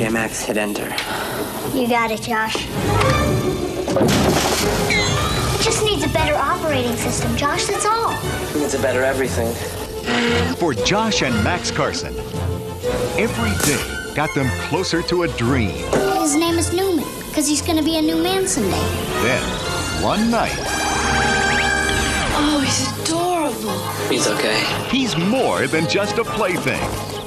[0.00, 0.88] Okay, Max, hit enter.
[1.76, 2.56] You got it, Josh.
[5.54, 8.12] It just needs a better operating system, Josh, that's all.
[8.58, 9.54] Needs a better everything.
[10.56, 12.16] For Josh and Max Carson,
[13.18, 15.76] every day got them closer to a dream.
[16.22, 18.70] His name is Newman, because he's going to be a new man someday.
[19.20, 19.42] Then,
[20.02, 20.56] one night,
[22.42, 23.78] Oh, he's adorable.
[24.08, 24.64] He's okay.
[24.88, 26.80] he's more than just a plaything.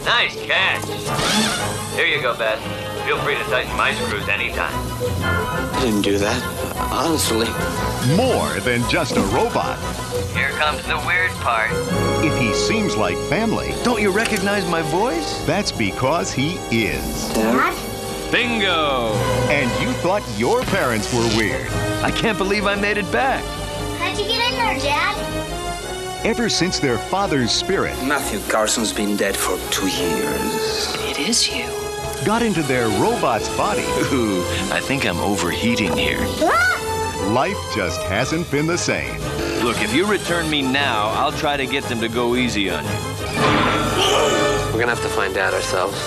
[0.06, 1.63] Nice catch.
[1.96, 2.60] Here you go, Beth.
[3.06, 4.74] Feel free to tighten my screws anytime.
[5.74, 6.42] I didn't do that.
[6.92, 7.48] Honestly.
[8.16, 9.78] More than just a robot.
[10.34, 11.70] Here comes the weird part.
[12.26, 15.46] If he seems like family, Don't you recognize my voice?
[15.46, 17.30] that's because he is.
[17.34, 17.74] Dad?
[18.32, 19.14] Bingo!
[19.52, 21.68] And you thought your parents were weird.
[22.02, 23.44] I can't believe I made it back.
[24.00, 26.26] How'd you get in there, Dad?
[26.26, 30.96] Ever since their father's spirit Matthew Carson's been dead for two years.
[31.02, 31.66] It is you.
[32.26, 36.20] Got into their robot's body, Ooh, I think I'm overheating here.
[37.32, 39.20] life just hasn't been the same.
[39.64, 42.84] Look, if you return me now, I'll try to get them to go easy on
[42.84, 42.90] you.
[44.72, 45.98] We're gonna have to find out ourselves.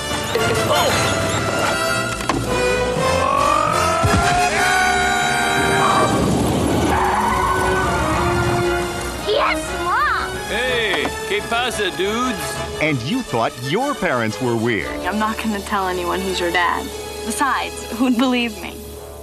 [9.28, 10.30] Yes, Mom!
[10.48, 12.55] Hey, que pasa, dudes?
[12.82, 14.90] And you thought your parents were weird.
[15.06, 16.84] I'm not going to tell anyone he's your dad.
[17.24, 18.76] Besides, who'd believe me?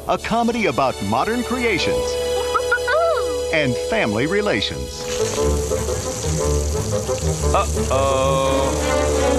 [0.07, 2.03] A comedy about modern creations
[3.53, 5.03] and family relations.
[7.53, 9.32] Uh-oh.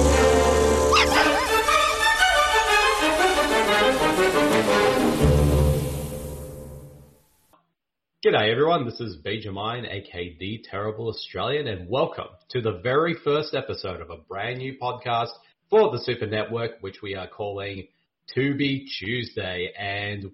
[8.25, 13.55] G'day everyone, this is Benjamin, aka The Terrible Australian, and welcome to the very first
[13.55, 15.29] episode of a brand new podcast
[15.69, 17.87] for the Super Network, which we are calling
[18.35, 19.75] Tubi Tuesday.
[19.79, 20.31] And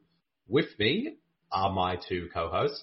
[0.47, 1.17] with me
[1.51, 2.81] are my two co-hosts.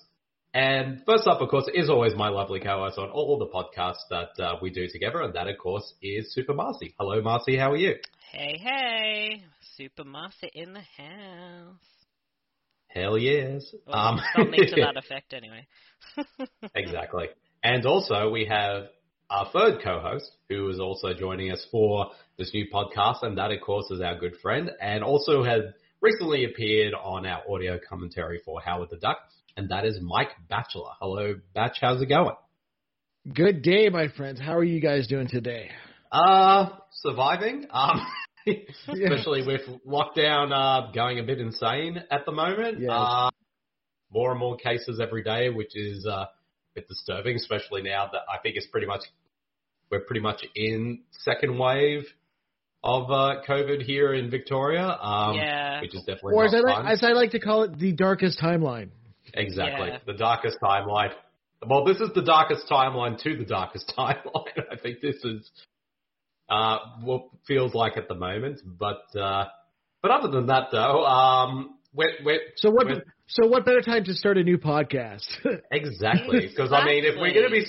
[0.54, 4.44] And first up, of course, is always my lovely co-host on all the podcasts that
[4.44, 6.96] uh, we do together, and that, of course, is Super Marcy.
[7.00, 7.96] Hello, Marcy, how are you?
[8.30, 9.46] Hey, hey,
[9.78, 11.97] Super Marcy in the house.
[12.98, 13.74] Hell yes.
[13.86, 15.68] Well, Um, something to that effect, anyway.
[16.76, 17.28] Exactly.
[17.64, 18.88] And also we have
[19.30, 23.62] our third co-host who is also joining us for this new podcast, and that of
[23.62, 25.62] course is our good friend, and also has
[26.02, 29.18] recently appeared on our audio commentary for Howard the Duck,
[29.58, 30.92] and that is Mike Batchelor.
[31.00, 31.78] Hello, Batch.
[31.82, 32.36] How's it going?
[33.34, 34.40] Good day, my friends.
[34.40, 35.70] How are you guys doing today?
[36.12, 36.70] Uh,
[37.02, 37.68] surviving.
[37.72, 38.00] Um,
[38.88, 42.80] especially with lockdown uh, going a bit insane at the moment.
[42.80, 42.90] Yes.
[42.92, 43.30] Uh,
[44.12, 46.30] more and more cases every day, which is uh, a
[46.76, 49.02] bit disturbing, especially now that I think it's pretty much
[49.92, 52.04] we're pretty much in second wave
[52.84, 54.86] of uh, COVID here in Victoria.
[54.86, 55.82] Um, Yeah.
[55.82, 57.92] which is definitely Or not as I, like, as I like to call it, the
[57.94, 58.90] darkest timeline.
[59.34, 59.90] Exactly.
[59.90, 60.00] Yeah.
[60.06, 61.14] The darkest timeline.
[61.66, 64.64] Well, this is the darkest timeline to the darkest timeline.
[64.72, 65.50] I think this is
[66.50, 68.62] uh, what feels like at the moment.
[68.66, 69.46] But uh,
[70.02, 72.88] but other than that, though, um, we're, we're, So what?
[73.28, 75.26] So what better time to start a new podcast?
[75.72, 77.66] exactly because I mean, if we're going to be,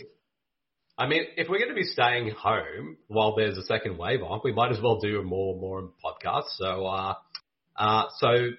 [0.97, 4.41] I mean, if we're going to be staying home while there's a second wave on,
[4.45, 6.57] we might as well do more and more podcasts.
[6.59, 7.15] So, uh,
[7.77, 8.51] uh, so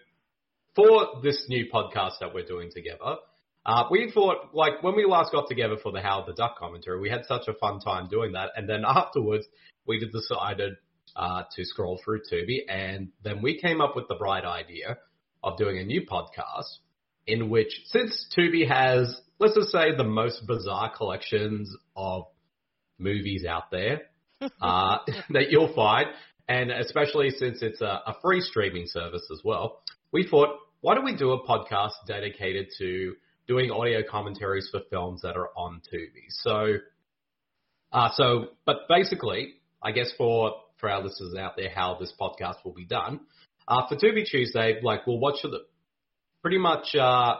[0.75, 3.17] for this new podcast that we're doing together,
[3.65, 6.99] uh, we thought, like, when we last got together for the Howard the Duck commentary,
[6.99, 8.49] we had such a fun time doing that.
[8.55, 9.45] And then afterwards,
[9.89, 10.75] we decided
[11.15, 12.59] uh, to scroll through Tubi.
[12.69, 14.97] And then we came up with the bright idea
[15.43, 16.77] of doing a new podcast
[17.27, 22.27] in which, since Tubi has, let's just say, the most bizarre collections of
[22.97, 24.03] movies out there
[24.61, 24.97] uh,
[25.31, 26.07] that you'll find,
[26.47, 30.49] and especially since it's a, a free streaming service as well, we thought,
[30.81, 33.15] why don't we do a podcast dedicated to
[33.47, 36.27] doing audio commentaries for films that are on Tubi?
[36.29, 36.75] So,
[37.91, 42.55] uh, so, but basically, I guess for for our listeners out there, how this podcast
[42.63, 43.21] will be done.
[43.67, 45.59] Uh, for Tubi Tuesday, like we'll watch the
[46.41, 47.35] pretty much uh,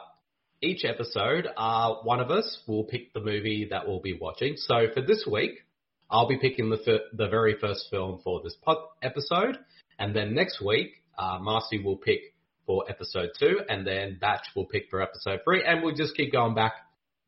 [0.62, 1.48] each episode.
[1.56, 4.56] Uh, one of us will pick the movie that we'll be watching.
[4.58, 5.66] So for this week,
[6.10, 9.58] I'll be picking the fir- the very first film for this pod episode,
[9.98, 12.20] and then next week, uh, Marcy will pick
[12.66, 16.32] for episode two, and then Batch will pick for episode three, and we'll just keep
[16.32, 16.74] going back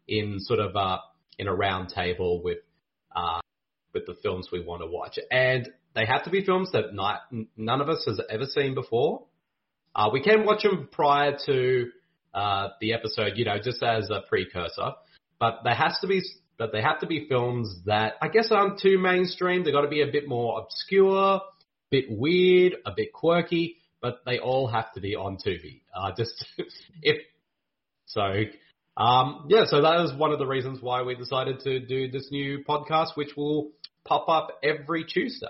[0.08, 0.98] in sort of uh,
[1.38, 2.60] in a round table with
[3.16, 3.40] uh,
[3.94, 7.22] with the films we want to watch, and they have to be films that not,
[7.58, 9.26] none of us has ever seen before.
[9.94, 11.88] Uh, we can watch them prior to
[12.34, 14.92] uh, the episode, you know, just as a precursor,
[15.40, 16.22] but there has to be
[16.62, 19.64] but they have to be films that I guess aren't too mainstream.
[19.64, 21.42] They've got to be a bit more obscure, a
[21.90, 25.82] bit weird, a bit quirky, but they all have to be on Tubi.
[25.92, 26.46] Uh, just
[27.02, 27.18] if
[28.06, 28.44] so,
[28.96, 29.64] um, yeah.
[29.66, 33.16] So that is one of the reasons why we decided to do this new podcast,
[33.16, 33.72] which will
[34.06, 35.48] pop up every Tuesday.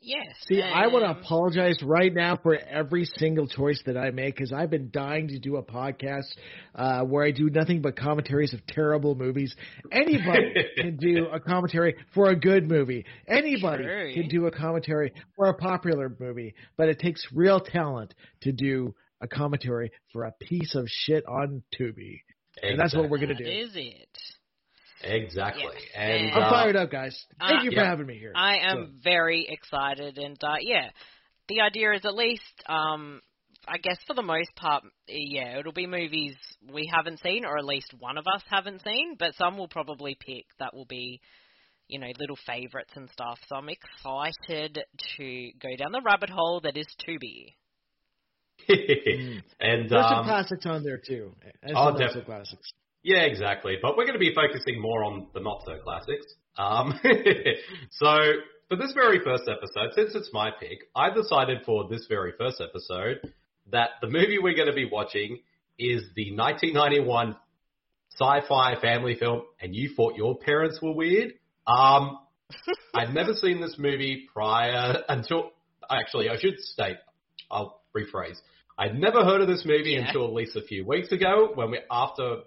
[0.00, 0.28] Yes.
[0.46, 4.36] See, I want to um, apologize right now for every single choice that I make
[4.36, 6.26] because I've been dying to do a podcast
[6.74, 9.56] uh, where I do nothing but commentaries of terrible movies.
[9.90, 13.06] Anybody can do a commentary for a good movie.
[13.26, 14.14] Anybody True.
[14.14, 18.94] can do a commentary for a popular movie, but it takes real talent to do
[19.20, 22.20] a commentary for a piece of shit on Tubi.
[22.62, 23.44] And that's what we're gonna do.
[23.44, 24.08] is it.
[25.02, 25.62] Exactly.
[25.64, 25.82] Yes.
[25.94, 27.16] And I'm uh, fired up, guys.
[27.40, 27.86] Thank Uh, you for yeah.
[27.86, 28.32] having me here.
[28.34, 30.90] I am very excited, and uh, yeah,
[31.48, 33.20] the idea is at least, um,
[33.66, 36.36] I guess for the most part, yeah, it'll be movies
[36.72, 40.16] we haven't seen, or at least one of us haven't seen, but some will probably
[40.18, 41.20] pick that will be,
[41.86, 43.38] you know, little favorites and stuff.
[43.48, 44.78] So I'm excited
[45.16, 47.54] to go down the rabbit hole that is Tubi.
[48.68, 51.32] and There's some um, classics on there too.
[51.62, 52.24] And Oh, some not definitely.
[52.24, 52.72] classics.
[53.02, 53.76] Yeah, exactly.
[53.80, 56.26] But we're going to be focusing more on the not so classics.
[56.56, 56.98] Um,
[57.92, 58.16] so
[58.68, 62.60] for this very first episode, since it's my pick, I decided for this very first
[62.60, 63.20] episode
[63.70, 65.38] that the movie we're going to be watching
[65.78, 67.36] is the 1991
[68.18, 71.34] sci-fi family film, and you thought your parents were weird.
[71.66, 72.18] Um,
[72.94, 75.52] I'd never seen this movie prior until
[75.90, 76.96] actually I should state
[77.50, 78.38] I'll rephrase.
[78.76, 80.06] I'd never heard of this movie Yeah.
[80.06, 82.38] until at least a few weeks ago when we after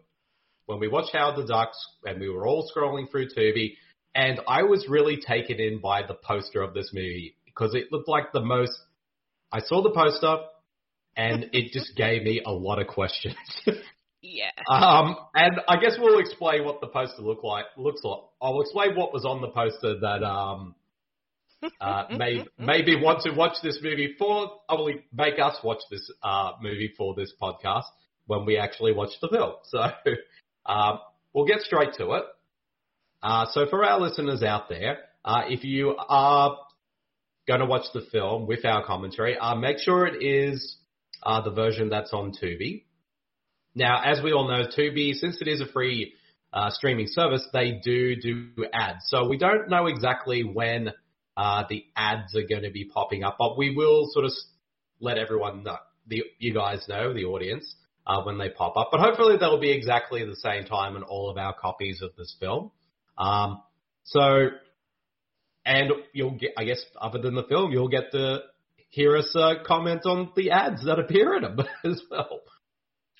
[0.71, 3.73] when we watched Howard the Ducks and we were all scrolling through Tubi,
[4.15, 8.07] and I was really taken in by the poster of this movie because it looked
[8.07, 8.71] like the most.
[9.51, 10.37] I saw the poster,
[11.17, 13.35] and it just gave me a lot of questions.
[14.23, 14.51] Yeah.
[14.69, 17.65] Um, and I guess we'll explain what the poster look like.
[17.75, 18.19] Looks like.
[18.39, 20.75] I'll explain what was on the poster that um,
[21.81, 24.59] uh, may maybe want to watch this movie for.
[24.69, 27.85] I will make us watch this uh movie for this podcast
[28.27, 29.53] when we actually watch the film.
[29.63, 29.79] So
[30.65, 30.99] um,
[31.33, 32.23] we'll get straight to it.
[33.23, 36.57] Uh, so for our listeners out there, uh, if you are
[37.47, 40.77] going to watch the film with our commentary, uh, make sure it is
[41.23, 42.85] uh, the version that's on Tubi.
[43.75, 46.13] Now, as we all know, Tubi, since it is a free
[46.51, 49.05] uh, streaming service, they do do ads.
[49.07, 50.91] So we don't know exactly when
[51.37, 54.31] uh, the ads are going to be popping up, but we will sort of
[54.99, 55.77] let everyone know,
[56.07, 57.75] the, you guys know, the audience,
[58.05, 58.89] uh, when they pop up.
[58.91, 62.35] But hopefully they'll be exactly the same time in all of our copies of this
[62.39, 62.71] film.
[63.17, 63.61] Um,
[64.03, 64.49] so,
[65.65, 68.39] and you'll get, I guess, other than the film, you'll get to
[68.89, 72.41] hear us uh, comment on the ads that appear in them as well.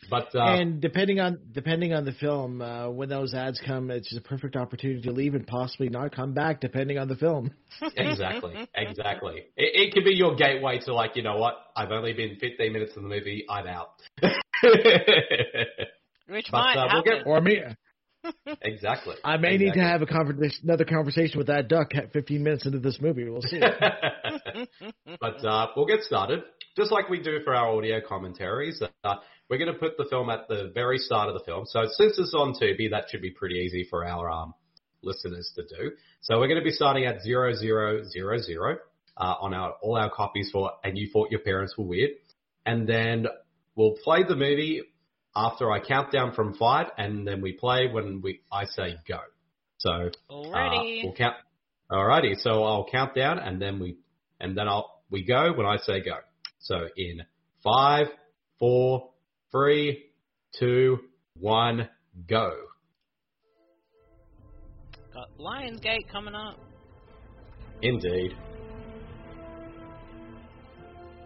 [0.10, 4.10] But uh, and depending on depending on the film, uh, when those ads come, it's
[4.10, 7.52] just a perfect opportunity to leave and possibly not come back, depending on the film.
[7.96, 9.46] exactly, exactly.
[9.56, 11.54] It, it could be your gateway to like, you know what?
[11.76, 13.46] I've only been 15 minutes in the movie.
[13.48, 13.92] I'm out.
[16.28, 17.04] Which But, might uh, we'll happen.
[17.04, 17.60] get- Or me,
[18.62, 19.16] exactly.
[19.24, 22.66] I may need to have a conversation, another conversation with that duck at 15 minutes
[22.66, 23.28] into this movie.
[23.28, 23.60] We'll see.
[25.20, 26.44] but uh, we'll get started.
[26.78, 29.16] Just like we do for our audio commentaries, uh,
[29.50, 31.66] we're going to put the film at the very start of the film.
[31.66, 34.54] So since it's on Tubi, that should be pretty easy for our um,
[35.02, 35.92] listeners to do.
[36.22, 38.78] So we're going to be starting at zero zero zero zero
[39.18, 42.12] uh, on our all our copies for "And You Thought Your Parents Were Weird,"
[42.66, 43.28] and then
[43.76, 44.82] we'll play the movie
[45.36, 49.20] after I count down from five, and then we play when we I say go.
[49.78, 51.04] So uh, Alrighty.
[51.04, 51.36] we'll count.
[51.92, 53.98] Alrighty, so I'll count down and then we
[54.40, 56.18] and then I'll we go when I say go.
[56.60, 57.22] So in
[57.64, 58.08] five,
[58.60, 59.10] four,
[59.52, 60.06] three,
[60.58, 61.00] two,
[61.38, 61.90] one,
[62.30, 62.54] go.
[65.14, 66.58] Got Lionsgate coming up.
[67.82, 68.32] Indeed.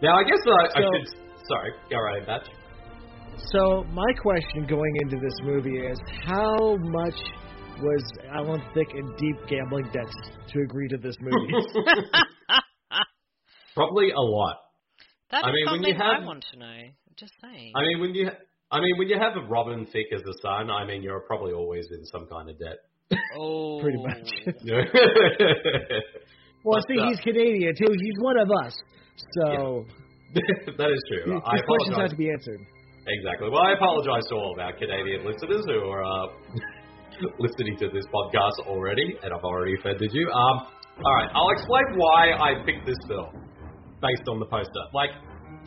[0.01, 1.24] Now I guess I, I So- should.
[1.47, 2.47] Sorry, go right, Batch.
[3.51, 7.13] So my question going into this movie is, how much
[7.79, 10.15] was Alan Thicke in deep gambling debts
[10.49, 11.53] to agree to this movie?
[13.75, 14.57] Probably a lot.
[15.31, 16.77] That is I mean, when something you have- I want to know.
[17.17, 17.71] Just saying.
[17.75, 18.29] I mean, when you,
[18.71, 21.53] I mean, when you have a Robin Thicke as a son, I mean, you're probably
[21.53, 22.77] always in some kind of debt.
[23.37, 24.29] oh, Pretty much.
[26.63, 27.87] well, But, see, uh, he's Canadian too.
[27.89, 28.75] He's one of us.
[29.39, 29.85] So
[30.77, 31.39] that is true.
[31.39, 32.59] I questions have to be answered.
[33.07, 33.49] Exactly.
[33.49, 36.27] Well, I apologize to all of our Canadian listeners who are uh,
[37.39, 40.27] listening to this podcast already, and I've already offended you.
[40.29, 40.67] Um,
[41.03, 43.29] all right, I'll explain why I picked this film
[44.01, 44.83] based on the poster.
[44.93, 45.11] Like,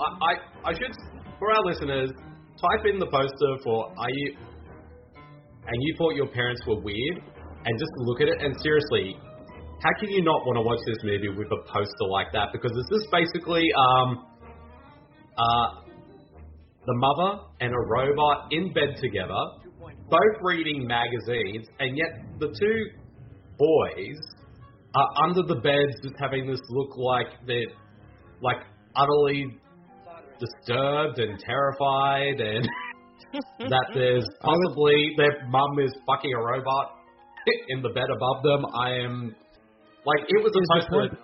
[0.01, 0.93] I, I, I should,
[1.39, 2.11] for our listeners,
[2.59, 4.37] type in the poster for "Are you?"
[5.69, 7.23] and you thought your parents were weird,
[7.65, 8.41] and just look at it.
[8.41, 9.17] And seriously,
[9.85, 12.51] how can you not want to watch this movie with a poster like that?
[12.53, 14.27] Because it's just basically, um,
[15.38, 15.88] uh,
[16.87, 19.42] the mother and a robot in bed together,
[20.09, 22.85] both reading magazines, and yet the two
[23.59, 24.18] boys
[24.95, 27.66] are under the beds just having this look like they're
[28.40, 28.59] like
[28.97, 29.47] utterly
[30.40, 32.68] disturbed and terrified and
[33.59, 36.99] that there's possibly their mum is fucking a robot
[37.68, 38.64] in the bed above them.
[38.75, 39.35] I am
[40.07, 41.16] like it was a supposed.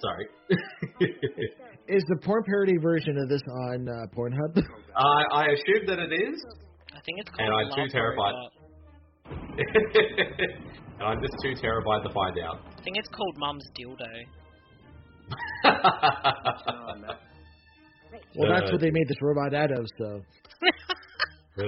[0.00, 0.28] Sorry.
[1.88, 4.62] Is the porn parody version of this on uh, Pornhub?
[4.96, 6.44] I I assume that it is,
[6.92, 7.48] I think it's called.
[7.48, 8.34] and called I'm too terrified.
[10.98, 12.58] And I'm just too terrified to find out.
[12.76, 14.26] I think it's called Mum's Dildo.
[18.36, 19.86] Well, that's what they made this robot out of.
[19.98, 20.22] So
[21.58, 21.66] so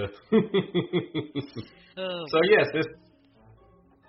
[2.49, 2.87] yes, this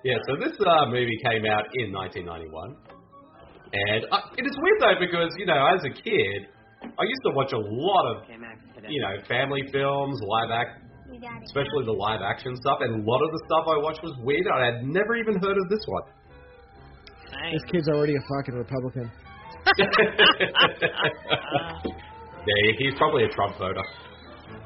[0.03, 2.75] yeah, so this uh, movie came out in 1991,
[3.73, 6.47] and uh, it is weird though because you know as a kid,
[6.83, 8.23] I used to watch a lot of
[8.89, 11.43] you know family films, live act, You got it.
[11.47, 14.47] especially the live action stuff, and a lot of the stuff I watched was weird.
[14.51, 16.03] I had never even heard of this one.
[17.31, 17.53] dang.
[17.53, 19.11] this kid's already a fucking Republican.
[21.37, 23.83] yeah, he's probably a Trump voter.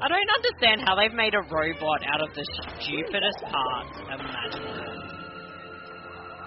[0.00, 2.44] I don't understand how they've made a robot out of the
[2.80, 4.85] stupidest parts imaginable.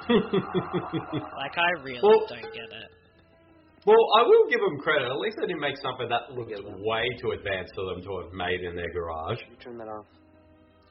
[1.38, 2.92] Like, I really Well- don't get it.
[3.86, 5.08] Well, I will give them credit.
[5.10, 6.51] At least they didn't make something that looked
[6.84, 9.39] way too advanced for them to have made in their garage.
[9.63, 10.06] Turn that off.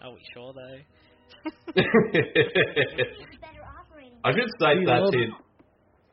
[0.01, 0.81] Are we sure, though?
[4.25, 5.33] I should state You that in,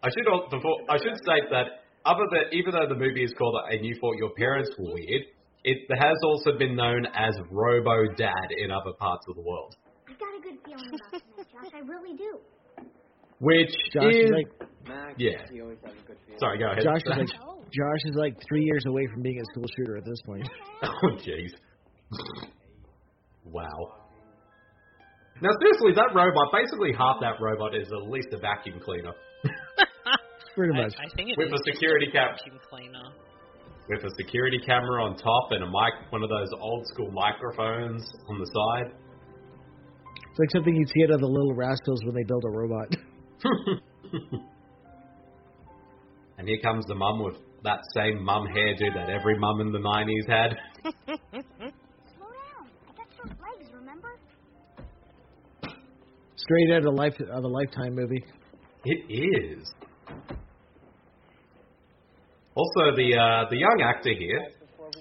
[0.03, 3.33] I should al- before I should state that other than even though the movie is
[3.37, 5.23] called and you thought your parents were weird,
[5.63, 9.75] it has also been known as Robo Dad in other parts of the world,
[10.07, 11.71] I got a good feeling about tonight, Josh.
[11.73, 12.37] I really do.
[13.45, 14.49] Which Josh is is like
[14.87, 15.41] Max, Yeah.
[15.53, 16.39] you always have a good feeling.
[16.39, 16.83] sorry, go ahead.
[16.83, 17.31] Josh is like
[17.73, 20.47] Josh is like three years away from being a school shooter at this point.
[20.83, 21.51] oh jeez,
[23.45, 24.01] wow.
[25.41, 29.11] Now seriously, that robot basically half that robot is at least a vacuum cleaner
[30.55, 30.93] Pretty much.
[30.95, 33.11] I think it with is a security cap vacuum cleaner.
[33.89, 38.07] with a security camera on top and a mic, one of those old school microphones
[38.29, 38.95] on the side.
[40.31, 42.87] It's like something you'd see out of the Little Rascals when they build a robot.
[46.37, 49.79] and here comes the mum with that same mum hairdo that every mum in the
[49.79, 50.57] 90s had.
[50.83, 52.69] Slow down.
[52.87, 54.09] I got short legs, remember?
[56.35, 58.23] Straight out of a life of a lifetime movie.
[58.85, 59.73] It is.
[62.55, 64.41] Also, the uh, the young actor here,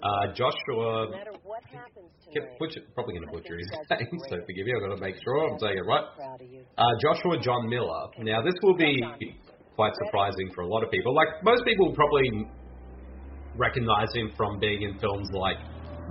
[0.03, 1.09] uh, Joshua,
[2.59, 4.73] which probably going to butcher his name, so forgive me.
[4.77, 6.05] I've got to make sure I'm saying it right.
[6.79, 8.09] Uh, Joshua John Miller.
[8.19, 9.03] Now, this will be
[9.75, 11.15] quite surprising for a lot of people.
[11.15, 12.47] Like most people will probably
[13.57, 15.57] recognize him from being in films like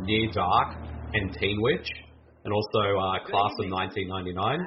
[0.01, 0.75] Near Dark
[1.13, 1.89] and Teen Witch,
[2.45, 4.59] and also uh, Class of 1999.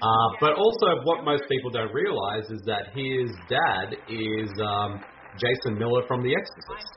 [0.00, 5.02] Uh, but also, what most people don't realize is that his dad is um,
[5.38, 6.92] Jason Miller from The Exorcist.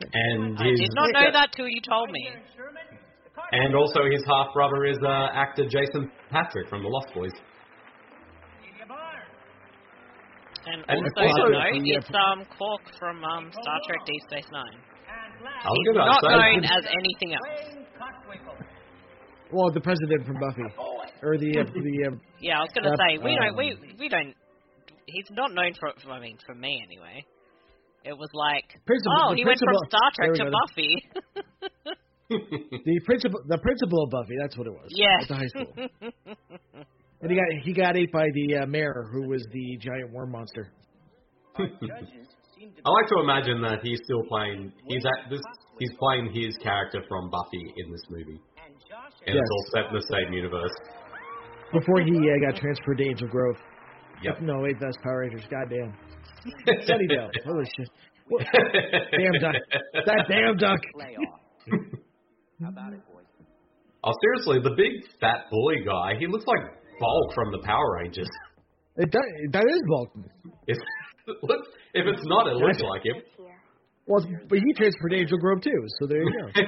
[0.00, 2.28] And I his did not know that till you told me.
[3.52, 7.32] and also his half brother is uh, actor Jason Patric from The Lost Boys.
[10.66, 14.82] And, And also, also- no, it's um Quark from um Star Trek Deep Space Nine.
[15.62, 17.76] He's not say, known as anything else.
[19.52, 20.62] Well, the president from Buffy,
[21.22, 23.94] or the uh, the um, Yeah, I was gonna Yep, say we don't um, we
[23.98, 24.34] we don't.
[25.06, 25.92] He's not known for.
[26.02, 27.24] for I mean, for me anyway.
[28.06, 30.50] It was like, Principal- oh, the he went from Star Trek to go.
[30.54, 30.92] Buffy.
[32.84, 34.34] the principal the principal of Buffy.
[34.40, 34.88] That's what it was.
[34.90, 35.22] yes.
[35.22, 35.72] At the high school.
[37.22, 40.32] And he got he got ate by the uh, mayor, who was the giant worm
[40.32, 40.70] monster.
[41.58, 44.70] I like to imagine that he's still playing.
[44.86, 45.40] He's at this.
[45.78, 48.38] He's playing his character from Buffy in this movie,
[49.26, 49.36] and Yes.
[49.40, 50.72] it's all set in the same universe.
[51.72, 53.56] Before he uh, got transferred to Angel Grove.
[54.22, 54.34] Yep.
[54.42, 55.44] No, wait, that's Power Rangers.
[55.50, 55.94] Goddamn.
[56.88, 57.28] Sunnydale.
[57.44, 57.88] Holy shit.
[58.28, 58.44] What?
[59.12, 59.54] Damn duck.
[60.04, 60.80] That damn duck.
[62.60, 63.24] How about it, boys?
[64.02, 66.14] Oh, seriously, the big fat bully guy.
[66.18, 66.58] He looks like
[66.98, 68.28] Bulk from the Power Rangers.
[68.96, 70.24] It does, that is Vulcan.
[70.66, 70.80] It's,
[71.42, 73.22] look, if it's not, it looks like him.
[74.06, 76.62] Well, but he transferred to Angel Grove too, so there you go.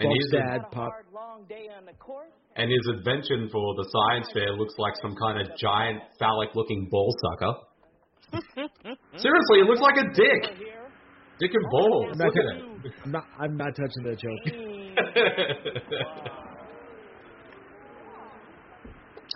[0.00, 0.90] And his dad, Pop.
[2.56, 7.14] and his invention for the science fair looks like some kind of giant phallic-looking ball
[7.22, 7.54] sucker.
[9.16, 10.42] Seriously, it looks like a dick.
[11.38, 12.06] Dick and balls.
[12.12, 14.40] I'm not, touching, I'm not, I'm not touching that joke.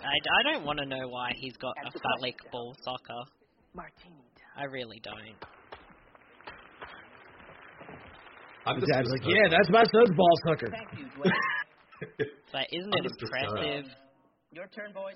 [0.03, 3.21] I, I don't want to know why he's got a phallic ball soccer.
[4.57, 5.35] I really don't.
[8.65, 9.37] I'm The dad's like, disturbed.
[9.45, 10.69] yeah, that's my son's ball sucker.
[10.73, 11.31] Thank you, Dwayne.
[12.51, 13.85] So isn't it impressive?
[14.51, 15.15] Your turn, boys.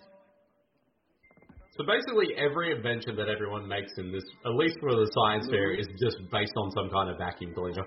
[1.78, 5.74] So basically, every invention that everyone makes in this, at least for the science fair,
[5.74, 7.86] is just based on some kind of vacuum cleaner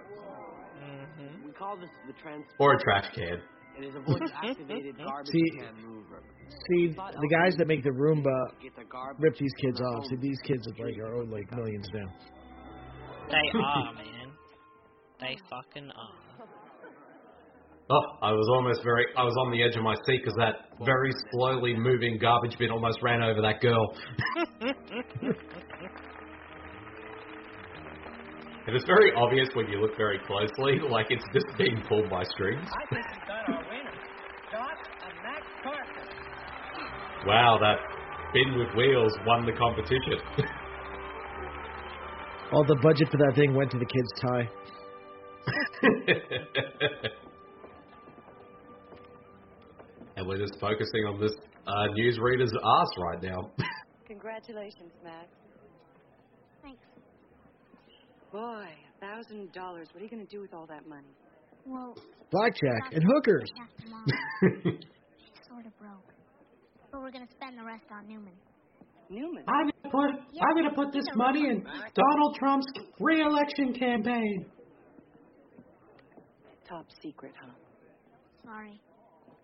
[0.80, 2.44] hmm We call this the trans.
[2.58, 3.38] or a trash can.
[3.78, 6.22] It is a voice-activated garbage See- can mover.
[6.68, 8.28] See, the guys that make the Roomba
[8.62, 10.04] Get the garbage rip these kids off.
[10.10, 12.12] See, these kids are like are owed like millions now.
[13.30, 14.21] They are, man.
[15.22, 16.46] They fucking are.
[17.90, 20.74] Oh, I was almost very, I was on the edge of my seat because that
[20.84, 23.94] very slowly moving garbage bin almost ran over that girl.
[28.64, 32.22] It is very obvious when you look very closely, like it's just being pulled by
[32.22, 32.64] strings.
[32.70, 33.90] I think we got our winner,
[34.52, 36.06] Josh and Max Carson.
[37.26, 37.78] Wow, that
[38.32, 40.14] bin with wheels won the competition.
[42.52, 44.48] All the budget for that thing went to the kid's tie.
[50.16, 51.32] and we're just focusing on this
[51.66, 53.50] uh, newsreader's ass right now.
[54.06, 55.26] Congratulations, Max.
[56.62, 56.82] Thanks.
[58.30, 59.88] Boy, a thousand dollars.
[59.92, 61.14] What are you going to do with all that money?
[61.66, 61.94] Well,
[62.30, 63.50] Blackjack and hookers.
[63.60, 63.72] asked
[64.42, 66.12] She's sort of broke.
[66.90, 68.32] But we're gonna spend the rest on Newman.
[69.10, 69.44] Newman.
[69.48, 72.66] I'm gonna put Yeah, I'm gonna put this money in Donald Trump's
[72.98, 74.46] re-election campaign.
[76.72, 77.52] Top secret, huh?
[78.46, 78.80] Sorry.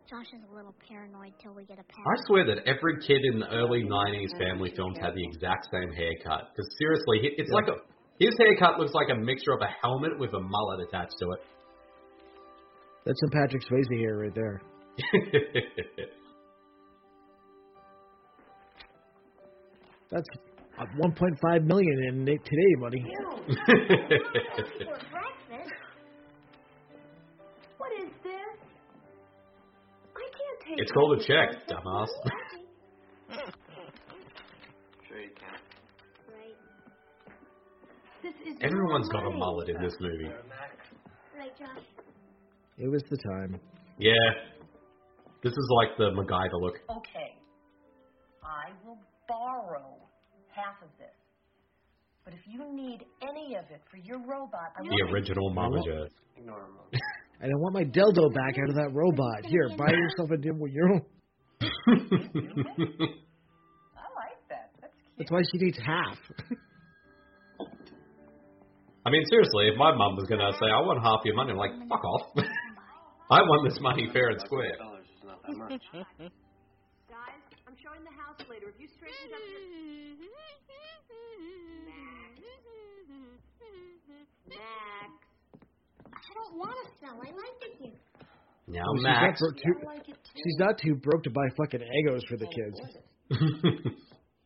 [0.08, 2.00] Josh is a little paranoid till we get a pass.
[2.00, 5.92] I swear that every kid in the early 90s family films had the exact same
[5.92, 6.48] haircut.
[6.56, 7.76] Because seriously, he- it's like a,
[8.18, 11.40] his haircut looks like a mixture of a helmet with a mullet attached to it.
[13.04, 14.62] That's some Patrick Swayze hair right there.
[20.10, 20.28] That's
[20.80, 23.04] uh, 1.5 million in today money.
[30.76, 32.08] it's called a check, dumbass.
[35.08, 35.54] Sure you can.
[36.34, 36.56] Right.
[38.62, 39.38] Everyone's got a money.
[39.38, 40.28] mullet in this movie.
[41.36, 41.84] Right, Josh.
[42.76, 43.58] It was the time.
[43.98, 44.12] Yeah.
[45.42, 46.74] This is like the MacGyver look.
[46.90, 47.36] Okay.
[48.44, 49.96] I will borrow
[50.54, 51.14] half of this.
[52.24, 55.12] But if you need any of it for your robot, I The will.
[55.14, 56.06] original Mama Joe.
[56.36, 56.76] Ignore him.
[57.40, 59.46] And I want my dildo back out of that robot.
[59.46, 61.02] Here, buy yourself a dim with your own.
[61.62, 61.66] I
[64.18, 64.74] like that.
[64.80, 65.18] That's cute.
[65.18, 66.18] That's why she needs half.
[69.06, 71.52] I mean, seriously, if my mum was going to say, I want half your money,
[71.52, 72.26] I'm like, fuck off.
[73.30, 74.76] I want this money fair and square.
[74.76, 75.80] Dollars is not that much.
[75.92, 78.68] Guys, I'm showing the house later.
[78.68, 79.62] If you straighten up your
[84.48, 85.27] Max.
[86.28, 87.16] I don't want to sell.
[87.16, 87.98] I like it here.
[88.68, 89.40] Now, She's Max.
[89.40, 92.76] not, bro- too, she's not too broke to buy fucking Eggos for the kids.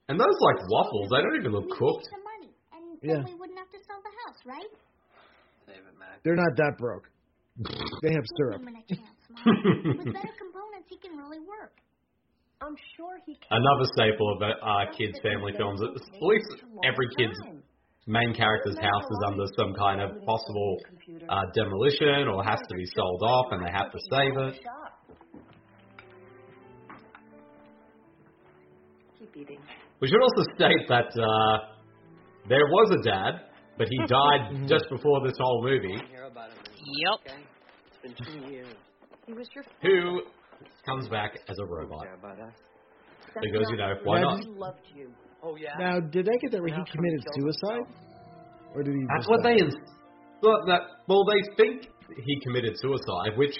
[0.09, 2.07] and those, like, waffles, they don't even look cooked.
[2.11, 3.23] some money, and Yeah.
[3.27, 4.71] we wouldn't have to sell the house, right?
[5.66, 6.21] Save it, Max.
[6.25, 7.11] They're not that broke.
[8.03, 8.62] They have syrup.
[8.62, 9.99] Give him a chance, Mom.
[9.99, 11.75] With better components, he can really work.
[12.62, 13.59] I'm sure he can.
[13.59, 15.83] Another staple of uh, kids' family films.
[15.83, 17.35] At least every kid's
[18.06, 20.76] main character's house is under some kind of possible
[21.28, 24.54] uh, demolition or has to be sold off and they have to save it.
[30.00, 31.58] We should also state that uh,
[32.48, 33.42] there was a dad,
[33.78, 36.58] but he died just before this whole movie, Hear about him.
[36.84, 37.32] Yep.
[37.32, 37.42] Okay.
[37.86, 38.66] It's been two years.
[39.26, 40.22] He was your who
[40.84, 42.02] comes back as a robot.
[42.02, 42.54] Care about us.
[43.40, 44.40] Because, you know, why not?
[45.42, 45.66] He loved you.
[45.68, 45.78] Oh yeah.
[45.78, 46.72] Now, did I get that right?
[46.74, 47.87] He committed suicide?
[48.74, 49.55] Or did he That's what die?
[49.55, 49.74] they ins-
[50.42, 53.55] well, that, well, they think he committed suicide, which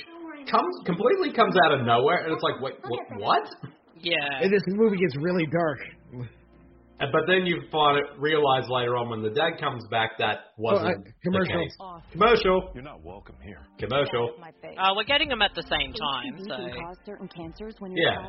[0.51, 3.01] comes completely comes out of nowhere, and it's like, wait, what?
[3.18, 3.49] what?
[4.01, 4.42] Yeah.
[4.42, 5.79] And this movie gets really dark.
[7.11, 10.87] But then you find it realize later on when the dad comes back that wasn't
[10.87, 11.59] oh, I, commercial.
[11.59, 11.77] the case.
[12.12, 12.71] Commercial.
[12.75, 13.67] You're not welcome here.
[13.79, 14.37] Commercial.
[14.38, 16.57] Uh, we're getting them at the same time, so.
[17.97, 18.23] yeah.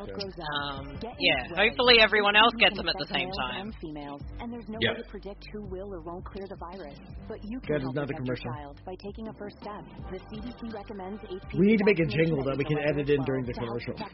[0.64, 1.54] Um, yeah.
[1.54, 3.72] Hopefully everyone else gets them at the same time.
[3.80, 7.38] Females, and there's no way to predict who will or won't clear the virus, but
[7.44, 8.50] you can help another commercial.
[8.54, 9.84] Child by taking a first step.
[10.10, 13.22] The CDC recommends HPV we need to make a jingle that we can edit in
[13.24, 13.94] during the commercial.
[13.94, 14.04] Do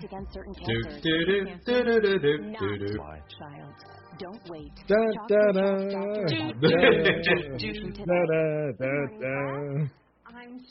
[1.03, 2.97] do do do do do do do.
[2.97, 3.75] Child.
[4.21, 4.73] Don't wait.
[4.87, 4.97] Da,
[5.29, 6.13] da, da, da,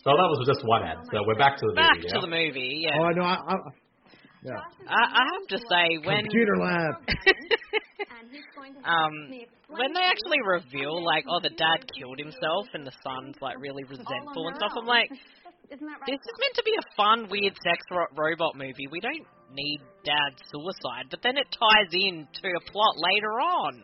[0.04, 0.98] So that was just one ad.
[1.12, 2.22] So we're back to the Back movie to now.
[2.22, 3.56] the movie, Oh, no, I, I,
[4.44, 4.54] Yeah.
[4.88, 6.94] I, I have to say when Computer lab.
[8.86, 9.12] um
[9.68, 13.84] when they actually reveal like oh the dad killed himself and the son's like really
[13.84, 15.10] resentful and stuff, I'm like
[15.72, 16.10] Isn't that right?
[16.10, 18.88] this is meant to be a fun weird sex ro- robot movie.
[18.92, 23.84] We don't need dad's suicide, but then it ties in to a plot later on.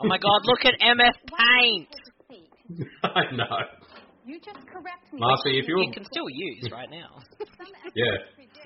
[0.00, 1.88] Oh my god, look at MF Paint.
[3.04, 3.56] I know.
[4.26, 5.20] You just correct me.
[5.20, 7.18] Marcy, if you You can still use right now.
[7.94, 8.04] Yeah.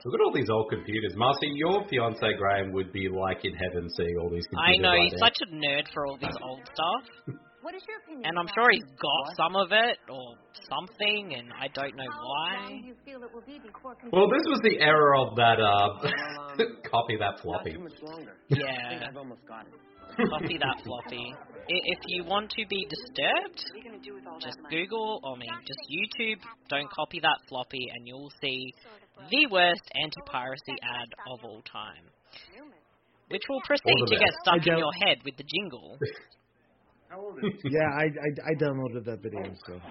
[0.04, 1.12] Look at all these old computers.
[1.14, 5.02] Marcy, your fiance Graham would be like in heaven seeing all these I know right
[5.04, 5.26] he's now.
[5.28, 8.24] such a nerd for all this old stuff, What is your opinion?
[8.24, 10.34] and I'm sure he's got some of it or
[10.68, 12.54] something, and I don't know How why.
[12.72, 16.64] long you feel it will be before Well, this was the error of that uh,
[16.90, 17.76] copy that floppy.
[18.48, 19.74] Yeah, I've almost got it.
[20.30, 21.34] copy that floppy.
[21.68, 24.62] If you want to be disturbed, What are you gonna do with all just that
[24.64, 24.76] money?
[24.86, 28.72] Google, I mean, just YouTube, don't copy that floppy, and you'll see
[29.30, 32.08] the worst anti-piracy ad of all time.
[33.28, 35.98] Which will proceed to get stuck in your head with the jingle.
[37.10, 39.42] How old is Yeah, I, I I downloaded that video.
[39.66, 39.74] So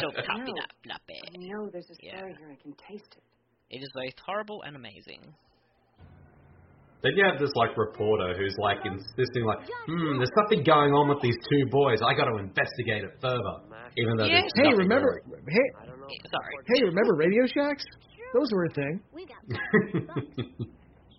[0.00, 1.20] Don't copy that floppy.
[1.36, 2.16] No, there's a Yeah.
[2.16, 2.48] story here.
[2.48, 3.22] I can taste it.
[3.68, 5.20] It is both horrible and amazing.
[7.02, 11.08] Then you have this like reporter who's like insisting like, hmm, there's something going on
[11.12, 12.00] with these two boys.
[12.00, 13.60] I got to investigate it further,
[14.00, 14.40] even though Yeah.
[14.40, 15.20] there's hey, nothing remember?
[15.52, 16.56] Hey, Yeah, Sorry.
[16.72, 17.84] hey, remember Radio Shacks?
[18.32, 19.00] Those were a thing.
[19.12, 19.44] We got.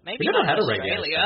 [0.03, 1.23] Maybe We never not had in a radio Australia.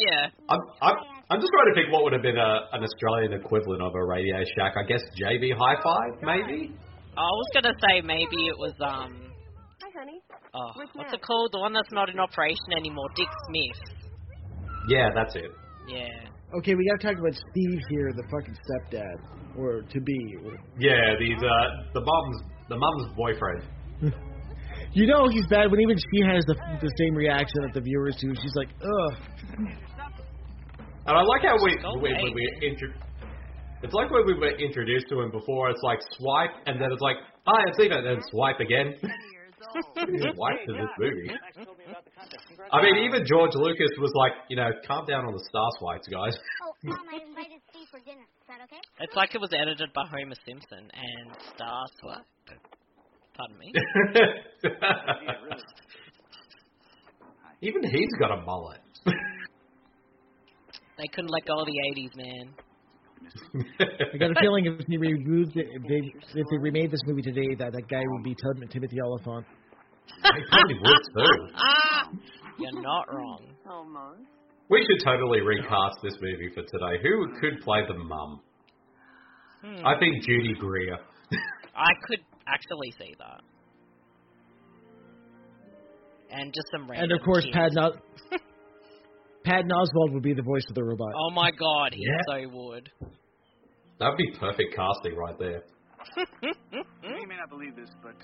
[0.00, 0.28] Yeah.
[0.48, 0.96] I'm, I'm,
[1.30, 4.04] I'm just trying to think what would have been a, an Australian equivalent of a
[4.04, 4.74] Radio Shack.
[4.76, 6.72] I guess JB Hi-Fi, maybe.
[7.16, 9.28] I was gonna say maybe it was um
[9.82, 10.20] Hi, honey.
[10.54, 11.20] oh Where's what's Matt?
[11.20, 11.50] it called?
[11.52, 13.80] The one that's not in operation anymore, Dick Smith.
[14.88, 15.50] Yeah, that's it.
[15.88, 16.08] Yeah.
[16.58, 19.16] Okay, we gotta talk about Steve here, the fucking stepdad,
[19.58, 20.36] or to be.
[20.78, 23.62] Yeah, these uh, the mom's the mom's boyfriend.
[24.94, 28.16] You know he's bad when even she has the the same reaction that the viewers
[28.20, 28.34] do.
[28.34, 29.14] She's like, ugh.
[31.06, 32.94] And I like how we Go we, we, we intro-
[33.82, 35.70] It's like when we were introduced to him before.
[35.70, 38.94] It's like swipe, and then it's like, hi, it's Eva, and then swipe again.
[40.34, 41.30] swipe to this movie.
[42.70, 46.06] I mean, even George Lucas was like, you know, calm down on the star swipes,
[46.06, 46.36] guys.
[46.62, 48.22] Oh, Mom, I invited Steve for dinner.
[48.22, 48.80] Is that okay?
[49.00, 52.60] It's like it was edited by Homer Simpson and Star Swipe.
[53.36, 53.72] Pardon me.
[57.62, 58.80] even he's got a mullet.
[60.98, 62.54] They couldn't let go of the '80s, man.
[64.14, 67.22] I got a feeling if they removed it, if they if they remade this movie
[67.22, 69.46] today, that that guy would be Tim- Timothy Olyphant.
[70.06, 71.48] he probably would too.
[71.56, 72.10] Ah,
[72.58, 73.54] you're not wrong.
[73.68, 74.20] Almost.
[74.68, 77.02] We should totally recast this movie for today.
[77.02, 78.40] Who could play the mum?
[79.64, 79.86] Hmm.
[79.86, 80.98] I think Judy Greer.
[81.74, 82.20] I could
[82.52, 83.40] actually see that.
[86.30, 87.54] And just some random And of course, kids.
[87.56, 87.98] Patton, Os-
[89.44, 91.12] Patton Oswalt would be the voice of the robot.
[91.16, 92.18] Oh my god, he Yeah.
[92.28, 92.90] so would.
[93.98, 95.62] That'd be perfect casting right there.
[97.02, 98.14] You may not believe this, but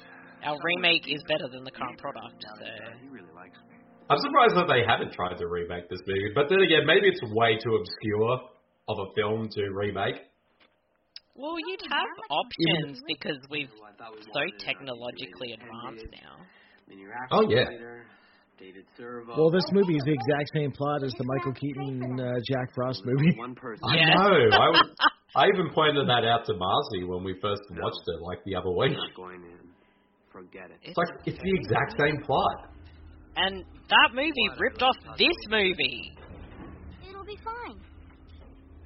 [0.43, 2.65] Our remake is better than the current product, so
[3.03, 3.77] he really likes me.
[4.11, 6.33] I'm surprised that they haven't tried to remake this movie.
[6.35, 8.41] But then again, maybe it's way too obscure
[8.89, 10.17] of a film to remake.
[11.39, 16.43] Well, you'd have options because we've so technologically advanced now.
[17.31, 17.65] Oh, yeah.
[18.59, 18.85] Dated.
[18.99, 23.03] Well, this movie is the exact same plot as the Michael Keaton uh, Jack Frost
[23.05, 23.39] movie.
[23.85, 24.15] I Yeah.
[24.15, 24.35] know.
[24.51, 24.91] I, was-
[25.37, 28.71] I even pointed that out to Marcy when we first watched it, like the other
[28.71, 28.97] week.
[28.97, 29.69] Not going in.
[30.33, 30.79] Forget it.
[30.83, 32.73] It's like it's the exact same plot.
[33.37, 36.17] And that movie ripped off this movie,
[37.09, 37.79] It'll be fine.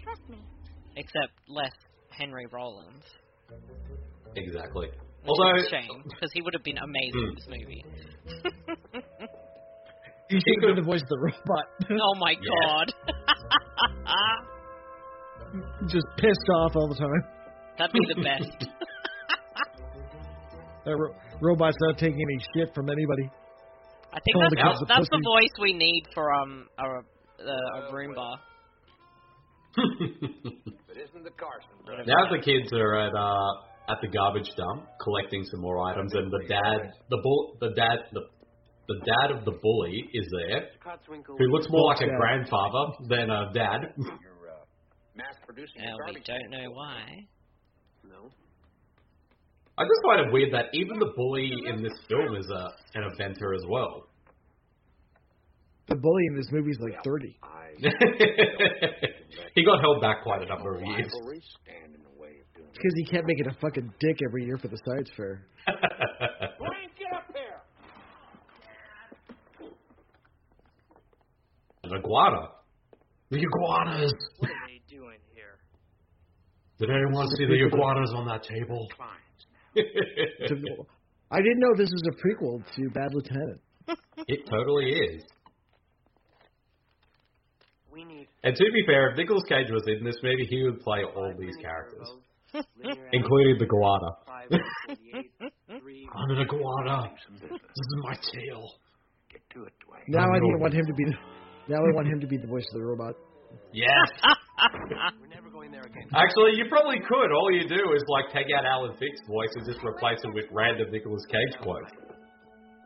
[0.05, 0.37] Trust me.
[0.97, 1.73] except less
[2.17, 3.05] Henry Rollins.
[4.37, 4.89] Exactly.
[4.89, 7.85] Which Although is a shame, because he would have been amazing in this movie.
[10.31, 11.67] He should have been the voice of the robot.
[11.91, 12.39] oh my Yeah.
[12.65, 12.89] god.
[15.91, 17.23] Just pissed off all the time.
[17.77, 18.67] That'd be the best.
[20.87, 23.29] That ro- robot's not taking any shit from anybody.
[24.15, 26.67] I think Call that's, the the, kids a that's the voice we need for um
[26.79, 26.85] a,
[27.45, 28.39] a, a Roomba.
[31.23, 31.71] But isn't the Carson?
[31.85, 36.13] Whatever now the kids are at uh at the garbage dump collecting some more items,
[36.15, 38.23] and the dad, the bull, the dad, the
[38.89, 41.39] the dad of the bully is there, Cotswinkle.
[41.39, 43.95] who looks more like a grandfather than a dad.
[43.97, 44.65] You're uh,
[45.17, 47.27] mass producing Now we don't know why.
[48.05, 48.31] No.
[49.79, 53.05] I just find it weird that even the bully in this film is a an
[53.11, 54.09] inventor as well
[55.93, 57.37] the bully in this movie is like 30.
[59.55, 61.13] he got held back quite a number of years.
[62.73, 65.45] Because he kept making a fucking dick every year for the science fair.
[71.85, 72.49] An iguana.
[73.31, 74.15] The iguanas.
[74.39, 75.59] What are they doing here?
[76.79, 78.89] Did anyone see the iguanas on that table?
[81.31, 83.61] I didn't know this was a prequel to Bad Lieutenant.
[84.29, 85.25] It totally is.
[87.93, 90.81] We need And to be fair, if Nicolas Cage was in this movie, he would
[90.81, 92.09] play all these characters,
[93.13, 94.11] including the iguana.
[95.69, 97.13] I'm an iguana.
[97.41, 98.65] This is my tail.
[99.31, 100.09] Get to it, Dwayne.
[100.09, 100.61] Now I'm I Norman.
[100.61, 101.05] want him to be.
[101.05, 101.17] The,
[101.69, 103.15] now I want him to be the voice of the robot.
[103.73, 104.09] Yes.
[105.21, 106.09] We're never going there again.
[106.17, 107.31] Actually, you probably could.
[107.33, 110.47] All you do is like take out Alan Thicke's voice and just replace it with
[110.51, 111.93] random Nicolas Cage quotes.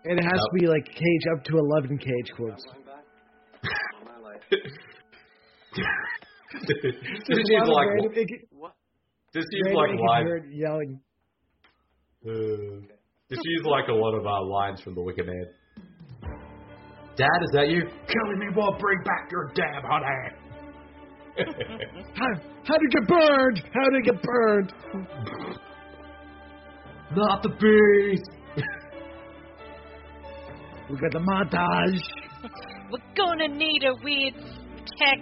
[0.04, 2.64] And it has to be like Cage up to eleven Cage quotes.
[5.76, 6.66] Just
[7.28, 8.48] There's a use like random- it-
[9.34, 10.26] just use random like you can lines.
[10.26, 11.00] hear it yelling.
[12.24, 12.86] Uh,
[13.28, 15.46] just use like a lot of uh, lines from The Wicker Man.
[17.16, 17.82] Dad, is that you?
[17.82, 20.30] Killing me won't bring back your damn honey.
[22.14, 23.62] How how to get burned?
[23.72, 24.72] How to get burned?
[27.14, 28.22] Not the bees.
[30.88, 32.00] We got the montage.
[32.90, 34.34] We're gonna need a weird
[34.98, 35.18] tech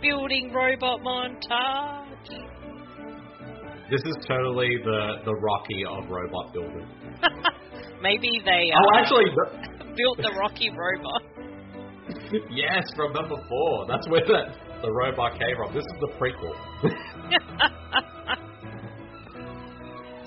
[0.00, 2.28] building robot montage.
[3.90, 6.86] This is totally the the Rocky of robot building.
[8.02, 9.24] Maybe they Oh, uh, actually,
[9.96, 11.22] built the Rocky robot.
[12.50, 13.86] yes, from number four.
[13.88, 14.42] That's where the
[14.82, 15.72] the robot came from.
[15.74, 16.54] This is the prequel.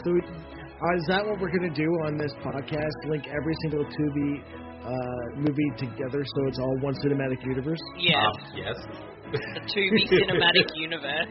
[0.04, 2.96] So uh, is that what we're gonna do on this podcast?
[3.10, 4.40] Link every single Tubi
[4.80, 4.92] uh,
[5.36, 7.80] movie together, so it's all one cinematic universe.
[7.98, 8.76] Yes, Um, yes.
[9.32, 11.30] The Tubi cinematic universe.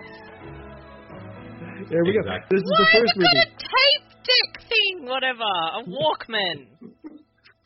[1.91, 2.57] There we Exactly.
[2.57, 2.57] go.
[2.57, 3.39] This is Why the have first got movie.
[3.39, 4.95] a tape deck thing?
[5.07, 6.59] Whatever, a Walkman.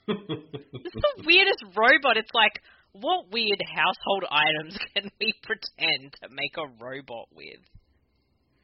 [0.08, 2.16] It's the weirdest robot.
[2.16, 2.60] It's like,
[2.92, 7.60] what weird household items can we pretend to make a robot with?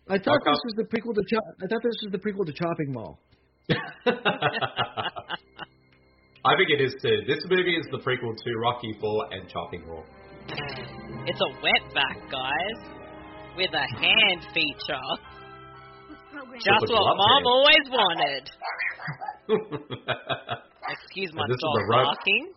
[0.09, 1.23] I thought this was the prequel to.
[1.29, 3.19] Cho- I thought this was the prequel to Chopping Mall.
[6.45, 7.23] I think it is too.
[7.27, 10.05] This movie is the prequel to Rocky Four and Chopping Mall.
[10.51, 12.79] It's a wetback, guys,
[13.57, 15.09] with a hand feature.
[16.55, 17.47] Just what glove Mom hand.
[17.47, 18.51] always wanted.
[20.91, 22.53] Excuse my And this is dog the ro- barking.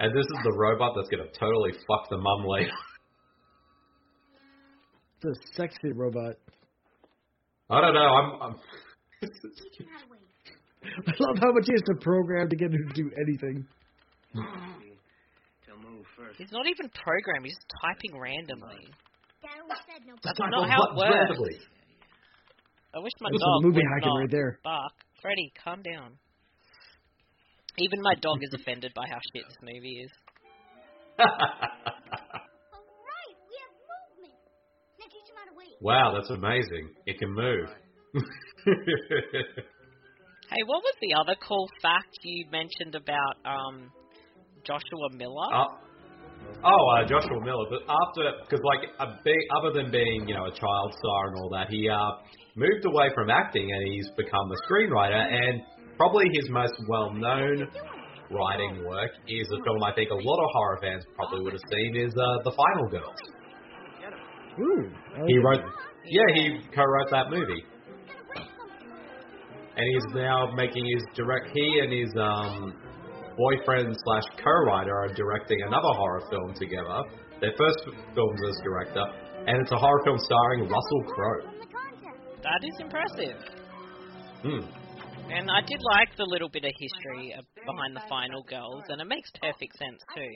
[0.00, 2.70] and this is the robot that's gonna totally fuck the mum later.
[5.22, 6.34] It's a sexy robot.
[7.68, 8.00] I don't know.
[8.00, 8.42] I'm.
[8.42, 8.54] I'm
[10.82, 13.66] I love how much he has to program to get him to do anything.
[16.20, 16.38] To move first.
[16.38, 17.46] He's not even programmed.
[17.48, 18.92] He's just typing randomly.
[19.40, 20.12] Dad always said no.
[20.22, 21.08] That's not how it works.
[21.16, 21.56] randomly.
[22.92, 24.58] I wish my This is dog a movie would hacking not right there.
[24.62, 24.92] bark.
[25.22, 26.18] Freddy, calm down.
[27.78, 30.10] Even my dog is offended by how shit this movie is.
[31.20, 31.30] All right,
[33.48, 34.34] we have movement.
[34.98, 35.72] Now teach him how to wait.
[35.80, 36.90] wow, that's amazing.
[37.06, 37.68] It can move.
[40.50, 43.86] Hey, what was the other cool fact you mentioned about um,
[44.66, 45.46] Joshua Miller?
[45.54, 45.68] Uh,
[46.64, 47.66] oh, uh, Joshua Miller.
[47.70, 51.36] But after, because like a big, other than being you know a child star and
[51.36, 52.10] all that, he uh,
[52.56, 55.20] moved away from acting and he's become a screenwriter.
[55.20, 55.62] And
[55.96, 57.68] probably his most well-known
[58.30, 61.66] writing work is a film I think a lot of horror fans probably would have
[61.70, 63.20] seen is uh, The Final Girls.
[64.60, 64.90] Ooh.
[65.26, 65.60] He wrote,
[66.06, 67.64] yeah, he co-wrote that movie.
[69.76, 71.48] And he's now making his direct.
[71.54, 72.74] He and his um,
[73.40, 77.00] boyfriend slash co-writer are directing another horror film together.
[77.40, 77.80] Their first
[78.14, 79.04] films as director,
[79.48, 81.48] and it's a horror film starring Russell Crowe.
[82.44, 83.40] That is impressive.
[84.44, 84.68] Hmm.
[85.32, 87.32] And I did like the little bit of history
[87.64, 90.34] behind the Final Girls, and it makes perfect sense too.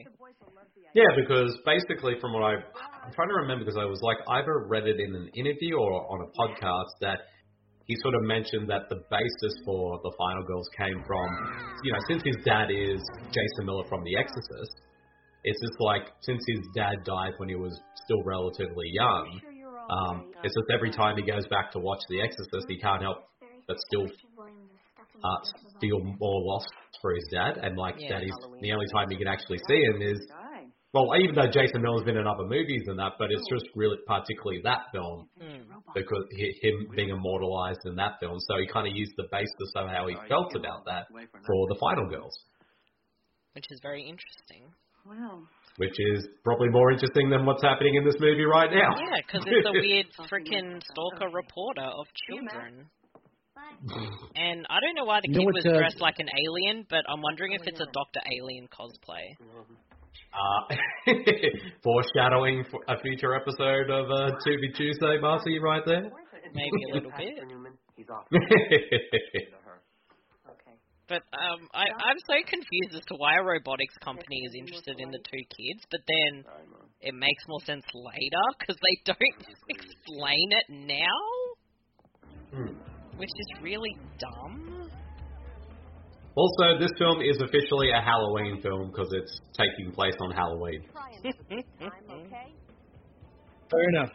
[0.95, 2.55] Yeah, because basically, from what I,
[3.05, 6.07] I'm trying to remember, because I was like either read it in an interview or
[6.09, 7.27] on a podcast that
[7.87, 11.27] he sort of mentioned that the basis for the Final Girls came from,
[11.85, 14.81] you know, since his dad is Jason Miller from The Exorcist,
[15.45, 19.41] it's just like since his dad died when he was still relatively young,
[19.91, 23.19] um, it's just every time he goes back to watch The Exorcist, he can't help
[23.69, 24.07] but still
[25.25, 25.41] uh,
[25.81, 28.19] feel more lost for his dad, and like Yeah.
[28.19, 30.21] that is the only time you can actually see him is
[30.95, 33.99] well, even though Jason Miller's been in other movies and that, but it's just really
[34.07, 35.67] particularly that film Hmm.
[35.95, 38.39] because hi- him being immortalized in that film.
[38.49, 41.77] So he kind of used the basis of how he felt about that for the
[41.81, 42.33] Final Girls,
[43.53, 44.73] Which is very interesting.
[45.07, 45.43] Well,
[45.77, 48.97] which is probably more interesting than what's happening in this movie right now.
[48.97, 52.87] Yeah, because it's a weird freaking stalker reporter of children.
[54.35, 57.21] And I don't know why the kid was uh, dressed like an alien, but I'm
[57.21, 59.25] wondering if it's a Doctor Alien cosplay.
[60.35, 61.13] Uh,
[61.83, 66.11] foreshadowing for a future episode of uh, To Be Tuesday, Marcy, right there.
[66.53, 67.35] Maybe a little bit.
[67.97, 68.27] He's off.
[71.07, 75.11] But um, I, I'm so confused as to why a robotics company is interested in
[75.11, 76.45] the two kids, but then
[77.03, 81.21] it makes more sense later because they don't explain it now,
[82.55, 82.73] Hmm.
[83.19, 84.89] which is really dumb.
[86.37, 90.83] Also, this film is officially a Halloween film because it's taking place on Halloween.
[93.71, 94.11] Fair enough.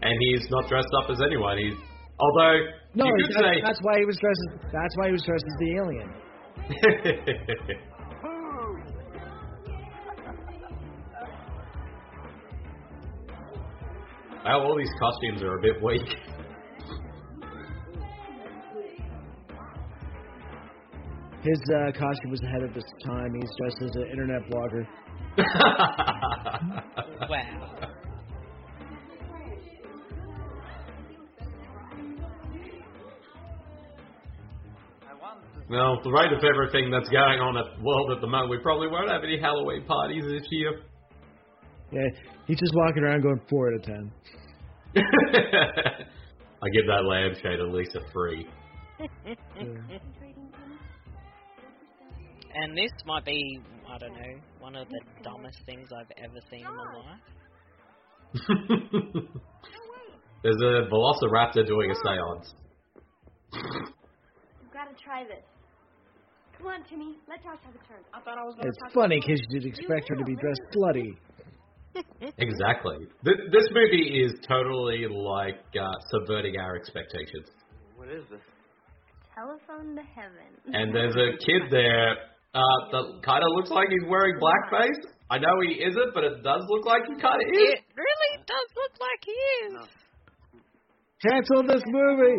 [0.00, 1.58] And he's not dressed up as anyone.
[1.58, 1.74] He's
[2.20, 2.58] although
[2.94, 4.40] No, you could that's, say that's why he was dressed.
[4.48, 6.08] As, that's why he was dressed as the alien.
[14.44, 16.08] Wow, all these costumes are a bit weak.
[21.48, 23.32] His uh, costume was ahead of his time.
[23.32, 24.86] He's dressed as an internet blogger.
[27.28, 27.78] Wow.
[35.68, 38.58] Well, the rate of everything that's going on at the world at the moment, we
[38.58, 40.80] probably won't have any Halloween parties this year.
[41.92, 42.08] Yeah,
[42.46, 44.10] he's just walking around going four out of ten.
[44.96, 48.46] I give that lampshade at least a three.
[52.60, 56.66] And this might be, I don't know, one of the dumbest things I've ever seen
[56.66, 57.20] in my life.
[60.42, 62.54] There's a velociraptor doing a seance.
[63.54, 65.44] You've got to try this.
[66.56, 67.16] Come on, Timmy.
[67.28, 68.02] Let Josh have a turn.
[68.12, 71.16] I thought I was going It's funny because you'd expect her to be dressed slutty.
[72.38, 72.98] Exactly.
[73.24, 77.48] Th- this movie is totally like uh, subverting our expectations.
[77.96, 78.40] What is this?
[79.34, 80.46] Telephone to heaven.
[80.66, 82.14] And there's a kid there
[82.54, 84.98] uh, that kind of looks like he's wearing blackface.
[85.30, 87.76] I know he isn't, but it does look like he kind of is.
[87.76, 89.74] It really does look like he is.
[91.20, 92.38] Cancel this movie.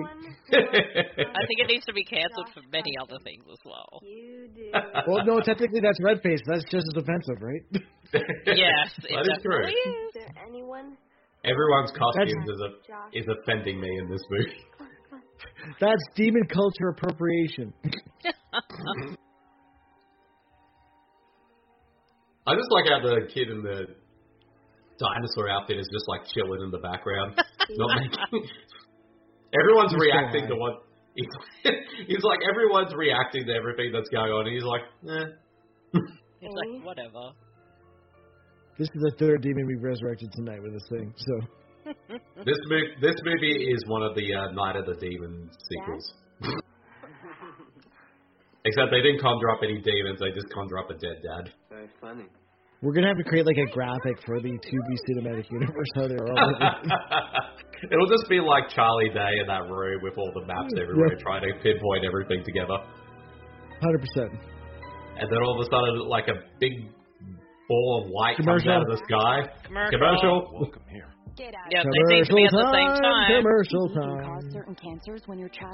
[0.55, 3.99] I think it needs to be cancelled for many other things as well.
[4.01, 4.71] You do.
[5.05, 6.39] well, no, technically that's red face.
[6.47, 7.63] That's just as offensive, right?
[8.55, 9.67] yes, it That is true.
[9.67, 10.13] definitely Is is.
[10.15, 10.97] there anyone?
[11.43, 12.69] Everyone's costumes is a,
[13.19, 14.63] is offending me in this movie.
[15.79, 17.73] That's demon culture appropriation.
[22.49, 23.93] I just like how the kid in the
[24.97, 27.37] dinosaur outfit is just like chilling in the background,
[27.77, 28.49] not making.
[29.61, 30.73] Everyone's He's reacting so to what.
[31.13, 31.29] He's,
[32.07, 34.81] he's like everyone's reacting to everything that's going on, and he's like,
[35.13, 35.29] eh.
[36.41, 37.37] It's like whatever.
[38.77, 41.13] This is the third demon we've resurrected tonight with this thing.
[41.17, 41.33] So
[42.45, 46.13] This movie, this movie is one of the uh, Night of the Demons sequels.
[48.65, 51.53] Except they didn't conjure up any demons; they just conjure up a dead dad.
[51.69, 52.25] Very funny.
[52.81, 55.87] We're gonna have to create like a graphic for the Tubi cinematic universe.
[55.95, 56.53] How they're all.
[57.91, 61.19] It'll just be like Charlie Day in that room with all the maps everywhere, Yeah.
[61.23, 62.77] trying to pinpoint everything together.
[63.81, 64.31] Hundred percent.
[65.19, 66.71] And then all of a sudden, like a big
[67.67, 69.43] ball of light comes out of the sky.
[69.63, 70.47] Commercial.
[70.53, 71.07] Welcome here.
[71.39, 71.71] Get out.
[71.71, 73.31] Yeah, they seem to be at the same Commercial time.
[73.39, 74.23] Commercial Can time.
[74.27, 75.71] cause certain cancers when your child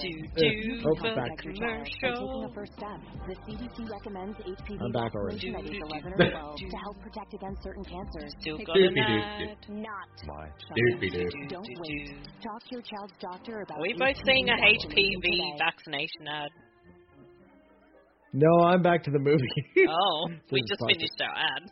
[0.00, 1.36] Oh, back.
[1.36, 2.48] Commercial.
[3.28, 5.36] the CDC recommends HPV I'm back already.
[5.36, 8.32] vaccination at age 11 or 12 to help protect against certain cancers.
[8.40, 9.68] Still got Doopy an doop ad.
[9.68, 10.08] Not.
[10.72, 11.28] Doopy doo.
[11.48, 12.16] Don't wait.
[12.42, 15.58] Talk to your child's doctor about Are we both seeing a HPV HPV today.
[15.58, 16.50] vaccination ad?
[18.32, 19.48] No, I'm back to the movie.
[19.88, 20.88] Oh, we just fun.
[20.88, 21.70] finished our ad.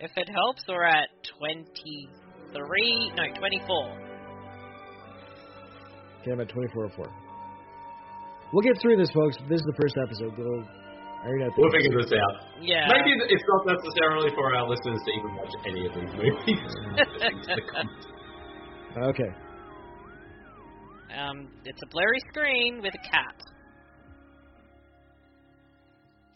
[0.00, 4.14] If it helps, we're at 23, no, 24.
[6.20, 7.06] Okay, I'm at 2404.
[8.52, 9.36] We'll get through this, folks.
[9.48, 10.38] This is the first episode.
[10.38, 10.62] We'll
[11.24, 12.34] iron We'll figure this out.
[12.60, 12.86] Yeah.
[12.86, 16.74] Maybe it's not necessarily for our listeners to even watch any of these movies.
[18.94, 19.26] Okay.
[21.18, 23.34] Um, it's a blurry screen with a cat.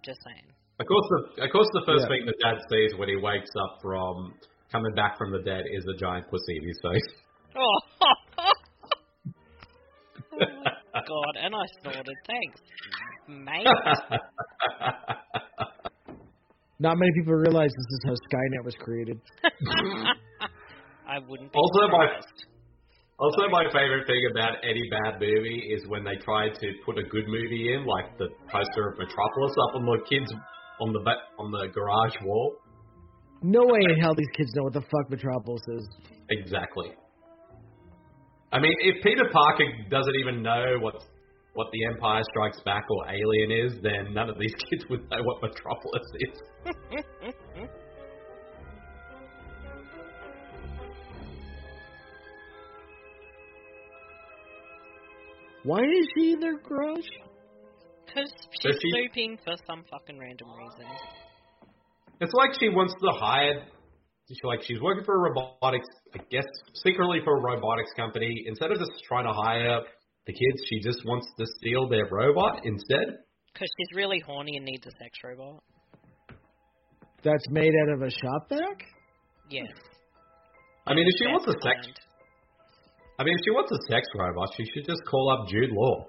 [0.09, 0.49] Just saying.
[0.81, 1.05] of course,
[1.37, 2.17] the of course the first Yeah.
[2.17, 4.33] thing the dad sees when he wakes up from
[4.73, 7.09] coming back from the dead is a giant pussy in his face.
[7.57, 7.79] Oh,
[11.13, 12.17] God, and I snorted.
[12.27, 12.61] Thanks,
[13.29, 13.67] mate.
[16.81, 19.21] Not many people realize this is how Skynet was created.
[21.09, 22.47] I wouldn't be Also, my surprised.
[23.19, 27.03] Also my favorite thing about any bad movie is when they try to put a
[27.03, 30.33] good movie in, like the poster of Metropolis up on the kids
[30.81, 32.57] on the ba- on the garage wall.
[33.43, 35.89] No way in hell these kids know what the fuck Metropolis is.
[36.31, 36.93] Exactly.
[38.53, 40.95] I mean, if Peter Parker doesn't even know what
[41.55, 45.23] what the Empire Strikes Back or Alien is, then none of these kids would know
[45.23, 47.67] what Metropolis is.
[55.69, 57.05] Why is she in their garage?
[58.07, 60.91] Because she's she- snooping for some fucking random reason.
[62.23, 63.65] It's like she wants to hire.
[64.29, 68.45] She's like she's working for a robotics, I guess, secretly for a robotics company.
[68.47, 69.81] Instead of just trying to hire
[70.27, 73.19] the kids, she just wants to steal their robot instead.
[73.53, 75.63] Because she's really horny and needs a sex robot.
[77.23, 78.85] That's made out of a shop vac?
[79.51, 79.69] Yes.
[80.87, 82.01] I mean, if she That's wants a sex, planned.
[83.19, 86.07] I mean, if she wants a sex robot, she should just call up Jude Law.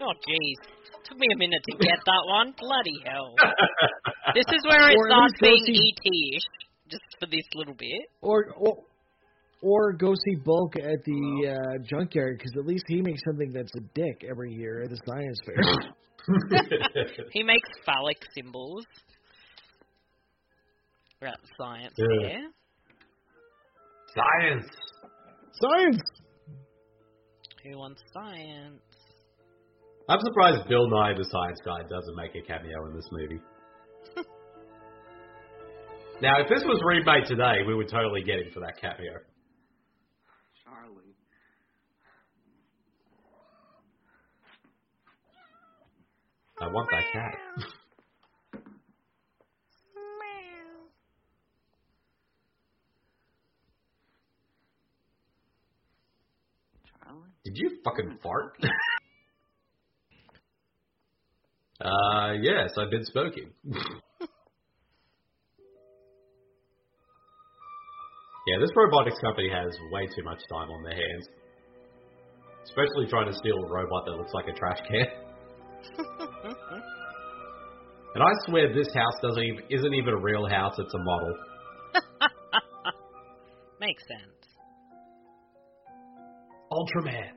[0.00, 0.58] Oh, jeez.
[1.04, 2.54] Took me a minute to get that one.
[2.58, 3.34] Bloody hell.
[4.34, 6.42] This is where it Or starts being go see- ET-ish,
[6.90, 8.02] just for this little bit.
[8.22, 8.78] Or or,
[9.60, 13.72] or go see Bulk at the uh, junkyard because at least he makes something that's
[13.76, 15.60] a dick every year at the science fair.
[17.32, 18.86] He makes phallic symbols.
[21.20, 22.28] We're at the science Yeah.
[22.28, 22.40] fair.
[24.14, 24.66] Science.
[25.54, 26.02] Science.
[27.64, 28.82] Who wants science?
[30.08, 33.40] I'm surprised Bill Nye the Science Guy doesn't make a cameo in this movie.
[36.20, 39.20] now, if this was remade today, we would totally get him for that cameo.
[40.64, 41.14] Charlie.
[46.60, 47.38] I want that cat.
[57.44, 58.56] Did you fucking fart?
[61.80, 63.50] uh, yes, I've been smoking.
[63.64, 63.78] yeah,
[68.60, 71.28] this robotics company has way too much time on their hands.
[72.64, 75.06] Especially trying to steal a robot that looks like a trash can.
[78.14, 81.34] And I swear this house doesn't even, isn't even a real house, it's a model.
[83.80, 84.41] Makes sense.
[86.72, 87.34] Ultraman.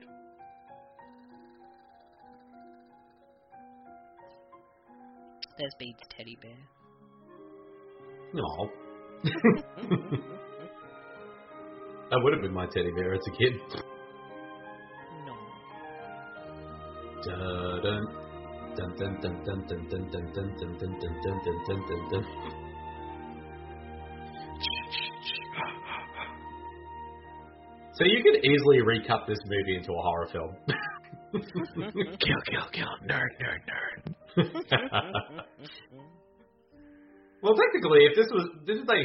[5.58, 6.62] There's Bede's teddy bear.
[8.32, 8.70] No.
[12.10, 13.54] that would have been my teddy bear as a kid.
[15.26, 15.34] No.
[17.24, 18.02] Dun
[18.76, 22.65] dun dun dun dun dun dun dun dun dun dun dun dun dun dun dun
[27.96, 30.54] So you could easily recut this movie into a horror film.
[31.32, 32.92] kill, kill, kill.
[33.08, 34.14] Nerd, nerd, nerd.
[37.42, 39.00] well, technically, if this was, didn't they?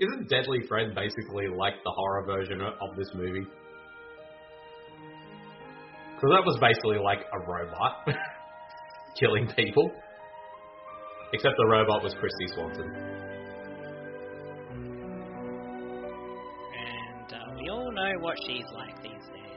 [0.00, 3.46] Isn't Deadly Friend basically like the horror version of this movie?
[6.14, 8.06] Because that was basically like a robot
[9.18, 9.90] killing people,
[11.32, 13.19] except the robot was Kristy Swanson.
[18.12, 19.50] Know what she's like these days.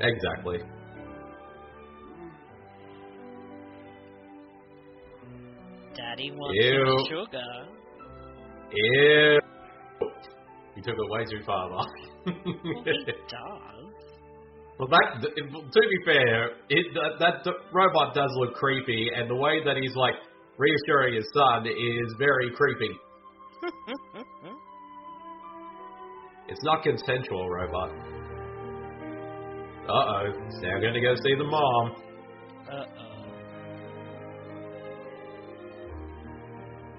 [0.00, 0.58] Exactly.
[5.94, 6.84] Daddy wants Ew.
[6.86, 7.50] some sugar.
[8.72, 9.40] Ew.
[10.76, 11.88] You took it way too far, Mark.
[12.26, 13.92] Well, he does.
[14.78, 19.62] Well, that to be fair, it, that, that robot does look creepy, and the way
[19.64, 20.14] that he's like
[20.56, 22.96] reassuring his son is very creepy.
[26.50, 27.90] It's not consensual, robot.
[29.88, 31.92] Uh oh, now gonna go see the mom.
[32.68, 33.24] Uh oh.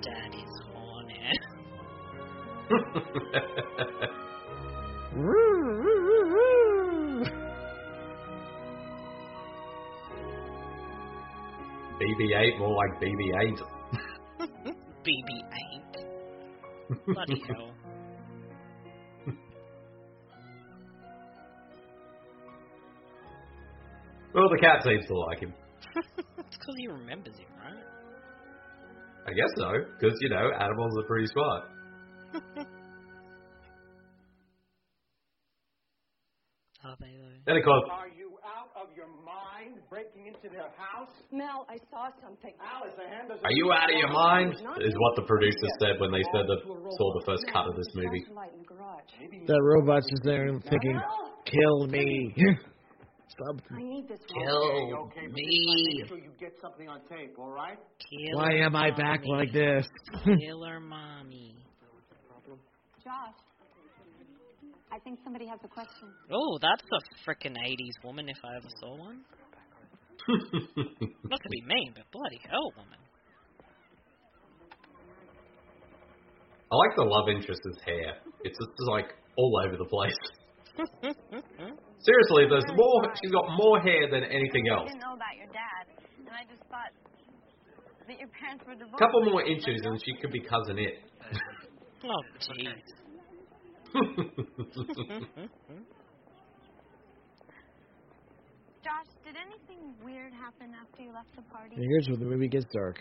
[0.02, 1.40] Daddy's horny.
[12.02, 13.62] BB-8, more like BB-8.
[15.06, 15.96] BB-8.
[17.14, 17.81] Bloody hell.
[24.34, 25.54] Well, the cat seems to like him.
[25.96, 27.84] it's because he remembers him, right?
[29.28, 31.64] I guess so, because you know animals are pretty smart.
[36.84, 37.38] Are they though?
[37.46, 41.14] Then of course, Are you out of your mind breaking into their house?
[41.32, 42.54] Mel, I saw something.
[42.58, 44.56] Alice, the hand are you out of your mind?
[44.82, 47.86] Is what the producers said when they said that saw the first cut of this
[47.94, 48.26] movie.
[48.26, 49.46] The.
[49.46, 51.00] That robot's just there thinking,
[51.46, 52.34] kill me.
[53.38, 53.78] Something.
[53.78, 57.78] I need this Okay, okay, but Make sure you get something on tape, all right?
[58.10, 59.88] Killer Why am I back like this?
[60.26, 61.56] Killer mommy.
[63.04, 63.34] Josh.
[64.92, 66.10] I think somebody has a question.
[66.32, 69.22] Oh, that's a frickin' 80s woman if I ever saw one.
[70.28, 73.00] Not to be mean, but bloody hell, woman.
[76.72, 78.18] I like the love interest's hair.
[78.44, 80.14] It's just like all over the place.
[82.02, 83.02] Seriously, there's more.
[83.22, 84.80] She's got more hair than anything else.
[84.80, 84.90] I else.
[84.90, 85.84] didn't know about your dad,
[86.26, 86.90] and I just thought
[88.08, 88.98] that your parents were divorced.
[89.00, 90.96] Couple more inches and she could be cousin it.
[92.04, 92.82] Oh, jeez.
[98.84, 101.76] Josh, did anything weird happen after you left the party?
[101.76, 102.98] And here's where the movie gets dark.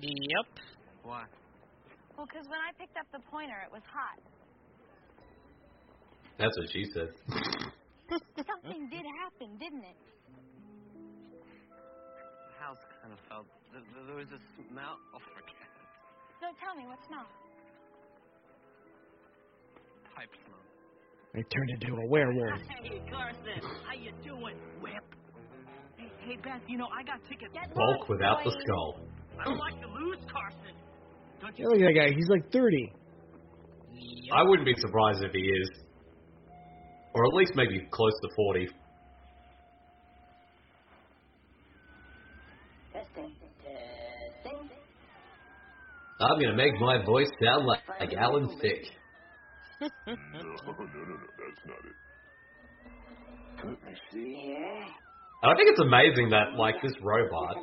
[0.00, 0.48] Yep.
[1.02, 1.24] Why?
[2.16, 4.16] Well, because when I picked up the pointer, it was hot.
[6.38, 7.08] That's what she said.
[8.10, 9.96] Something did happen, didn't it?
[12.48, 13.46] The house kind of felt.
[13.72, 14.98] There, there was a smell.
[15.14, 15.70] Oh, forget it.
[16.42, 17.26] No, tell me, what smell?
[20.16, 20.66] Pipe smoke.
[21.36, 22.60] I turned into a werewolf.
[22.82, 25.04] Hey, Carson, how you doing, Whip?
[25.96, 27.52] Hey, hey, Beth, you know, I got tickets.
[27.74, 29.00] Bulk without the skull.
[29.38, 30.74] I don't like to lose, Carson.
[31.40, 31.70] Don't Yeah, you?
[31.70, 32.10] look at that guy.
[32.16, 32.92] He's like 30.
[34.32, 35.70] I wouldn't be surprised if he is.
[37.14, 38.68] Or at least maybe close to 40.
[42.92, 43.32] Testing.
[43.62, 44.70] Testing.
[46.20, 48.86] I'm gonna make my voice sound like, like Alan Thicke.
[49.80, 51.96] no, no, no, no, that's not it.
[53.64, 54.56] Let me see.
[55.42, 57.56] And I think it's amazing that like this robot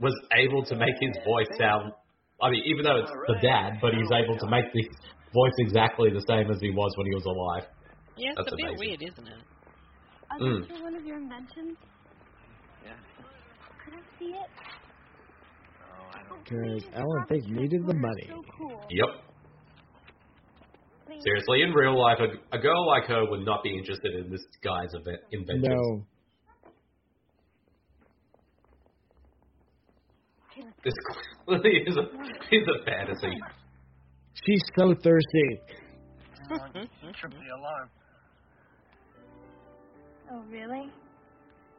[0.00, 1.92] was able to make his voice sound.
[2.40, 4.84] I mean, even though it's the dad, but he's able to make the
[5.34, 7.66] voice exactly the same as he was when he was alive.
[8.18, 8.78] Yeah, it's That's a bit amazing.
[8.78, 9.42] weird, isn't it?
[10.30, 10.68] Are Mm.
[10.68, 11.78] these one of your inventions?
[12.84, 12.94] Yeah.
[13.84, 14.50] Could I see it?
[15.80, 16.44] Oh, I don't.
[16.44, 18.26] Because Alan Thicke needed the money.
[18.28, 18.86] So cool.
[18.90, 19.08] Yep.
[21.06, 21.22] Please.
[21.24, 24.44] Seriously, in real life, a, a girl like her would not be interested in this
[24.62, 25.68] guy's event, inventions.
[25.68, 26.04] No.
[30.84, 30.94] This
[31.46, 32.02] clearly is a,
[32.54, 33.38] is a fantasy.
[34.44, 35.60] She's so thirsty.
[36.48, 37.90] Trip the alarm.
[40.30, 40.90] Oh, really?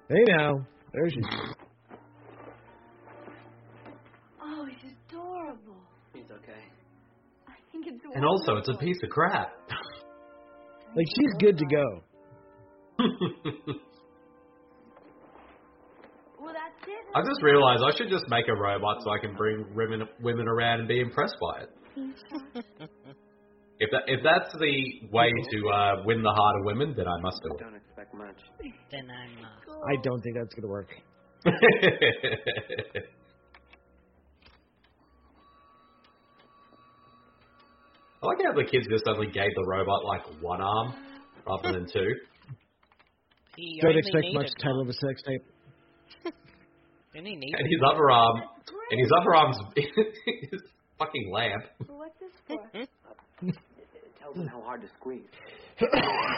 [0.10, 0.66] Hey now.
[0.93, 1.26] There she is.
[4.41, 5.78] Oh, he's adorable.
[6.14, 6.64] He's okay.
[7.47, 9.52] I think it's And also, it's a piece of crap.
[10.95, 12.04] Like, she's good to go.
[16.41, 17.06] Well, that's it.
[17.14, 20.47] I just realized I should just make a robot so I can bring women women
[20.47, 21.70] around and be impressed by it.
[23.82, 27.18] If that if that's the way to uh, win the heart of women, then I
[27.22, 27.76] must do Don't
[28.10, 28.38] expect much.
[28.91, 29.45] Then I'm.
[29.45, 30.89] Uh, I don't think that's going to work.
[38.22, 40.93] I like how the kids just only gave the robot like one arm
[41.47, 42.14] rather than two.
[43.55, 45.43] he Don't expect much title of a sex tape.
[47.14, 48.41] Didn't he need And his other arm,
[48.91, 50.62] and his other arm's his
[50.97, 51.64] fucking lamp.
[51.88, 52.57] What's this for?
[54.30, 55.30] It tells him how hard to squeeze.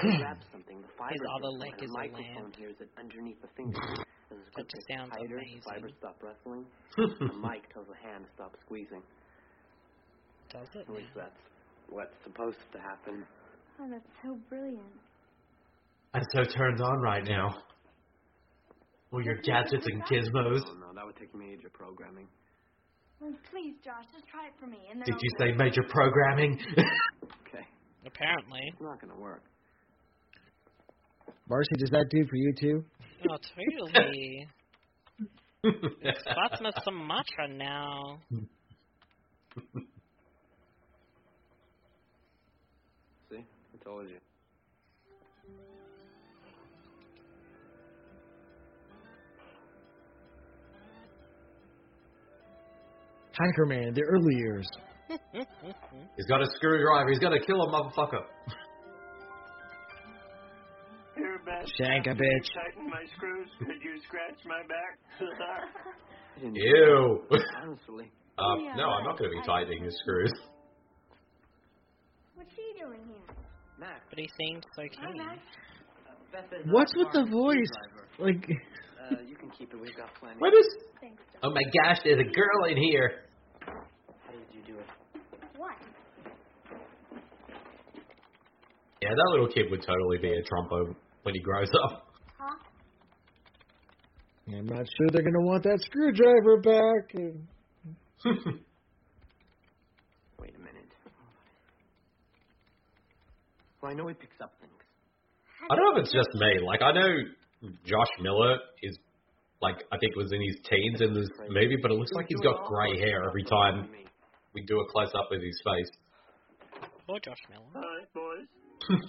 [0.01, 2.55] He grabs something, the fiber His other gets leg is her a microphone lamp.
[2.57, 3.77] hears it underneath the finger.
[4.31, 5.61] As the grip That gets sounds tighter, amazing.
[5.67, 6.63] fibers stop wrestling.
[6.97, 9.03] the mic tells the hand to stop squeezing.
[10.53, 10.87] Does it?
[10.87, 11.41] At least that's
[11.89, 13.25] what's supposed to happen.
[13.79, 14.95] Oh, that's so brilliant.
[16.13, 17.49] I'm so turned on right now.
[19.11, 20.61] All your gadgets and gizmos.
[20.65, 22.27] Oh no, that would take major programming.
[23.19, 24.79] Well, please, Josh, just try it for me.
[24.89, 25.57] And then Did I'll you say it.
[25.57, 26.57] major programming?
[27.51, 27.67] Okay,
[28.05, 28.59] Apparently.
[28.67, 29.43] it's not gonna work.
[31.49, 32.83] Marcy, does that do for you too?
[33.29, 33.37] Oh,
[33.93, 34.47] totally.
[35.63, 38.19] it's Fatma Sumatra now.
[43.29, 44.17] See, I told you.
[53.33, 54.67] Hacker Man, the early years.
[56.17, 57.09] He's got a screwdriver.
[57.09, 58.23] He's gonna kill a motherfucker.
[61.15, 61.67] Here, Beth.
[61.77, 62.47] Shank a bitch.
[62.55, 63.47] Tighten my screws.
[63.59, 64.99] Could you scratch my back?
[65.19, 67.21] I Ew.
[67.61, 68.11] Honestly.
[68.37, 70.31] Um, no, I'm not going to be tightening his screws.
[72.33, 73.35] What's he doing here?
[73.77, 75.17] Max, But he seems so Hi, keen.
[75.17, 75.39] Max.
[76.31, 77.73] Beth is What's uh, with the voice?
[78.17, 78.49] Like,
[79.11, 79.79] Uh, you can keep it.
[79.79, 80.39] We've got plenty.
[80.39, 80.65] What is?
[81.01, 83.25] Thanks, Oh my gosh, there's a girl in here.
[83.65, 84.85] How did you do it?
[85.61, 85.77] What?
[88.99, 92.07] Yeah, that little kid would totally be a Trumpo when he grows up.
[92.39, 92.55] Huh?
[94.57, 97.13] I'm not sure they're going to want that screwdriver back.
[100.39, 100.91] Wait a minute.
[103.83, 104.73] Well, I know he picks up things.
[105.69, 106.65] I don't know if it's just me.
[106.65, 107.07] Like I know
[107.85, 108.97] Josh Miller is
[109.61, 112.41] like I think was in his teens in this movie, but it looks like he's
[112.41, 113.89] got grey hair every time
[114.53, 115.91] we do a close up of his face.
[117.07, 117.71] Or Josh Miller.
[117.75, 118.47] Hi, boys.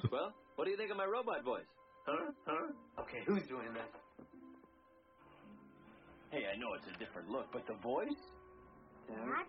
[0.13, 1.67] well, what do you think of my robot voice?
[2.07, 2.31] Huh?
[2.47, 3.03] Huh?
[3.03, 4.27] Okay, who's doing this?
[6.31, 8.21] Hey, I know it's a different look, but the voice?
[9.09, 9.47] Dad?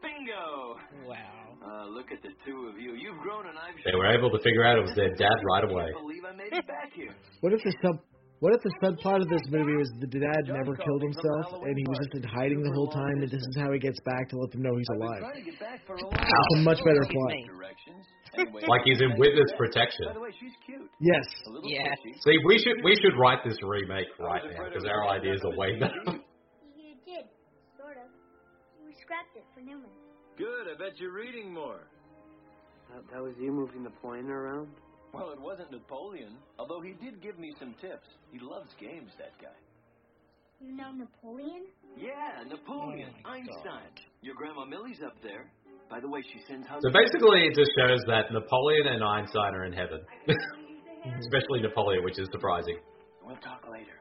[0.00, 0.76] Bingo!
[1.08, 1.16] Wow.
[1.64, 2.94] Uh, look at the two of you.
[2.94, 5.64] You've grown and I've They were able to figure out it was their dad right
[5.64, 5.84] away.
[5.84, 7.14] I can't believe I made it back here.
[7.40, 8.00] What if the sub?
[8.44, 11.84] What if the subplot of this movie was the dad never killed himself and he
[11.88, 14.36] was just in hiding the whole time, and this is how he gets back to
[14.36, 15.24] let them know he's alive?
[15.24, 17.32] Trying to get back for a That's a much better plot.
[18.68, 20.12] Like he's in witness protection.
[20.12, 20.84] By the way, she's cute.
[21.00, 21.24] Yes.
[21.64, 21.88] Yeah.
[22.20, 25.80] See, we should we should write this remake right now because our ideas are way
[25.80, 26.20] better.
[26.76, 27.24] You did,
[27.80, 28.12] sort of.
[28.84, 29.88] We scrapped it for Newman.
[30.36, 30.68] Good.
[30.68, 31.88] I bet you're reading more.
[32.92, 34.68] That, that was you moving the pointer around?
[35.14, 38.06] Well, it wasn't Napoleon, although he did give me some tips.
[38.32, 39.54] He loves games, that guy.
[40.60, 41.66] You know Napoleon?
[41.96, 43.90] Yeah, Napoleon, Oh my Einstein.
[44.22, 45.50] Your grandma Millie's up there.
[45.90, 46.82] By the way, she sends hugs.
[46.82, 52.18] So basically, it just shows that Napoleon and Einstein are in heaven, especially Napoleon, which
[52.18, 52.78] is surprising.
[53.24, 54.00] We'll talk later.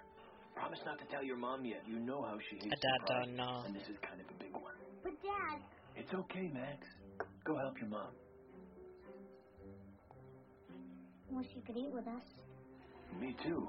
[0.56, 1.84] Promise not to tell your mom yet.
[1.86, 3.64] You know how she hates A dad surprise, don't know.
[3.66, 4.74] And this is kind of a big one.
[5.04, 5.60] But Dad,
[5.96, 6.88] It's okay, Max.
[7.46, 8.16] Go help your mom.
[11.36, 12.24] Wish you could eat with us.
[13.20, 13.68] Me too.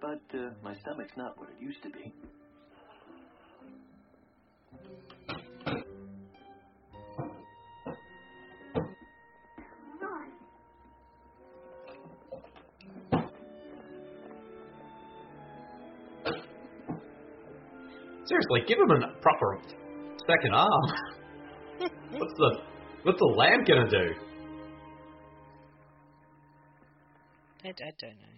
[0.00, 2.12] But uh, my stomach's not what it used to be.
[18.26, 19.58] Seriously, give him a proper
[20.26, 20.68] second arm.
[22.12, 22.58] what's the
[23.02, 24.27] what's the lamb gonna do?
[27.68, 28.36] I, I don't know.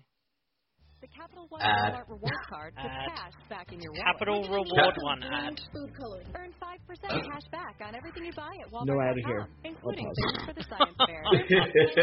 [1.00, 1.94] The Capital One Ad.
[1.96, 4.04] Walmart reward card puts cash back in your wallet.
[4.04, 5.56] Capital Reward One ad.
[5.72, 6.26] Food coloring.
[6.36, 8.84] Earn 5% cash back on everything you buy at Walmart.
[8.84, 9.46] No ad here.
[9.64, 11.24] Including things for the science fair.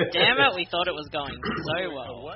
[0.09, 2.33] Damn it, we thought it was going so well.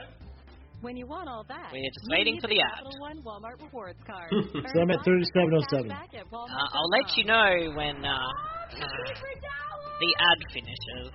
[0.81, 2.85] When you want all that, We're just waiting for the ad.
[2.85, 4.29] Capital One Walmart rewards card.
[4.73, 5.89] So I'm at 3707.
[5.89, 5.97] Uh,
[6.37, 8.17] I'll let you know when uh,
[8.77, 11.09] the ad finishes.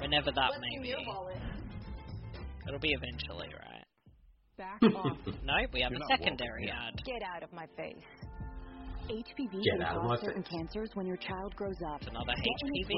[0.00, 0.94] Whenever that may be.
[2.68, 3.84] It'll be eventually, right?
[4.58, 5.16] Back off.
[5.42, 7.04] No, we have You're a not secondary welcome ad.
[7.04, 7.96] Get out of my face.
[9.08, 12.04] HPV Get can out of cause my certain cancers when your child grows up.
[12.04, 12.92] Another Get HPV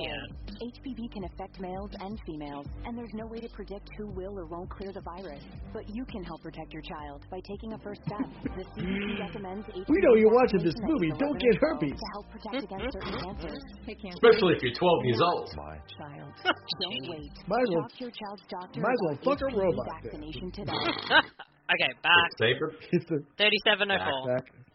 [0.59, 4.47] HPV can affect males and females, and there's no way to predict who will or
[4.47, 5.43] won't clear the virus.
[5.73, 8.27] But you can help protect your child by taking a first step.
[8.43, 9.21] The CDC mm.
[9.23, 11.15] recommends HPV We know you're watching this movie.
[11.15, 11.95] Don't get herpes.
[11.95, 13.61] To help protect against certain cancers.
[13.87, 15.47] Especially if you're 12 years old.
[15.55, 16.33] My Child.
[16.45, 17.35] Don't wait.
[17.47, 20.51] Might as well- Talk to your child's doctor might as well fuck a robot vaccination
[20.51, 20.73] today.
[21.71, 22.29] okay, back.
[22.39, 22.75] Saber?
[22.91, 24.35] It's the 3704.
[24.35, 24.70] back.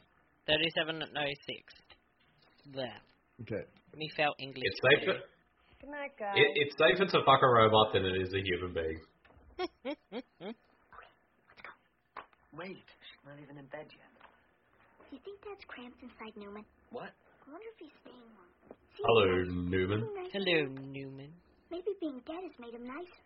[0.45, 1.73] 3706.
[2.73, 3.01] There.
[3.41, 3.63] Okay.
[3.95, 4.63] Me felt English.
[4.65, 5.19] It's safer.
[5.81, 6.33] Good night, guys.
[6.35, 8.99] It, it's safer to fuck a robot than it is a human being.
[12.55, 14.11] Wait, she's not even in bed yet.
[15.09, 16.63] Do you think Dad's cramped inside Newman?
[16.91, 17.11] What?
[17.11, 18.51] I wonder if he's staying long.
[18.95, 20.07] See, Hello, Newman.
[20.15, 21.31] nice Hello, to Newman.
[21.69, 23.21] Maybe being dead has made him nicer.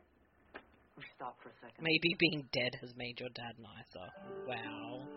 [1.15, 1.79] Stop for a second.
[1.79, 4.07] Maybe being dead has made your dad nicer.
[4.47, 5.07] Wow.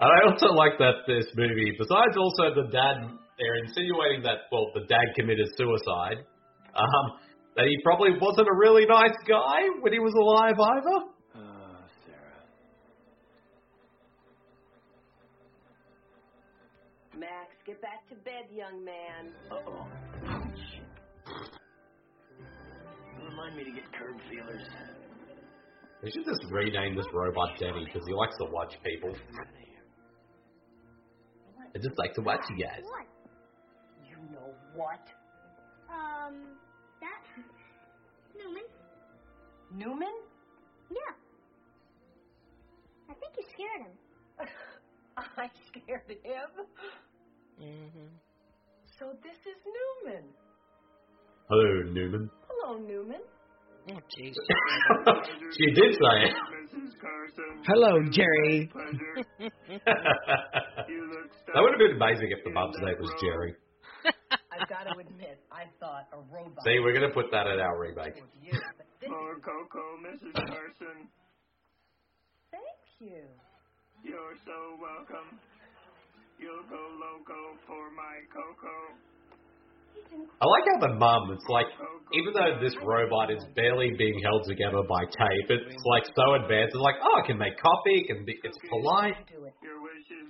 [0.00, 4.70] And I also like that this movie, besides also the dad, they're insinuating that, well,
[4.74, 6.24] the dad committed suicide,
[6.74, 7.18] um,
[7.56, 11.06] that he probably wasn't a really nice guy when he was alive either.
[11.34, 12.46] Ah, Sarah.
[17.18, 19.32] Max, get back to bed, young man.
[19.50, 19.86] Uh-oh.
[23.28, 24.62] Remind me to get curb feelers.
[26.02, 29.12] They should just rename this robot Denny because he likes to watch people.
[31.74, 32.82] I just like to watch you guys.
[32.82, 33.06] What?
[34.08, 35.04] You know what?
[35.90, 36.56] Um,
[37.00, 37.22] that.
[38.36, 38.64] Newman?
[39.74, 40.14] Newman?
[40.90, 41.14] Yeah.
[43.10, 43.94] I think you scared him.
[45.16, 46.66] I scared him.
[47.60, 48.08] Mm-hmm.
[48.98, 50.24] So this is Newman.
[51.48, 52.30] Hello, Newman.
[52.48, 53.20] Hello, Newman.
[53.90, 54.34] Oh, jeez.
[55.56, 56.34] she did say it.
[56.78, 56.94] Mrs.
[57.02, 57.50] Carson.
[57.66, 58.70] Hello, Jerry.
[58.70, 59.14] Pleasure.
[60.88, 63.54] You look That would have been amazing if the mum's name was Jerry.
[64.30, 66.62] I've got to admit, I thought a robot.
[66.64, 68.16] See, we're going to put that in our remake.
[68.16, 68.54] was you,
[69.10, 70.32] More cocoa, Mrs.
[70.32, 71.10] Carson.
[72.50, 73.26] Thank you.
[74.02, 75.36] You're so welcome.
[76.38, 78.94] You'll go loco for my cocoa.
[80.40, 81.66] I like how the mum, it's like,
[82.14, 86.78] even though this robot is barely being held together by tape, it's like so advanced.
[86.78, 89.16] It's like, oh, it can make coffee, it can be, it's polite.
[89.34, 90.28] Your wish is.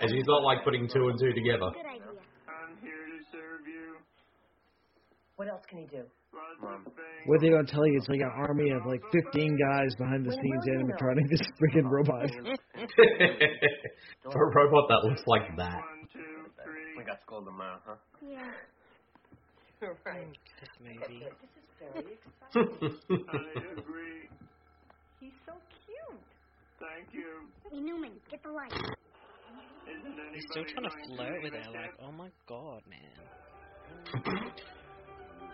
[0.00, 1.70] And she's not like putting two and two together.
[1.74, 3.96] I'm here to serve you.
[5.36, 6.02] What else can he do?
[6.32, 7.26] Lots of things.
[7.26, 10.32] What they don't tell you, it's like an army of like 15 guys behind the
[10.32, 12.30] scenes animatronic this freaking robot.
[14.32, 15.82] For a robot that looks like that.
[15.82, 16.96] One, two, three.
[16.96, 17.96] We got scolded him out, huh?
[18.22, 18.50] Yeah.
[20.06, 20.38] right.
[20.60, 21.24] This movie.
[21.40, 23.26] This is very exciting.
[23.28, 24.28] I agree.
[25.20, 25.54] He's so
[25.86, 26.22] cute.
[26.78, 27.48] Thank you.
[27.70, 28.72] Hey, Newman, get the light.
[28.72, 33.18] Isn't He's still trying to going flirt with her, like, oh my god, man.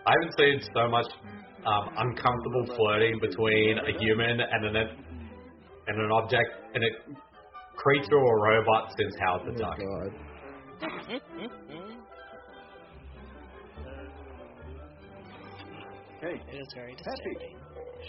[0.05, 1.07] I haven't seen so much
[1.65, 4.75] um, uncomfortable flirting between a human and an
[5.87, 6.87] and an object and a
[7.75, 9.77] creature or robot since Howard the Oh Duck.
[9.79, 10.13] god.
[16.21, 17.33] Hey, it is very Peppy.
[17.33, 17.57] disturbing.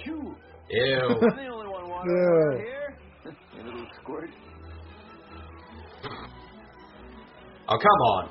[0.04, 0.34] Shoo!
[0.70, 1.00] Ew.
[1.30, 2.22] I'm the only one wanting Ew.
[2.22, 2.98] around here.
[3.60, 4.30] a little squirt.
[7.68, 8.28] Oh come on.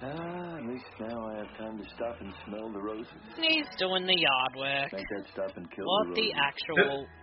[0.00, 3.06] Ah, at least now I have time to stop and smell the roses.
[3.36, 4.90] He's doing the yard work.
[4.90, 6.42] Think I'd stop and kill What the the roses.
[6.42, 7.06] actual?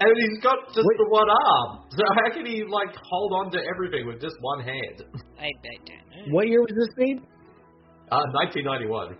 [0.00, 1.84] And he's got just the one arm.
[1.92, 5.04] So how can he like hold on to everything with just one hand?
[5.38, 5.50] I, I
[5.86, 6.34] don't know.
[6.34, 7.18] What year was this made?
[8.10, 9.14] Uh, 1991.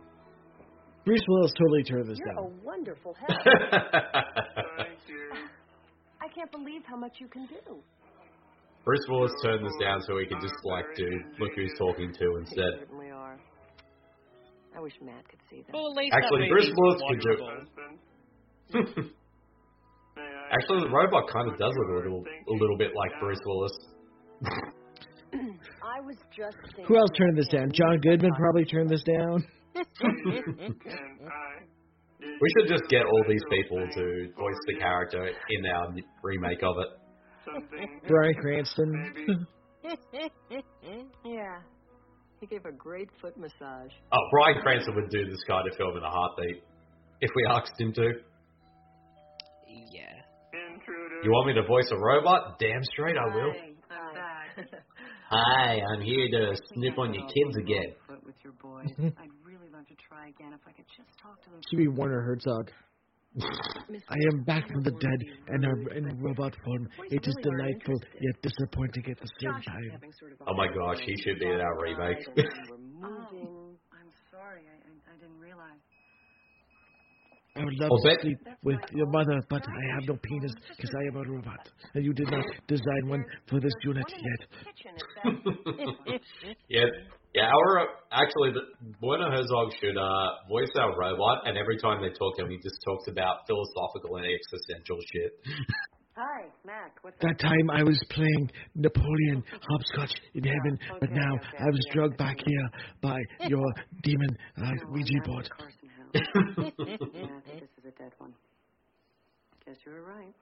[1.04, 2.44] Bruce Willis totally turned this You're down.
[2.44, 3.30] a wonderful help.
[3.42, 5.30] Thank you.
[6.22, 7.78] I can't believe how much you can do.
[8.84, 11.06] Bruce Willis turned this down so he could just like do
[11.38, 12.72] look who's talking to You instead.
[12.80, 13.38] certainly are.
[14.76, 15.72] I wish Matt could see that.
[15.74, 17.58] Well, at least Actually, that Bruce movie's Willis could do watchable.
[18.72, 19.10] Husband.
[20.16, 23.10] May I Actually, the robot kind of does look a little a little bit like
[23.20, 23.72] Bruce Willis.
[25.82, 26.84] I was just thinking.
[26.86, 27.70] Who else turned this down?
[27.72, 29.44] John Goodman probably turned this down.
[29.74, 30.54] And I did
[32.40, 36.76] We should just get all these people to voice the character in our remake of
[36.78, 36.88] it.
[37.44, 39.46] something Bryan Cranston.
[41.24, 41.58] Yeah.
[42.40, 43.90] He gave a great foot massage.
[44.12, 46.62] Oh, Bryan Cranston would do this kind of film in a heartbeat
[47.20, 48.12] if we asked him to.
[49.92, 50.22] Yeah.
[51.22, 52.58] You want me to voice a robot?
[52.58, 53.52] Damn straight I will.
[53.52, 53.74] Hey,
[55.30, 57.94] Hi, I'm here to snip on your kids again.
[59.88, 59.90] Foot with your boys.
[59.90, 61.60] I'd really love to try again if I could just talk to them.
[61.70, 62.70] Should be Werner Herzog.
[64.10, 66.86] I am back from the dead and am in robot form.
[67.10, 69.88] It is delightful yet disappointing at the same time.
[69.90, 72.18] having sort of a Oh my gosh, he should be in our remake.
[72.36, 72.46] and.
[73.04, 74.62] Oh, I'm sorry.
[74.68, 75.80] I, I, I didn't realize.
[77.56, 80.54] I would love I'll to bet- sleep with your mother, but I have no penis
[80.76, 81.68] because I am a robot.
[81.94, 84.48] And you did not design one for this unit yet.
[84.64, 84.94] Kitchen,
[85.66, 86.24] if that's
[87.34, 87.48] yeah, yeah.
[87.48, 88.62] Our actually, the,
[89.00, 92.58] Werner Herzog should uh, voice our robot, and every time they talk to him, he
[92.58, 95.32] just talks about philosophical and existential shit.
[96.16, 96.92] Hi, Mac.
[97.00, 101.70] What's That time I was playing Napoleon hopscotch in heaven, but okay, now okay, I
[101.70, 101.94] was okay.
[101.94, 102.68] drugged back here
[103.00, 103.18] by
[103.48, 103.64] your
[104.02, 105.48] demon uh, Ouija board.
[106.14, 108.34] yeah, I think this is a dead one.
[109.64, 110.34] Guess you were right.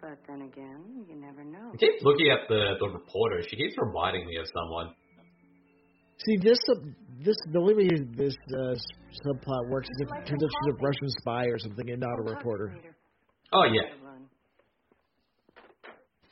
[0.00, 1.72] But then again, you never know.
[1.72, 3.42] I keep looking at the the reporter.
[3.48, 4.94] She keeps reminding me of someone.
[6.24, 6.74] See, this uh,
[7.24, 8.74] this the only way this uh,
[9.24, 12.18] subplot works is if it turns out she's a Russian spy or something and not
[12.18, 12.74] a reporter.
[13.52, 13.88] Oh yeah,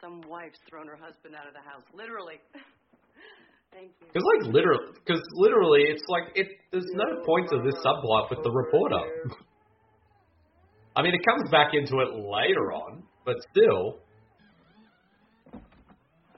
[0.01, 2.41] Some wife's thrown her husband out of the house, literally.
[3.73, 4.07] Thank you.
[4.07, 6.47] because like literally, because literally, it's like it.
[6.71, 9.03] There's no point to this subplot with the reporter.
[10.97, 13.99] I mean, it comes back into it later on, but still.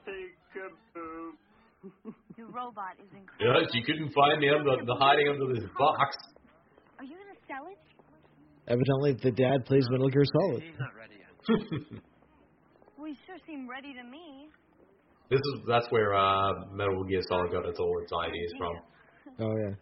[0.07, 1.33] Peekaboo.
[2.37, 3.61] Your robot is incredible.
[3.61, 6.15] Yes, you couldn't find me under the hiding under this box.
[6.99, 7.77] Are you gonna sell it?
[8.67, 10.63] Evidently, the dad plays Metal Gear Solid.
[10.63, 12.01] He's not ready yet.
[12.97, 14.49] Well, you sure seem ready to me.
[15.29, 18.75] This is that's where uh, Metal Gear Solid got its all its ideas from.
[19.39, 19.75] Oh yeah.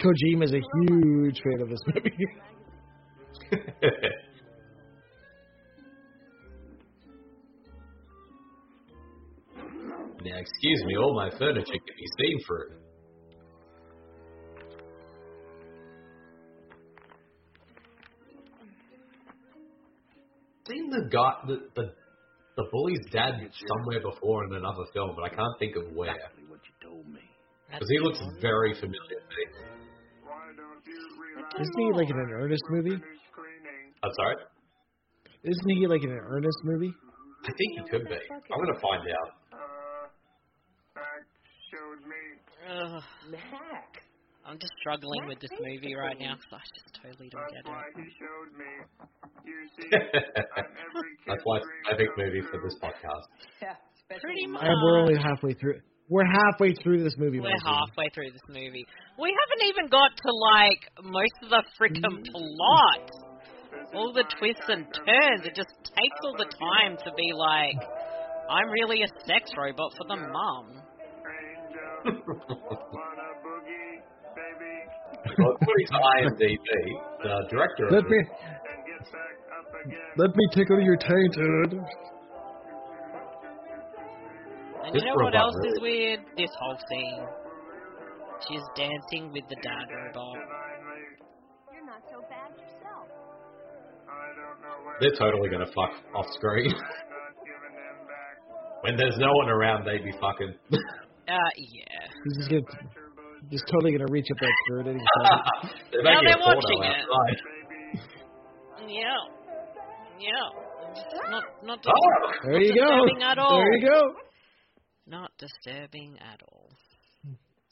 [0.00, 2.16] Kojima is a huge fan of this movie.
[10.24, 12.70] Now, excuse me, all my furniture can be seen through.
[20.66, 21.92] Seen the guy, the, the
[22.56, 23.34] the bully's dad
[23.68, 26.14] somewhere before in another film, but I can't think of where.
[26.14, 27.20] Exactly what you told me.
[27.68, 29.44] Because he looks very familiar to me.
[30.22, 31.60] Why don't you relax?
[31.60, 32.96] Isn't he like in an Ernest movie?
[32.96, 34.36] I'm sorry.
[35.42, 36.94] Isn't he like in an Ernest movie?
[37.44, 38.16] I think he could be.
[38.32, 39.43] I'm gonna find out.
[43.26, 43.32] Ugh.
[43.32, 44.04] Max.
[44.44, 47.72] I'm just struggling with this movie right now because I just totally don't That's get
[47.72, 47.96] why it.
[47.96, 48.68] he showed me.
[49.48, 53.24] You see, I'm every That's why it's a big movie for this podcast.
[53.64, 53.80] Yeah,
[54.20, 54.62] Pretty much.
[54.62, 55.80] And we're only halfway through.
[56.10, 57.40] We're halfway through this movie.
[57.40, 57.88] We're Marcy.
[57.88, 58.84] halfway through this movie.
[59.16, 62.28] We haven't even got to like most of the frickin' mm.
[62.28, 63.10] plot.
[63.94, 65.46] All the twists and turns.
[65.48, 67.80] It just takes all the time to be like,
[68.50, 70.82] I'm really a sex robot for the mum.
[75.38, 76.58] according to IMDb,
[77.22, 80.12] the director of Let me this, and get back up again.
[80.16, 81.80] let me tickle your tainted.
[84.84, 86.20] And This you know what robot else is weird?
[86.36, 87.24] This whole scene.
[88.48, 90.36] She's dancing with the dad robot.
[91.72, 93.08] You're not so bad yourself.
[94.04, 96.68] I don't know where they're totally gonna fuck off screen.
[96.68, 98.82] I'm not giving them back.
[98.82, 100.54] when there's no one around, they'd be fucking.
[101.26, 102.04] Uh, yeah.
[103.50, 105.70] He's just totally gonna reach up that skirt any second.
[105.92, 106.96] they're Now they're watching it.
[106.96, 107.38] outside.
[108.88, 109.20] Yeah.
[110.18, 110.94] Yeah.
[110.94, 112.32] Just Not, not dis- Oh!
[112.44, 113.24] There you go.
[113.24, 113.56] at all.
[113.58, 114.14] There you go.
[115.06, 116.70] Not disturbing at all.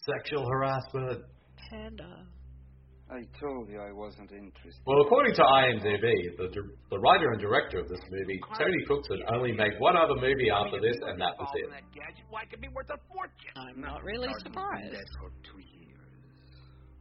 [0.04, 1.22] Sexual harassment.
[1.70, 2.26] Panda.
[3.12, 4.80] I told you I wasn't interested.
[4.86, 6.48] Well, according to IMDb, the
[6.88, 10.80] the writer and director of this movie, Tony Cookson, only made one other movie after
[10.80, 11.68] this, and that was it.
[11.70, 13.52] That gadget, why, it could be worth a fortune.
[13.56, 14.96] I'm not really surprised.
[15.20, 16.00] for two years.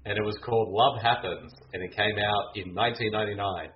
[0.04, 3.72] And it was called Love Happens, and it came out in 1999.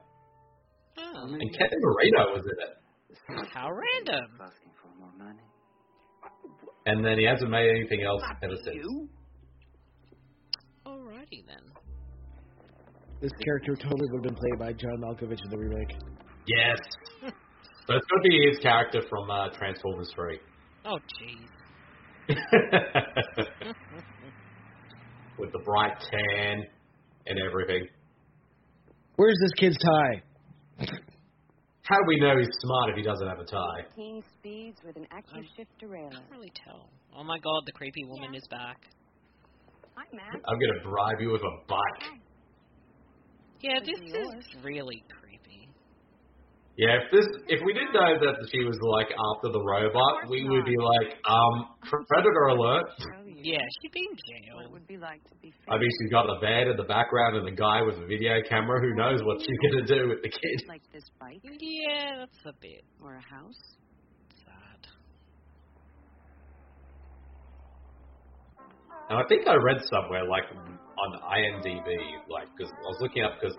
[0.97, 3.47] Oh, And Kevin Marino was in it.
[3.53, 4.27] how random.
[4.43, 5.39] Asking for more money.
[6.85, 8.83] And then he hasn't made anything else ever since.
[10.85, 11.63] Alrighty then.
[13.21, 15.89] This character totally would have been played by John Malkovich in the remake.
[16.47, 16.79] Yes.
[17.21, 20.39] so it's going to be his character from uh, Transformers 3.
[20.85, 21.49] Oh, jeez.
[25.39, 26.63] With the bright tan
[27.27, 27.87] and everything.
[29.15, 30.21] Where's this kid's tie?
[31.83, 33.85] How do we know he's smart if he doesn't have a tie?
[33.95, 36.11] King speeds with an active shift derailleur.
[36.11, 36.89] Can't really tell.
[37.15, 38.77] Oh my god, the creepy woman is back.
[39.95, 40.35] Hi, Max.
[40.47, 42.19] I'm going to bribe you with a bike.
[43.65, 45.73] Yeah, this is really creepy.
[46.77, 50.43] Yeah, if this if we didn't know that she was like after the robot, we
[50.45, 52.85] would be like, um, predator alert.
[53.41, 54.55] Yeah, she'd be in jail.
[54.57, 56.83] What it would be like to be I mean, she's got the bed in the
[56.83, 58.81] background and the guy with the video camera.
[58.81, 60.57] Who knows what she's gonna do with the kid?
[60.67, 63.63] Like this bike Yeah, that's a bit or a house.
[64.45, 64.81] sad.
[69.09, 70.43] And I think I read somewhere like
[70.97, 71.87] on IMDb,
[72.29, 73.55] like because I was looking up because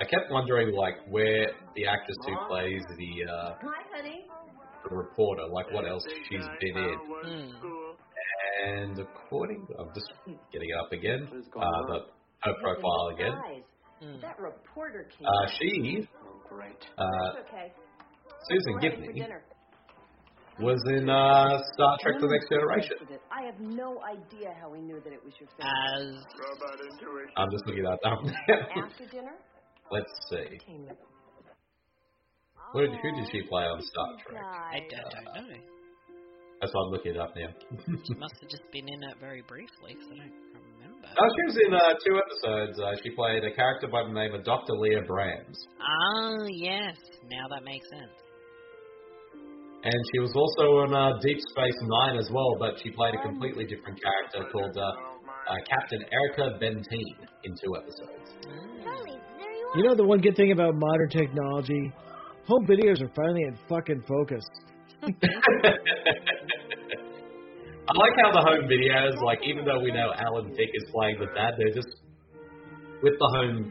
[0.00, 4.26] I kept wondering like where the actress who plays the uh, Hi, honey.
[4.88, 6.98] the reporter, like what else she's been in.
[7.24, 7.50] Hmm.
[8.66, 10.10] And according, I'm just
[10.52, 11.98] getting it up again, What is going uh, the,
[12.44, 13.34] her profile again.
[14.00, 14.20] Hmm.
[14.20, 15.26] that reporter came.
[15.26, 16.76] Uh, she, Oh, great.
[16.98, 17.04] uh,
[17.46, 17.72] okay.
[18.48, 19.42] Susan We're having for Gibney, dinner.
[20.60, 22.94] Was in uh, Star Trek: The Next Generation.
[23.32, 26.22] I have no idea how he knew that it was your As family.
[26.38, 27.34] Robot intuition.
[27.36, 28.22] I'm just looking that up.
[28.78, 29.34] After dinner,
[29.90, 30.58] Let's see.
[30.64, 30.94] came the
[32.70, 34.42] What did, who did she play on Star Trek?
[34.46, 35.58] I don't know.
[36.60, 37.50] That's why I'm looking it up now.
[38.06, 40.38] She must have just been in it very briefly, 'cause I don't
[40.78, 41.08] remember.
[41.18, 42.78] Oh, she was in uh, two episodes.
[42.78, 44.72] Uh, she played a character by the name of Dr.
[44.78, 45.58] Leah Brahms.
[45.82, 46.94] Ah, yes.
[47.28, 48.14] Now that makes sense.
[49.84, 53.22] And she was also on uh, Deep Space Nine as well, but she played a
[53.22, 58.32] completely different character called uh, uh, Captain Erika Benteen in two episodes.
[58.82, 59.76] Charlie, there you are.
[59.76, 61.92] You know the one good thing about modern technology?
[62.46, 64.44] Home videos are finally in fucking focus.
[67.84, 71.18] I like how the home videos, like even though we know Alan Thicke is playing
[71.20, 72.00] the dad, they're just
[73.02, 73.70] with the home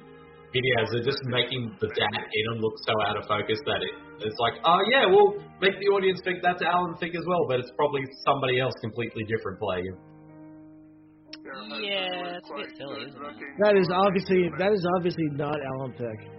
[0.54, 3.93] videos, they're just making the dad in him look so out of focus that it
[4.24, 7.60] it's like, oh yeah, we'll make the audience think that's Alan Thicke as well, but
[7.60, 9.97] it's probably somebody else completely different playing him.
[11.82, 13.12] Yeah, it's a bit silly.
[13.60, 16.30] That is obviously that is obviously not Alan Thicke.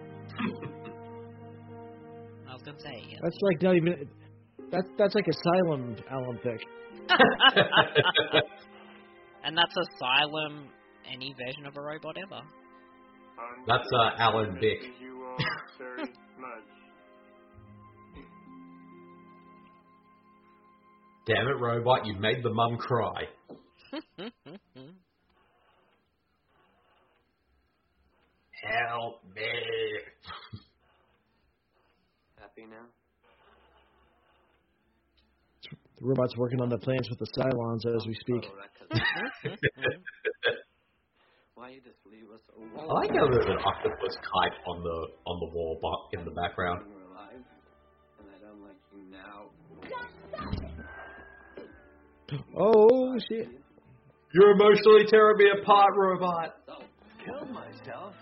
[2.49, 3.19] I was gonna say, yeah.
[3.23, 4.09] That's like not even.
[4.71, 6.65] That's that's like Asylum Alan Thicke.
[9.45, 10.69] and that's Asylum,
[11.13, 12.41] any version of a robot ever.
[13.67, 14.81] That's uh, Alan Dick.
[15.01, 15.37] You all
[15.79, 16.03] very
[16.39, 16.65] much.
[21.27, 22.07] Damn it, robot!
[22.07, 23.25] You made the mum cry.
[28.63, 29.43] Help me!
[32.39, 32.87] Happy now?
[36.01, 38.45] The robots working on the plans with the Cylons as we speak.
[38.91, 39.01] Why
[39.45, 39.63] you just
[41.11, 41.81] leave us I
[42.61, 42.89] alone?
[43.01, 46.85] like how there's an octopus kite on the on the wall bu- in the background.
[46.87, 47.41] We're alive,
[48.21, 49.49] and I don't like you now.
[52.59, 53.49] Oh shit!
[54.35, 56.57] You're emotionally tearing me apart, robot.
[57.25, 58.15] Killed myself.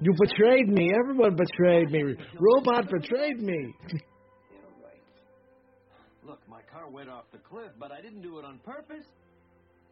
[0.00, 0.92] You betrayed me.
[1.02, 2.16] Everyone betrayed me.
[2.38, 3.74] Robot betrayed me.
[6.26, 9.06] Look, my car went off the cliff, but I didn't do it on purpose.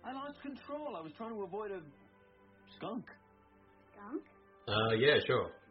[0.04, 0.94] I lost control.
[0.96, 1.80] I was trying to avoid a
[2.76, 3.04] skunk.
[3.94, 4.22] Skunk?
[4.68, 5.50] Uh, yeah, sure.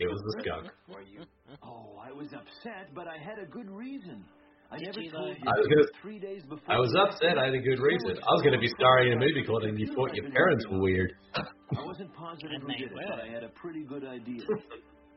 [0.00, 0.72] it was the skunk.
[0.88, 1.22] Were you?
[1.62, 4.24] Oh, I was upset, but I had a good reason.
[4.72, 5.44] I never told you.
[5.46, 6.74] I was gonna- three days before.
[6.74, 7.38] I was upset.
[7.38, 8.18] I had a good reason.
[8.18, 10.66] I was going to be starring in a movie called "And You Thought Your Parents
[10.68, 14.04] Were Weird." I wasn't positive And who did it, but I had a pretty good
[14.04, 14.42] idea.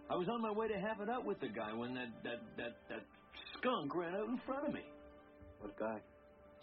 [0.10, 2.40] I was on my way to have it out with the guy when that that
[2.58, 3.04] that that
[3.58, 4.86] skunk ran out in front of me.
[5.60, 5.98] What guy?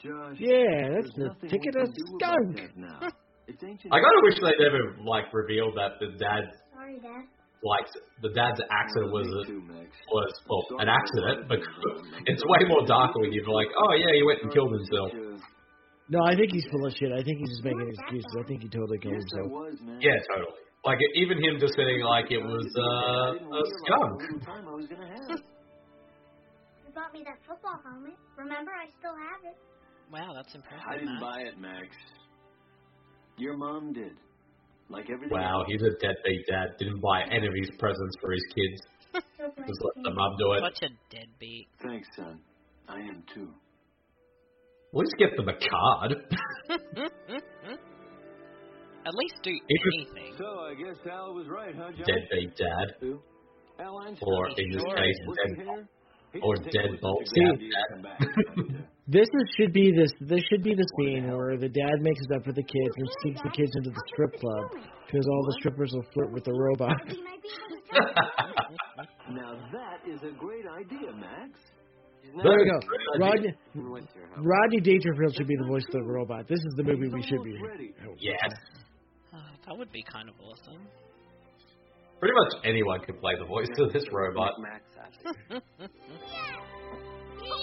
[0.03, 0.37] Josh.
[0.39, 2.57] Yeah, that's there's the ticket of can do about skunk.
[2.57, 3.01] that now.
[3.47, 3.93] It's ancient.
[3.93, 7.29] I kind of wish they never like revealed that the dad Sorry, Dad.
[7.63, 7.87] like
[8.25, 11.61] the dad's accident was a, was well an accident, but
[12.31, 15.41] it's way more darker when you're like, oh yeah, he went and killed himself.
[16.09, 17.13] No, I think he's full of shit.
[17.13, 18.33] I think he's just making excuses.
[18.37, 20.01] I think he totally killed Yes, I himself.
[20.05, 20.61] Yeah, totally.
[20.85, 24.13] Like even him just saying like it was uh, I a didn't skunk.
[24.21, 25.41] how little time I was gonna have.
[26.85, 28.15] You bought me that football helmet.
[28.39, 29.57] Remember, I still have it.
[30.13, 30.87] Wow, that's impressive.
[30.87, 31.89] I didn't buy it, Max.
[33.37, 34.13] Your mom did.
[34.89, 35.67] Like everything Wow, else.
[35.69, 36.77] he's a deadbeat dad.
[36.79, 38.83] Didn't buy any of his presents for his kids.
[39.67, 40.63] Just let the mum do it.
[40.75, 41.69] Such a deadbeat.
[41.83, 42.41] Thanks, son.
[42.89, 43.49] I am too.
[44.93, 46.13] At least get them a card.
[49.07, 50.35] At least do He was- anything.
[50.39, 52.07] So I guess Al was right, huh, Josh?
[52.07, 52.95] deadbeat dad.
[53.01, 53.21] Who?
[53.81, 54.29] Al Einstein.
[54.29, 55.37] Or in this case, Was
[56.35, 56.43] dead he here?
[56.43, 57.55] He or didn't think it was deadbolt such a good dad.
[57.55, 60.11] idea to come back, but, uh, This is, should be this.
[60.21, 63.09] This should be the scene where the dad makes it up for the kids and
[63.21, 64.65] sneaks the kids into the strip club
[65.07, 66.97] because all the strippers will flirt with the robot.
[67.07, 69.37] He might be able to tell.
[69.37, 71.53] Now that is a great idea, Max.
[72.43, 72.81] There we go.
[73.21, 74.25] Rodney, What's your?
[74.43, 76.49] Rodney Dangerfield should be the voice of the robot.
[76.49, 77.61] This is the movie we should be.
[77.61, 77.93] Ready.
[78.19, 78.51] Yes.
[79.35, 80.89] Oh, that would be kind of awesome.
[82.21, 84.53] Pretty much anyone could play the voice of this robot.
[84.59, 85.61] Max has.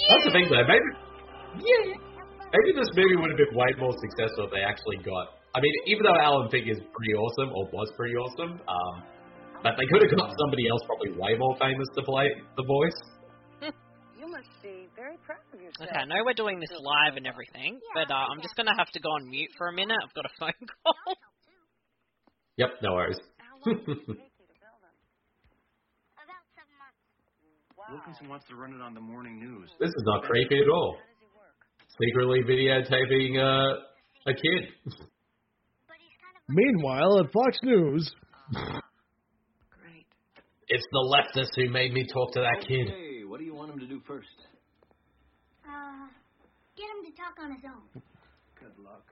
[0.10, 0.90] That's the thing though, maybe
[1.60, 2.00] yeah,
[2.54, 5.74] maybe this movie would have been way more successful if they actually got I mean,
[5.88, 9.04] even though Alan Thicke is pretty awesome, or was pretty awesome, um,
[9.62, 12.96] but they could have got somebody else probably way more famous to play the voice.
[14.18, 15.90] You must be very proud of yourself.
[15.90, 18.90] Okay, I know we're doing this live and everything, but uh, I'm just gonna have
[18.92, 19.98] to go on mute for a minute.
[20.02, 20.96] I've got a phone call.
[22.58, 23.20] Yep, no worries.
[27.92, 29.70] Wilkinson wants to run it on the morning news.
[29.80, 30.98] this is not creepy at all.
[32.00, 33.80] Secretly videotaping uh,
[34.28, 34.94] a kid.
[36.48, 38.12] Meanwhile, at Fox News,
[38.54, 40.06] Great.
[40.68, 42.88] It's the leftists who made me talk to that kid.
[42.90, 44.28] Okay, what do you want him to do first?
[45.66, 46.08] Uh,
[46.76, 48.02] get him to talk on his own.
[48.60, 49.06] Good luck.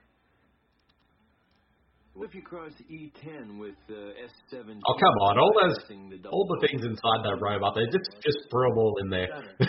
[2.14, 4.82] What if you cross E10 with uh, S17?
[4.88, 8.38] Oh come on, all those, the all the things inside that robot, they just just
[8.52, 9.28] throw them all in there.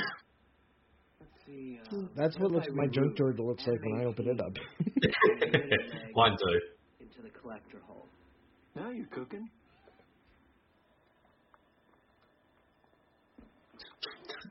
[1.47, 1.81] See.
[1.93, 4.53] Uh, that's what looks my junk drawer looks like when I open it up.
[6.15, 6.61] Mine too.
[7.01, 8.09] Into the collector hole.
[8.77, 9.49] now you're cooking.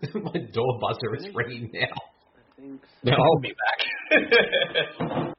[0.13, 1.87] My door buzzer is ringing now.
[1.87, 3.53] I think Now I'll be
[4.09, 5.35] back.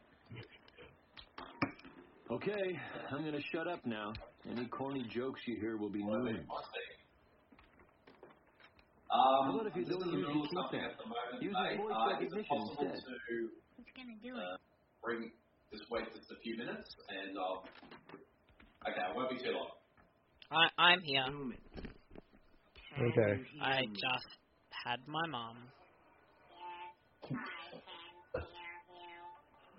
[2.31, 2.79] Okay,
[3.11, 4.13] I'm gonna shut up now.
[4.49, 6.13] Any corny jokes you hear will be new.
[6.13, 6.47] Um,
[9.11, 10.91] How about if you don't use your keypad?
[11.41, 13.03] Use your voice uh, recognition instead.
[13.77, 14.61] He's gonna do uh, it.
[15.03, 15.33] bring
[15.73, 17.65] just wait just a few minutes and I'll
[18.89, 19.71] okay, it won't be too long.
[20.53, 21.25] I, I'm here.
[22.97, 23.43] Okay.
[23.61, 24.29] I just
[24.85, 25.57] had my mom.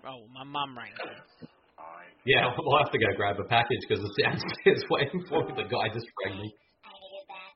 [0.04, 0.92] Oh, my mom rang.
[2.24, 5.52] Yeah, we'll have to go grab a package because it's downstairs waiting for me.
[5.56, 6.54] The guy just rang me.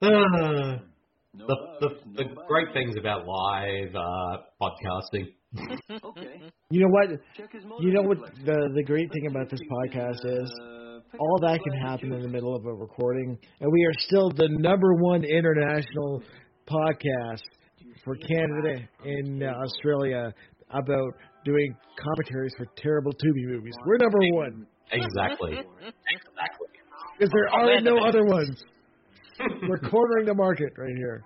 [0.02, 0.08] No
[1.34, 5.32] the the, the great things about live uh, podcasting.
[6.04, 6.42] Okay.
[6.70, 7.08] You know what?
[7.80, 10.52] You know what the the great thing about this podcast is?
[10.60, 14.30] Uh, All that can happen in the middle of a recording, and we are still
[14.30, 16.22] the number one international
[16.68, 17.42] podcast
[18.04, 20.34] for Canada and uh, Australia
[20.70, 21.12] about
[21.46, 23.74] doing commentaries for terrible Tubi movies.
[23.86, 25.52] We're number one Exactly.
[25.52, 26.68] exactly.
[27.18, 28.62] because there Oh, are no other ones.
[29.68, 31.22] We're cornering the market right here.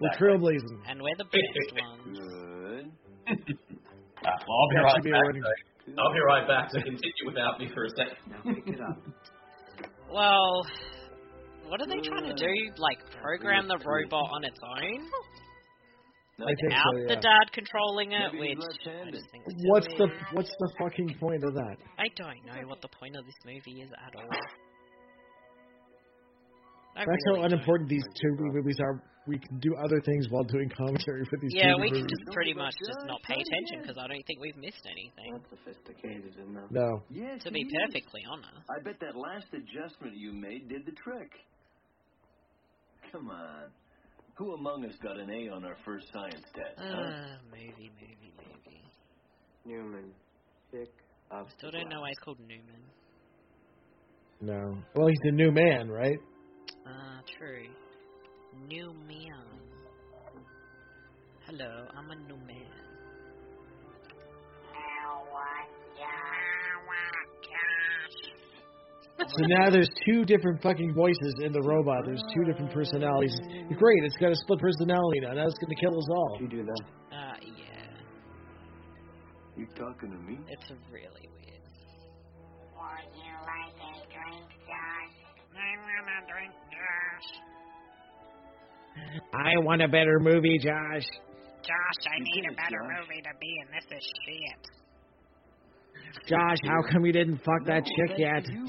[0.00, 0.78] We're trailblazing.
[0.88, 2.18] And we're the best ones.
[2.18, 3.56] Good.
[4.22, 5.22] well, I'll be That right be back.
[5.22, 6.70] running- so- I'll be right back.
[6.70, 8.16] So continue without me for a second.
[8.30, 8.98] Now pick it up.
[10.12, 10.64] Well,
[11.68, 12.52] what are they trying to do?
[12.78, 15.02] Like program the robot on its own I think
[16.38, 18.32] without so, the dad controlling it?
[18.32, 19.98] Maybe Which I just think What's silly.
[19.98, 21.76] the what's the fucking point of that?
[21.98, 24.28] I don't know what the point of this movie is at all.
[26.96, 27.52] I That's really how don't.
[27.52, 29.02] unimportant these two movies are.
[29.26, 32.12] We can do other things while doing commentary for these Yeah, two we can movies.
[32.12, 35.32] just pretty much just not pay attention because I don't think we've missed anything.
[35.32, 36.68] Not sophisticated enough.
[36.70, 37.00] No.
[37.08, 37.72] Yes, To be it is.
[37.88, 38.68] perfectly honest.
[38.68, 41.32] I bet that last adjustment you made did the trick.
[43.12, 43.72] Come on.
[44.36, 46.78] Who among us got an A on our first science test?
[46.78, 46.84] huh?
[46.84, 48.82] Uh, maybe, movie, movie.
[49.64, 50.12] Newman,
[50.72, 50.90] pick
[51.30, 51.46] up.
[51.56, 52.10] Still don't know why glass.
[52.10, 52.82] he's called Newman.
[54.40, 54.76] No.
[54.94, 56.18] Well, he's a new man, right?
[56.86, 57.68] Ah, true.
[58.66, 59.46] New man.
[61.46, 62.66] Hello, I'm a new man.
[69.18, 72.02] So now there's two different fucking voices in the robot.
[72.04, 73.34] There's two different personalities.
[73.78, 75.32] Great, it's got a split personality now.
[75.34, 76.38] Now it's going to kill us all.
[76.40, 76.82] You do that.
[77.14, 77.94] Uh, yeah.
[79.56, 80.38] You talking to me?
[80.48, 81.62] It's really weird.
[82.74, 85.14] Would you like a drink, Josh?
[85.54, 87.28] I want a drink, Josh.
[89.32, 91.06] I want a better movie, Josh.
[91.62, 92.98] Josh, I You need did a it, better Josh.
[92.98, 93.66] movie to be in.
[93.72, 94.62] This is shit.
[96.28, 98.44] Josh, how come you didn't fuck that chick yet?
[98.50, 98.66] You.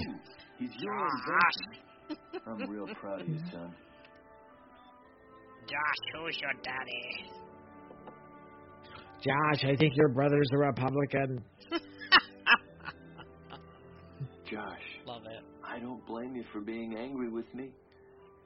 [0.58, 1.54] He's your Josh.
[2.08, 2.42] invention.
[2.48, 3.74] I'm real proud of you, son.
[5.68, 7.32] Josh, who's your daddy?
[9.22, 11.44] Josh, I think your brother's a Republican.
[14.50, 15.44] Josh, Love it.
[15.64, 17.70] I don't blame you for being angry with me.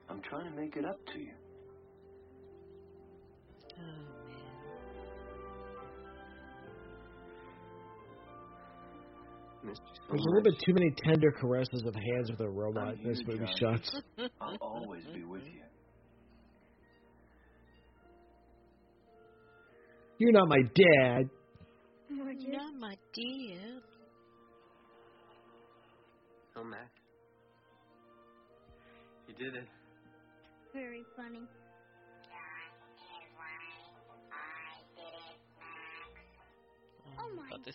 [0.09, 1.33] I'm trying to make it up to you.
[3.77, 4.39] Oh, man.
[9.63, 12.49] Missed you so There's a little bit too many tender caresses of hands with a
[12.49, 13.95] robot in this here, movie shots.
[14.41, 15.61] I'll always be with you.
[20.17, 21.29] You're not my dad.
[22.09, 23.81] You're not my dear.
[26.57, 26.89] Oh, Mac.
[29.27, 29.67] You did it.
[30.73, 31.47] Very funny.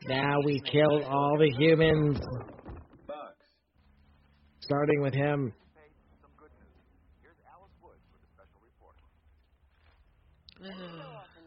[0.07, 2.19] Now we is made killed by- all the humans,
[4.61, 5.53] starting with him.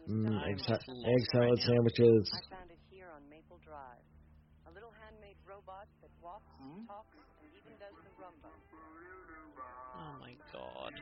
[0.08, 2.32] Mm, egg, sa- just lost egg salad sandwiches.
[2.32, 4.00] I found it here on Maple Drive.
[4.66, 6.48] A little handmade robot that walks,
[6.86, 8.48] talks, and even does the rumba.
[9.96, 10.92] Oh my god.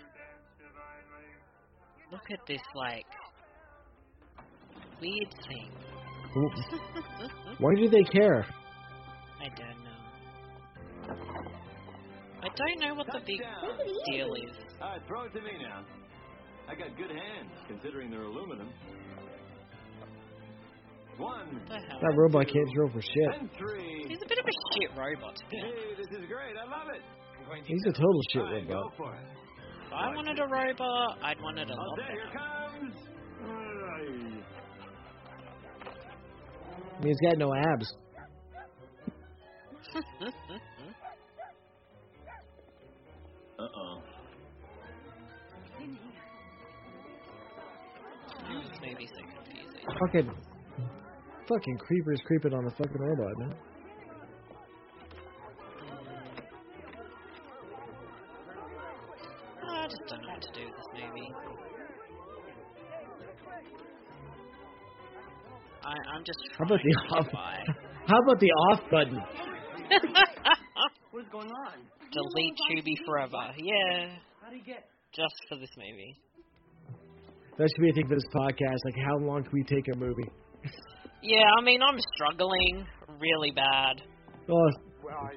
[2.10, 3.06] Look at this, like,
[5.00, 5.85] weird thing.
[7.58, 8.44] Why do they care?
[9.40, 11.14] I don't know.
[12.42, 13.40] I don't know what the big
[14.10, 14.56] deal is.
[14.82, 15.84] All right, throw it to me now.
[16.68, 18.68] I got good hands, considering they're aluminum.
[21.16, 21.46] One.
[21.54, 21.96] What the?
[22.02, 23.40] That robot can't throw for shit.
[23.40, 24.04] And three.
[24.08, 25.44] He's a bit of a shit robot, to.
[25.56, 26.56] Hey, this is great.
[26.60, 27.00] I love it.
[27.64, 29.18] He's a total shit All right, go robot.
[29.86, 33.05] If I wanted a robot, I'd want it a Oh,
[36.96, 37.94] I mean, he's got no abs.
[43.58, 44.02] Uh-oh.
[48.48, 49.84] Oh, this movie's so confusing.
[50.00, 50.30] Fucking,
[51.48, 53.54] fucking creepers creeping on the fucking robot, man.
[65.86, 67.26] I, I'm just How about the off?
[67.32, 67.56] by.
[68.10, 69.20] How about the off button?
[71.12, 71.78] What's going on?
[72.10, 73.54] Delete Tubi forever.
[73.58, 74.88] Yeah, How'd he get?
[75.14, 76.16] just for this movie.
[77.58, 78.78] That should be a thing for this podcast.
[78.84, 80.30] Like, how long can we take a movie?
[81.22, 82.86] Yeah, I mean, I'm struggling
[83.18, 84.02] really bad.
[84.48, 84.68] Oh,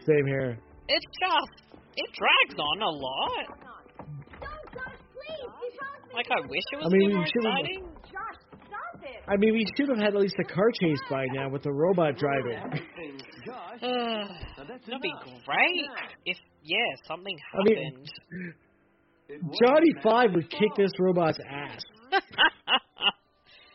[0.05, 0.59] same here.
[0.87, 3.47] It's just, it drags on a lot.
[6.13, 7.83] Like, I wish it was I mean, a bit we more should've- exciting.
[9.29, 9.35] Josh, stop it!
[9.35, 11.71] I mean, we should have had at least a car chase by now with the
[11.71, 12.59] robot driving.
[13.45, 13.83] Josh.
[13.83, 14.27] Uh,
[14.57, 15.13] that'd be
[15.45, 15.89] great
[16.25, 16.77] if, yeah,
[17.07, 18.09] something I mean, happened.
[19.63, 21.81] Johnny Five would kick this robot's ass.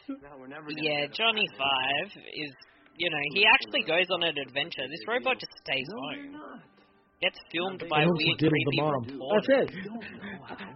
[0.09, 1.07] No, we're never gonna yeah.
[1.17, 2.53] Johnny Five is,
[2.99, 4.87] you know, he actually goes on an adventure.
[4.91, 6.37] This robot just stays home.
[7.25, 7.31] You're.
[7.31, 9.03] Gets filmed by He weird, the creepy mom.
[9.09, 9.47] reporters.
[9.49, 9.69] That's it.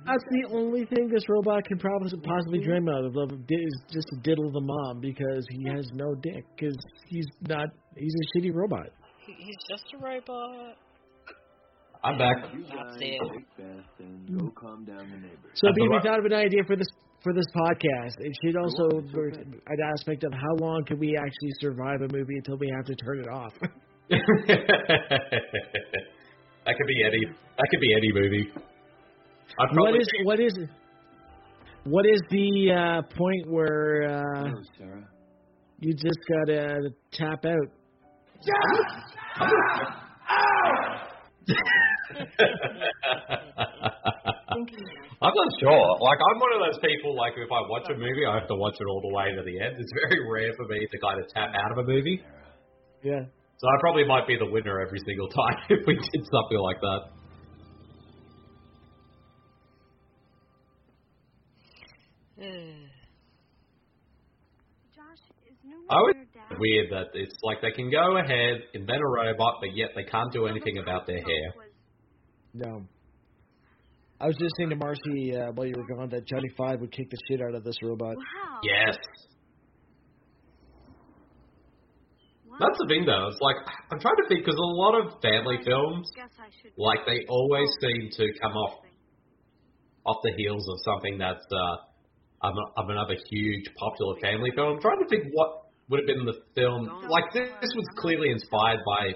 [0.07, 4.21] That's the only thing this robot can probably possibly dream of, of is just to
[4.23, 6.77] diddle the mom because he has no dick because
[7.09, 8.89] he's not he's a shitty robot.
[9.27, 10.77] He's just a robot.
[12.05, 12.37] I'm back.
[12.55, 13.19] You That's guys it.
[13.19, 14.55] take bath and go mm.
[14.55, 15.51] calm down the neighbors.
[15.55, 16.87] So, That's B, we thought of an idea for this
[17.23, 18.15] for this podcast.
[18.21, 22.37] It should also be an aspect of how long can we actually survive a movie
[22.37, 23.53] until we have to turn it off.
[26.69, 27.25] that could be any.
[27.57, 28.53] That could be any movie.
[29.59, 30.53] I'd what probably is what is
[31.85, 35.03] what is the uh, point where uh, Hello,
[35.81, 37.69] you just gotta tap out?
[45.21, 45.99] I'm not sure.
[46.01, 47.17] Like, I'm one of those people.
[47.17, 49.43] Like, if I watch a movie, I have to watch it all the way to
[49.43, 49.77] the end.
[49.79, 52.23] It's very rare for me to kind of tap out of a movie.
[53.03, 53.25] Yeah.
[53.59, 56.81] So I probably might be the winner every single time if we did something like
[56.81, 57.01] that.
[64.95, 65.19] Josh,
[65.51, 66.57] is New I always dad?
[66.59, 70.33] weird that it's like they can go ahead, invent a robot, but yet they can't
[70.33, 71.55] do anything about their hair.
[72.55, 72.85] No.
[74.21, 76.93] I was just saying to Marcy uh, while you were gone that Johnny Five would
[76.93, 78.17] kick the shit out of this robot.
[78.17, 78.61] Wow.
[78.63, 78.97] Yes.
[82.59, 83.29] That's the thing, though.
[83.29, 83.57] It's like
[83.91, 86.73] I'm trying to think because a lot of family films, Guess I should.
[86.77, 88.83] like they always seem to come off
[90.07, 91.77] off the heels of something that's uh,
[92.43, 94.77] of, of another huge popular family film.
[94.77, 96.89] I'm trying to think what would have been the film.
[97.09, 99.15] Like this, this was clearly inspired by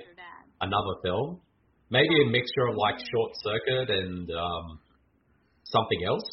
[0.60, 1.40] another film,
[1.90, 4.78] maybe a mixture of like Short Circuit and um,
[5.64, 6.24] something else.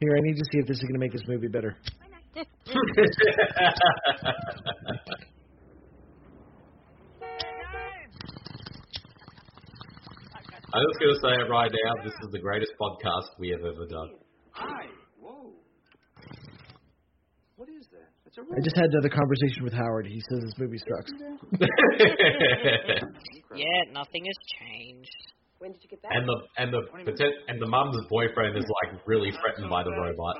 [0.00, 1.76] Here, I need to see if this is going to make this movie better.
[10.74, 12.02] I'm just going to say it right now.
[12.02, 14.08] This is the greatest podcast we have ever done.
[14.52, 14.86] Hi.
[15.20, 15.52] Whoa.
[17.56, 18.08] What is that?
[18.24, 20.06] That's a I just had another conversation with Howard.
[20.06, 21.12] He says this movie sucks.
[23.54, 25.10] Yeah, nothing has changed.
[25.58, 26.12] When did you get back?
[26.14, 29.90] and the and the poten- and the mum's boyfriend is like really threatened by the
[29.90, 30.36] robot.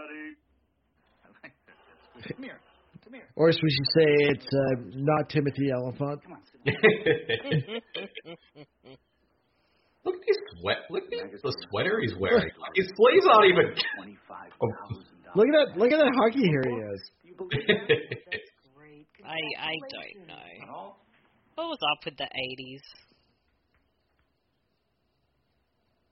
[2.27, 2.59] Come here.
[3.05, 3.29] Come here.
[3.37, 6.23] Or as we should say, it's uh, not Timothy Olyphant.
[10.05, 10.79] Look at his sweat.
[10.91, 12.51] Look at the sweater he's wearing.
[12.59, 13.75] Like, his sleeves aren't even.
[14.61, 14.69] Oh.
[15.35, 15.79] Look at that!
[15.79, 17.01] Look at that hockey hair he has.
[19.25, 20.97] I I don't know.
[21.55, 22.83] What was up with the eighties?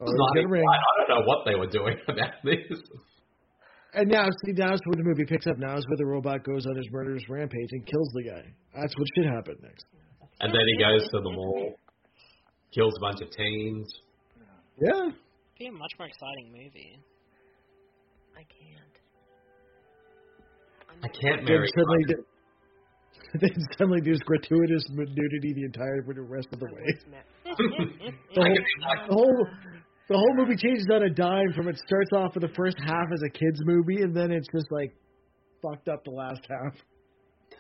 [0.01, 0.65] Oh, It's not a ring.
[0.65, 2.81] I I don't know what they were doing about this.
[3.93, 5.59] And now, see, now is where the movie picks up.
[5.59, 8.45] Now is where the robot goes on his murderous rampage and kills the guy.
[8.73, 9.85] That's what should happen next.
[10.41, 11.75] And then he goes to the mall,
[12.75, 13.93] kills a bunch of teens.
[14.81, 15.11] Yeah.
[15.59, 16.99] Be a much more exciting movie.
[18.37, 18.97] I can't.
[21.05, 21.69] I can't Then marry.
[21.69, 22.25] suddenly, do-
[23.41, 27.15] then suddenly there's gratuitous nudity the entire rest of the way.
[28.35, 28.55] the, whole,
[29.09, 29.47] the whole
[30.09, 31.53] the whole movie changes on a dime.
[31.55, 34.49] From it starts off with the first half as a kids movie, and then it's
[34.53, 34.93] just like
[35.63, 36.75] fucked up the last half.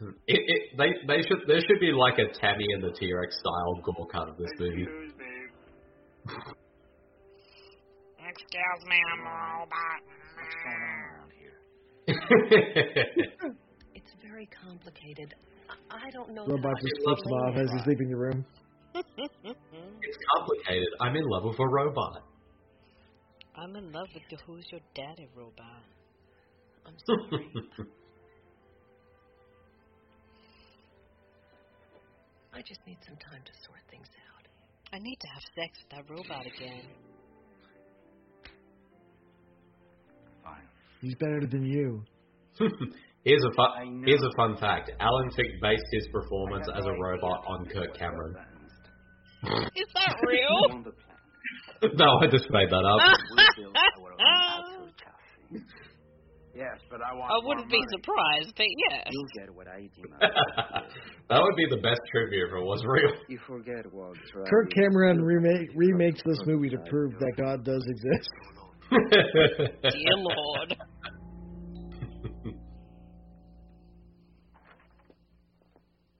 [0.00, 3.36] It, it, they they should there should be like a Tammy and the T Rex
[3.38, 4.86] style gore cut of this movie.
[8.18, 10.00] Excuse me, I'm a robot.
[13.94, 15.34] It's very complicated.
[15.68, 16.46] I, I don't know.
[16.46, 18.44] Robot that just can flips him off as he's leaving the room.
[20.02, 20.88] It's complicated.
[21.00, 22.22] I'm in love with a robot.
[23.54, 25.84] I'm in love with the Who's Your Daddy robot.
[26.86, 27.46] I'm sorry.
[32.52, 34.46] I just need some time to sort things out.
[34.92, 36.86] I need to have sex with that robot again.
[40.42, 40.68] Fine.
[41.00, 42.02] He's better than you.
[43.24, 44.90] here's a fun here's a fun fact.
[45.00, 48.34] Alan Thicke based his performance as a robot on Kirk Cameron.
[49.76, 50.92] Is that real?
[51.94, 53.00] no, I just made that up.
[56.60, 57.96] Yes, but I want I wouldn't more be money.
[57.96, 59.08] surprised, but yes.
[59.08, 60.20] You get what I demand.
[61.30, 63.16] that would be the best trivia if it was real.
[63.28, 64.12] you forget what
[64.46, 68.28] Kirk Cameron remake remakes this movie to prove that God does exist.
[68.90, 70.76] Dear Lord.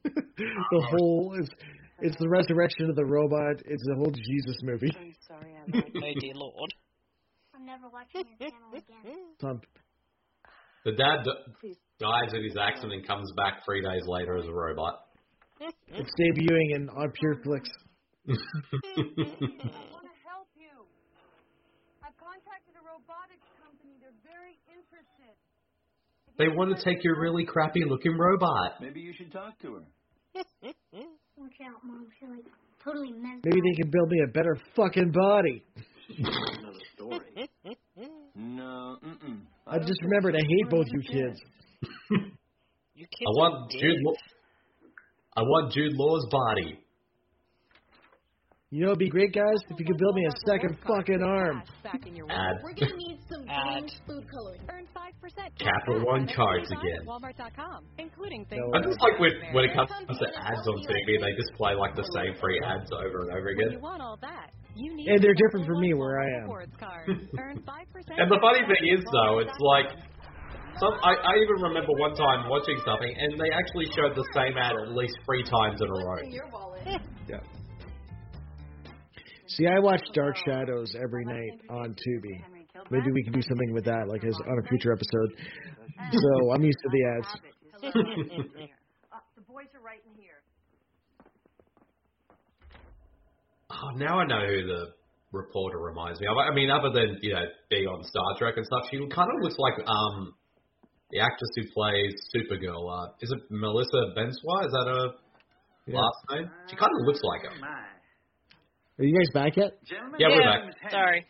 [0.72, 1.50] the whole is
[2.00, 3.60] it's the resurrection of the robot.
[3.66, 4.90] It's the whole Jesus movie.
[4.98, 5.92] I'm sorry, I lied.
[5.96, 6.72] oh dear Lord.
[7.54, 9.36] I'm never watching your channel again.
[9.38, 9.60] Tom,
[10.84, 14.52] The dad d- dies in his accident and comes back three days later as a
[14.52, 15.04] robot.
[15.60, 17.68] it's debuting in on Pure Flix.
[18.28, 20.72] I want to help you.
[22.02, 24.00] I I've contacted a robotics company.
[24.00, 25.36] They're very interested.
[26.38, 28.80] They want to take your really crappy looking robot.
[28.80, 29.82] Maybe you should talk to her.
[31.36, 32.06] Watch out, Mom.
[32.18, 32.44] She like
[32.82, 35.62] totally meant Maybe they can build me a better fucking body.
[36.18, 37.50] Another story.
[38.34, 39.39] no, mm-mm.
[39.70, 41.40] I just remembered I hate both you kids.
[42.94, 43.96] You I want Jude.
[44.04, 44.12] Law-
[45.34, 46.78] I want Jude Law's body.
[48.68, 51.62] You know, it'd be great, guys, if you could build me a second fucking arm.
[51.82, 52.60] Add.
[52.62, 53.82] We're gonna need some Add.
[53.82, 54.60] green food coloring.
[54.68, 55.50] Earn five percent.
[55.58, 57.02] Capital One cards again.
[57.08, 58.62] Walmart.com, including things.
[58.74, 61.96] I just like when when it comes to ads on TV, they just play like
[61.96, 63.72] the same three ads over and over again.
[63.72, 66.42] you want all that, you need And they're different from me where I am.
[66.44, 67.08] rewards card.
[67.38, 68.18] Earn five percent.
[68.18, 69.86] And the funny thing is, though, it's like
[70.78, 70.94] some.
[71.02, 74.72] I, I even remember one time watching something, and they actually showed the same ad
[74.76, 76.98] at least three times in a row.
[77.28, 77.38] Yeah.
[79.46, 82.42] See, I watch Dark Shadows every night on Tubi.
[82.90, 85.30] Maybe we can do something with that, like as on a future episode.
[86.12, 87.28] So I'm used to the ads.
[87.84, 90.29] Uh, the boys are right in here.
[93.82, 94.86] Oh, now I know who the
[95.32, 96.36] reporter reminds me of.
[96.36, 99.36] I mean, other than you know being on Star Trek and stuff, she kind of
[99.42, 100.34] looks like um
[101.10, 102.82] the actress who plays Supergirl.
[102.86, 104.38] Uh, is it Melissa Benoist?
[104.38, 105.06] Is that her
[105.86, 105.98] Yeah.
[106.00, 106.50] last name?
[106.68, 107.66] She kind of looks like her.
[108.98, 109.72] Are you guys back yet?
[110.18, 110.90] Yeah, we're back.
[110.90, 111.26] Sorry.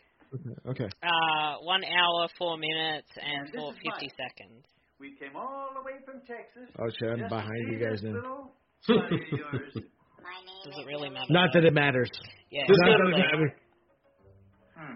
[0.66, 0.88] Okay.
[1.02, 4.28] Uh, one hour, four minutes, and, And this four is fifty mine.
[4.28, 4.64] seconds.
[5.00, 6.68] We came all the way from Texas.
[6.78, 8.50] Oh, shit, I'm behind you guys this now.
[10.20, 10.76] little buddy of yours.
[10.76, 11.32] Does it really matter?
[11.32, 12.10] Not that it matters.
[12.50, 12.66] Yeah.
[12.68, 13.52] Just Not that it matters.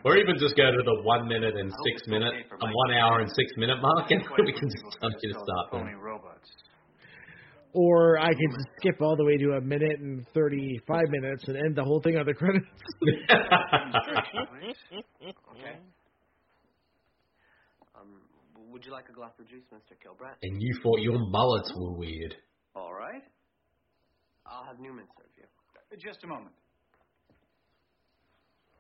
[0.05, 3.31] Or even just go to the one minute and six minute, a one hour and
[3.31, 5.93] six minute mark, and we can just tell you to start Phony
[7.73, 11.57] Or I can just skip all the way to a minute and 35 minutes and
[11.57, 12.67] end the whole thing on the credits.
[15.55, 15.79] Okay.
[17.95, 18.21] Um,
[18.73, 19.95] would you like a glass of juice, Mr.
[19.95, 20.35] Kilbrat?
[20.43, 22.35] And you thought your mullets were weird.
[22.75, 23.23] All right.
[24.47, 25.45] I'll have Newman serve you.
[25.99, 26.55] Just a moment.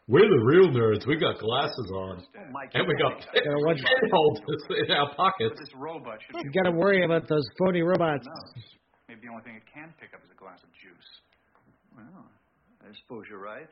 [0.06, 1.06] We're the real nerds.
[1.08, 2.20] We got glasses on,
[2.52, 5.56] Mike, and we got Yeah, what- pen holders in our pockets.
[5.58, 8.26] This robot should You got to worry about those phony robots.
[9.08, 11.08] Maybe the only thing it can pick up is a glass of juice.
[11.96, 12.28] Well,
[12.84, 13.68] I suppose you're right.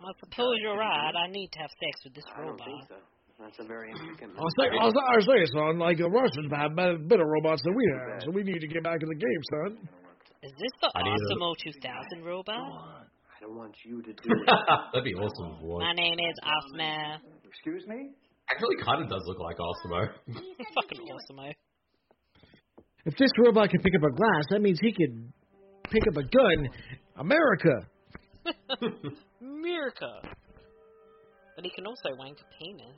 [0.00, 1.14] I suppose you're right.
[1.16, 2.88] I need to have sex with this I don't think robot.
[2.88, 2.96] so.
[3.40, 4.30] That's a very intricate.
[4.36, 7.84] I'll say, I'll I'll say, son, like the Russians have better, better robots than we
[7.94, 9.88] have, so we need to get back in the game, son.
[10.42, 12.54] Is this the I need a- Osmo 2000 robot?
[12.56, 14.46] I don't want you to do it.
[14.92, 15.54] That'd be awesome.
[15.56, 15.80] if it was.
[15.82, 17.18] My name is Osmo.
[17.48, 18.10] Excuse me?
[18.50, 20.08] Actually, kind of does look like Osmo.
[20.74, 21.52] Fucking Osmo.
[23.04, 25.32] If this robot can pick up a glass, that means he can
[25.90, 26.68] pick up a gun.
[27.16, 27.70] America.
[29.40, 30.10] America.
[31.56, 32.96] But he can also wank a penis.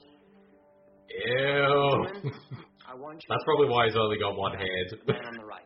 [1.26, 2.32] Ew.
[2.88, 4.88] I want you That's probably why he's only got one hand.
[5.06, 5.64] man on the right.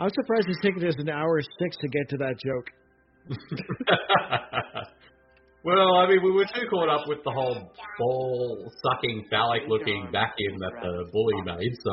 [0.00, 2.70] I'm surprised it's taken us an hour six to get to that joke.
[5.62, 10.08] well, I mean, we were too caught up with the whole ball sucking, phallic looking
[10.10, 11.76] vacuum that the bully made.
[11.84, 11.92] So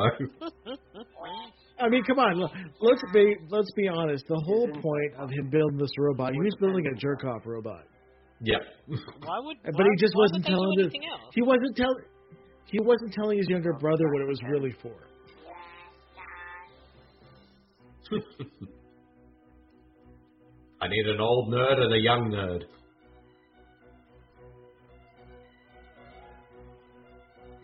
[1.78, 2.40] I mean, come on.
[2.80, 4.24] Let's be let's be honest.
[4.26, 7.84] The whole point of him building this robot, he was building a jerk off robot.
[8.40, 8.56] yeah.
[8.86, 9.58] Why would?
[9.64, 11.34] But why, he just wasn't telling do his, else?
[11.34, 12.04] he wasn't telling
[12.64, 14.96] he wasn't telling his younger brother what it was really for.
[20.80, 22.62] I need an old nerd and a young nerd.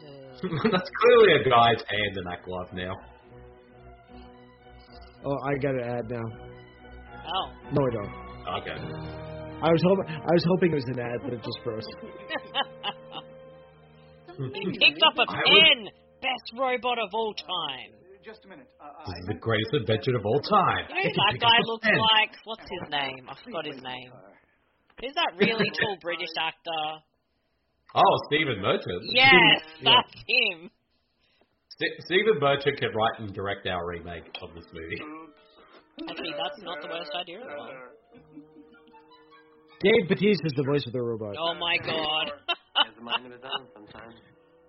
[0.00, 0.38] Uh.
[0.70, 2.94] That's clearly a guy's hand in that glove now.
[5.24, 6.26] Oh, I got an ad now.
[7.26, 7.50] Oh.
[7.72, 8.12] No, I don't.
[8.60, 8.76] Okay.
[9.62, 11.86] I was hoping I was hoping it was an ad, but it just froze.
[14.52, 15.88] he picked up a I pen.
[16.20, 18.03] Best robot of all time.
[18.24, 18.68] Just a minute.
[18.80, 20.88] Uh, This is the greatest invention of all time.
[20.88, 22.32] You know that guy looks like?
[22.44, 23.28] What's his name?
[23.28, 24.10] I forgot his name.
[25.00, 27.04] Who's that really tall British actor?
[27.94, 29.02] Oh, Stephen Merchant.
[29.12, 29.28] Yes,
[29.80, 30.00] Yeah.
[30.00, 30.70] that's him.
[31.68, 35.02] St- Stephen Merchant can write and direct our remake of this movie.
[36.08, 37.92] Actually, that's not the worst idea in the world.
[39.84, 41.34] Dave Bautista is the voice of the robot.
[41.38, 42.32] Oh my god.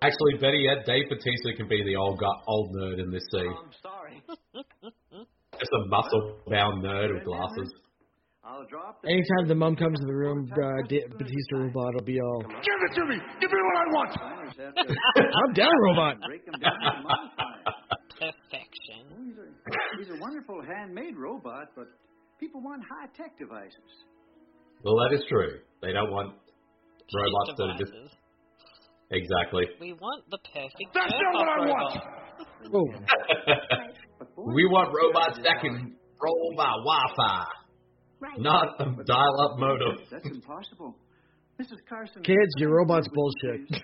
[0.02, 0.36] Has a mind of his own sometimes.
[0.36, 3.54] Actually, better yet, Dave Bautista can be the old guy, old nerd in this scene.
[3.54, 4.24] I'm sorry.
[5.60, 7.72] Just a muscle-bound nerd with glasses.
[8.44, 9.10] I'll drop the.
[9.10, 12.44] Anytime the mom comes in the room, uh, Dave Bautista robot will be all.
[12.44, 13.18] Give it to me!
[13.42, 14.12] Give me what I want!
[15.48, 16.18] I'm down, robot.
[16.28, 17.56] Break them down to modify.
[18.20, 19.02] Perfection.
[19.18, 19.50] These are,
[19.98, 21.88] these are wonderful handmade robot, but
[22.40, 24.06] people want high tech devices.
[24.84, 25.60] Well, that is true.
[25.82, 26.36] They don't want
[27.14, 28.18] robots that are just Devices.
[29.12, 29.66] Exactly.
[29.80, 32.04] We want the perfect That's not what I want.
[32.74, 32.88] Oh.
[34.38, 37.46] We want robots that can roll by Wi-Fi,
[38.38, 39.98] not a dial-up modem.
[40.12, 40.96] That's impossible.
[41.60, 41.80] Mrs.
[41.88, 42.22] Carson.
[42.24, 43.62] Kids, your robot's bullshit.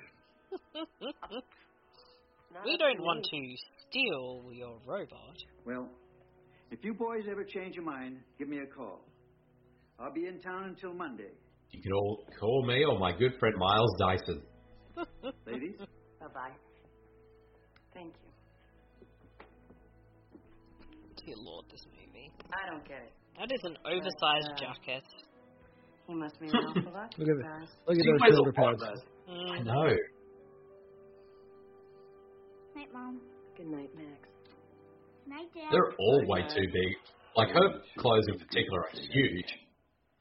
[2.65, 3.56] we don't want to
[3.89, 5.38] steal your robot.
[5.65, 5.89] Well,
[6.69, 9.06] if you boys ever change your mind, give me a call.
[9.99, 11.31] I'll be in town until Monday.
[11.72, 14.41] You can all call me or my good friend Miles Dyson.
[15.47, 15.77] Ladies?
[16.19, 16.55] Bye bye.
[17.93, 18.31] Thank you.
[21.26, 22.31] Dear Lord, this movie.
[22.53, 23.13] I don't get it.
[23.39, 25.03] That is an oversized uh, jacket.
[26.07, 27.13] He must be an awful lot.
[27.18, 27.68] Look at you that.
[27.88, 28.81] Look at She those wears a shoulder lot pads.
[28.81, 29.03] those.
[29.30, 29.95] I know.
[32.76, 33.22] Night, Mom.
[33.57, 34.27] Good night, Max.
[35.27, 35.69] Night, Dad.
[35.72, 36.91] They're all way too big.
[37.35, 39.51] Like her clothes in particular are huge.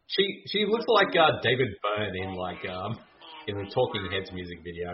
[0.06, 2.98] She she looks like uh, David Byrne in like um
[3.46, 4.92] in the Talking Heads music video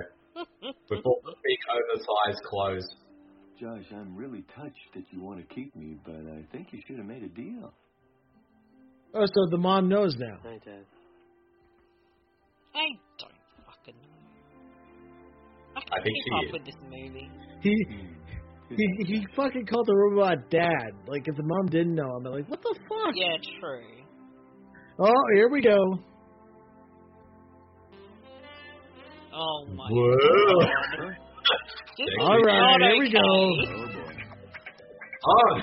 [0.90, 2.86] with all the big oversized clothes.
[3.60, 6.98] Josh, I'm really touched that you want to keep me, but I think you should
[6.98, 7.72] have made a deal.
[9.14, 10.38] Oh, so the mom knows now.
[10.50, 10.84] Night, Dad.
[12.74, 12.84] I
[13.18, 13.32] don't
[13.64, 14.08] fucking know.
[15.76, 16.52] I I think keep she up is.
[16.52, 17.30] with this movie.
[17.62, 17.86] He
[18.76, 20.92] he he fucking called the robot dad.
[21.06, 23.14] Like if the mom didn't know him, I'm like, what the fuck?
[23.14, 24.04] Yeah, true.
[24.98, 25.76] Oh, here we go.
[29.38, 30.16] Oh my Whoa.
[30.60, 31.12] god.
[31.98, 33.12] This All is right, not here we okay.
[33.12, 33.28] go.
[35.28, 35.54] Oh,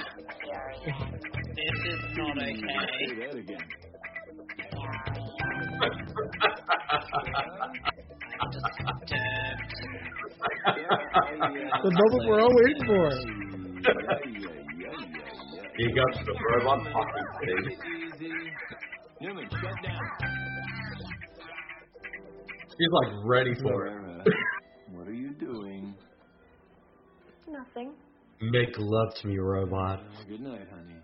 [1.56, 2.54] This is not okay.
[3.00, 3.66] Say that again.
[8.42, 9.10] I'm disturbed.
[11.84, 13.06] The moment we're all waiting for.
[15.80, 17.28] you got the robot fucking
[22.78, 23.94] She's like ready for it.
[24.92, 25.96] What are you doing?
[27.48, 27.94] Nothing.
[28.42, 30.02] Make love to me, robot.
[30.28, 30.98] Good night, honey.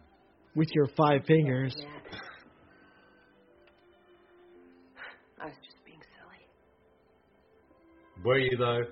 [0.55, 1.75] With your five fingers.
[5.39, 6.43] I was just being silly.
[8.25, 8.83] Were you though?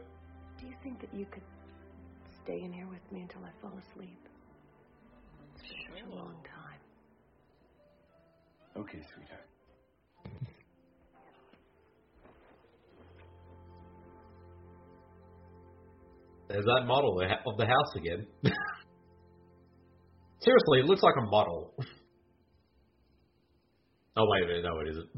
[0.59, 1.43] Do you think that you could
[2.43, 4.19] stay in here with me until I fall asleep?
[5.55, 6.79] It's such a long time.
[8.77, 9.26] Okay, sweetheart.
[16.47, 18.25] There's that model of the house again.
[20.39, 21.73] Seriously, it looks like a model.
[24.17, 25.09] oh wait a minute, no, it isn't.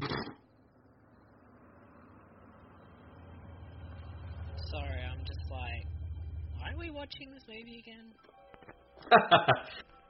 [4.70, 5.86] Sorry, I'm just like,
[6.58, 8.12] why are we watching this movie again?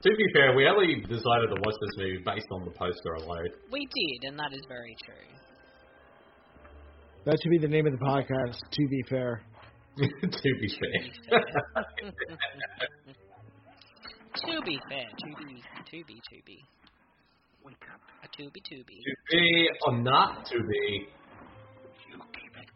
[0.01, 3.49] to be fair, we only decided to watch this movie based on the poster alone.
[3.71, 5.13] We did, and that is very true.
[7.25, 8.57] That should be the name of the podcast.
[8.71, 9.43] To be fair.
[9.97, 11.01] to be fair.
[14.35, 16.63] to be fair, to be, to be, to be.
[17.63, 18.01] Wake up.
[18.23, 19.03] A to be, to be.
[19.03, 21.07] to be or not to be.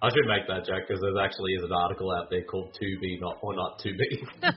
[0.02, 2.98] I should make that joke because there actually is an article out there called "To
[3.02, 4.24] Be Not or Not To Be."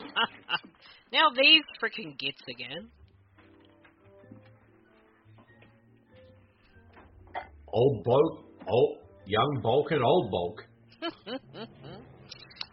[1.13, 2.91] now these freaking gits again.
[7.73, 10.65] old bulk, old young bulk, and old bulk.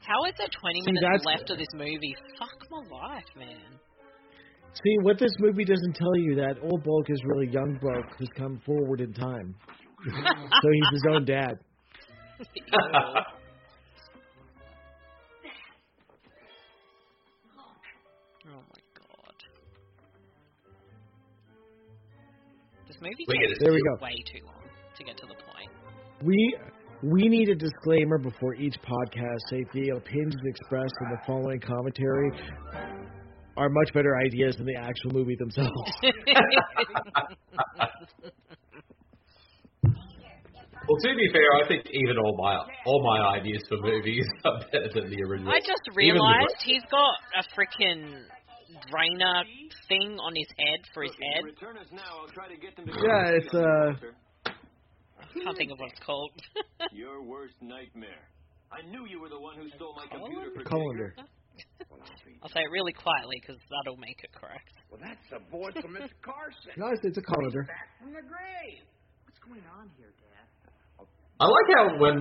[0.07, 2.15] How is there 20 See, minutes left of this movie?
[2.37, 3.79] Fuck my life, man.
[4.83, 8.29] See, what this movie doesn't tell you that old bulk is really young bulk who's
[8.37, 9.55] come forward in time.
[10.05, 11.57] so he's his own dad.
[18.47, 19.37] Oh my god.
[22.87, 23.63] This movie We get takes it.
[23.63, 24.03] There we go.
[24.03, 24.63] way too long
[24.97, 25.71] to get to the point.
[26.23, 26.55] We
[27.11, 29.39] we need a disclaimer before each podcast.
[29.49, 32.31] Say the opinions expressed in the following commentary
[33.57, 35.71] are much better ideas than the actual movie themselves.
[40.87, 44.59] Well, to be fair, I think even all my all my ideas for movies are
[44.71, 45.51] better than the original.
[45.51, 48.21] I just realized he's got a freaking
[48.91, 49.43] drainer
[49.87, 51.43] thing on his head for his head.
[51.43, 52.21] Return us now.
[52.21, 54.24] I'll try to get them to yeah, it's uh I
[55.43, 56.31] can't think of what it's called.
[56.91, 58.29] Your worst nightmare.
[58.71, 61.15] I knew you were the one who stole my computer for colander.
[62.43, 64.69] I'll say it really quietly because that'll make it correct.
[64.91, 66.11] Well, that's the voice from Mr.
[66.21, 66.75] Carson.
[66.77, 67.63] No, it's, it's a colander.
[67.63, 68.83] Back from the grave.
[69.23, 71.07] What's going on here, Dad?
[71.39, 72.15] I like how when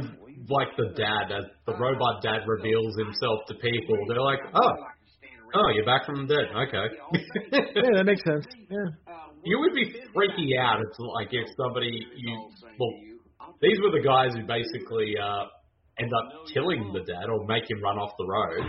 [0.48, 4.72] like the dad, as the robot dad reveals himself to people, they're like, "Oh,
[5.54, 6.50] oh, you're back from the dead.
[6.50, 6.86] Okay."
[7.74, 8.44] Yeah, that makes sense.
[8.68, 8.90] Yeah.
[9.06, 9.84] Uh, you would be
[10.14, 12.92] freaking out if like if somebody you well,
[13.60, 15.44] these were the guys who basically uh
[15.98, 18.66] end up killing the dad or make him run off the road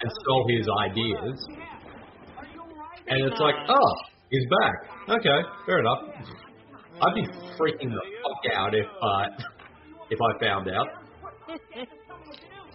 [0.00, 1.46] and stole his ideas.
[3.06, 3.94] And it's like, oh,
[4.30, 5.18] he's back.
[5.18, 5.98] Okay, fair enough.
[7.02, 7.26] I'd be
[7.58, 9.24] freaking the fuck out if uh,
[10.10, 10.86] if I found out.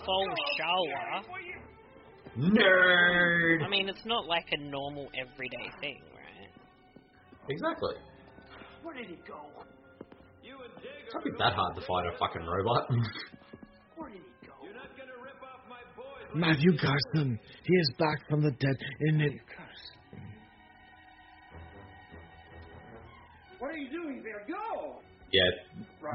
[0.05, 0.27] Full
[0.57, 1.23] shower.
[2.37, 3.63] Nerd.
[3.63, 6.01] I mean, it's not like a normal everyday thing?
[7.49, 7.95] Exactly.
[8.83, 9.39] Where did he go?
[10.41, 10.73] You and
[11.05, 12.89] It's not be that hard to fight a fucking robot.
[13.95, 14.53] Where did he go?
[16.33, 18.75] Matthew Carson, he is back from the dead.
[19.01, 19.33] In it.
[23.59, 24.45] What are you doing there?
[24.47, 24.99] Go!
[25.31, 25.41] yeah,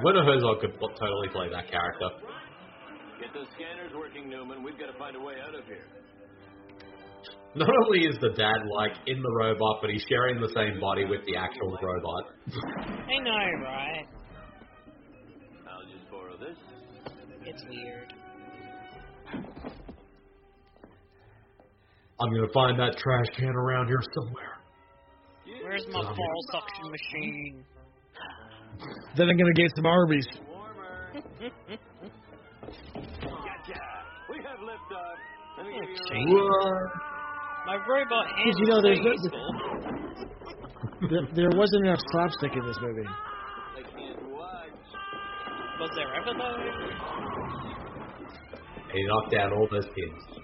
[0.05, 2.09] Werner Herzog could totally play that character.
[3.21, 4.63] Get those scanners working, Newman.
[4.63, 5.85] We've got to find a way out of here.
[7.55, 11.05] Not only is the dad like in the robot, but he's sharing the same body
[11.05, 12.25] with the actual robot.
[12.47, 14.07] I know, right?
[15.69, 16.57] I'll just borrow this.
[17.45, 18.15] It's weird.
[22.21, 24.59] I'm gonna find that trash can around here somewhere.
[25.63, 27.65] Where's my ball suction machine?
[29.17, 30.27] Then I'm gonna get some Arby's.
[32.95, 33.81] Gotcha.
[34.31, 35.19] We have liftoff.
[35.59, 37.10] Let me give you a What?
[37.67, 39.55] My robot hand you know, there's no- useful.
[41.09, 43.09] There, there wasn't enough slapstick in this movie.
[45.81, 46.57] Was there ever though?
[48.83, 50.41] And he knocked down all those kids.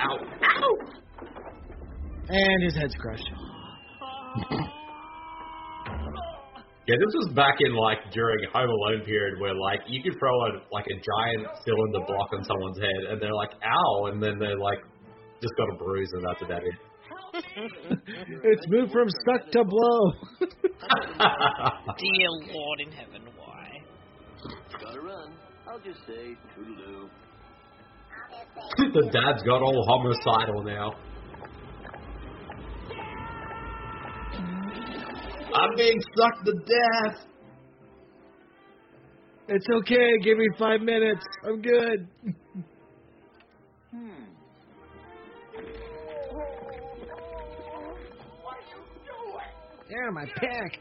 [0.00, 0.18] Ow!
[0.42, 0.78] Ow!
[2.30, 3.30] And his head's crushed.
[6.90, 10.34] Yeah, this was back in like during Home Alone period where like you could throw
[10.50, 14.40] a like a giant cylinder block on someone's head and they're like ow and then
[14.40, 14.82] they're like
[15.40, 16.74] just got a bruise and that's about it.
[18.42, 20.12] it's moved from stuck to blow.
[21.94, 23.70] Dear Lord in heaven, why?
[24.82, 25.32] Gotta run.
[25.70, 27.08] I'll just say toodaloo.
[28.78, 30.96] the dad's got all homicidal now.
[35.54, 37.26] I'm being sucked to death.
[39.48, 40.18] It's okay.
[40.22, 41.24] Give me five minutes.
[41.44, 42.08] I'm good.
[43.90, 44.24] Hmm.
[49.90, 50.78] Yeah, my pack.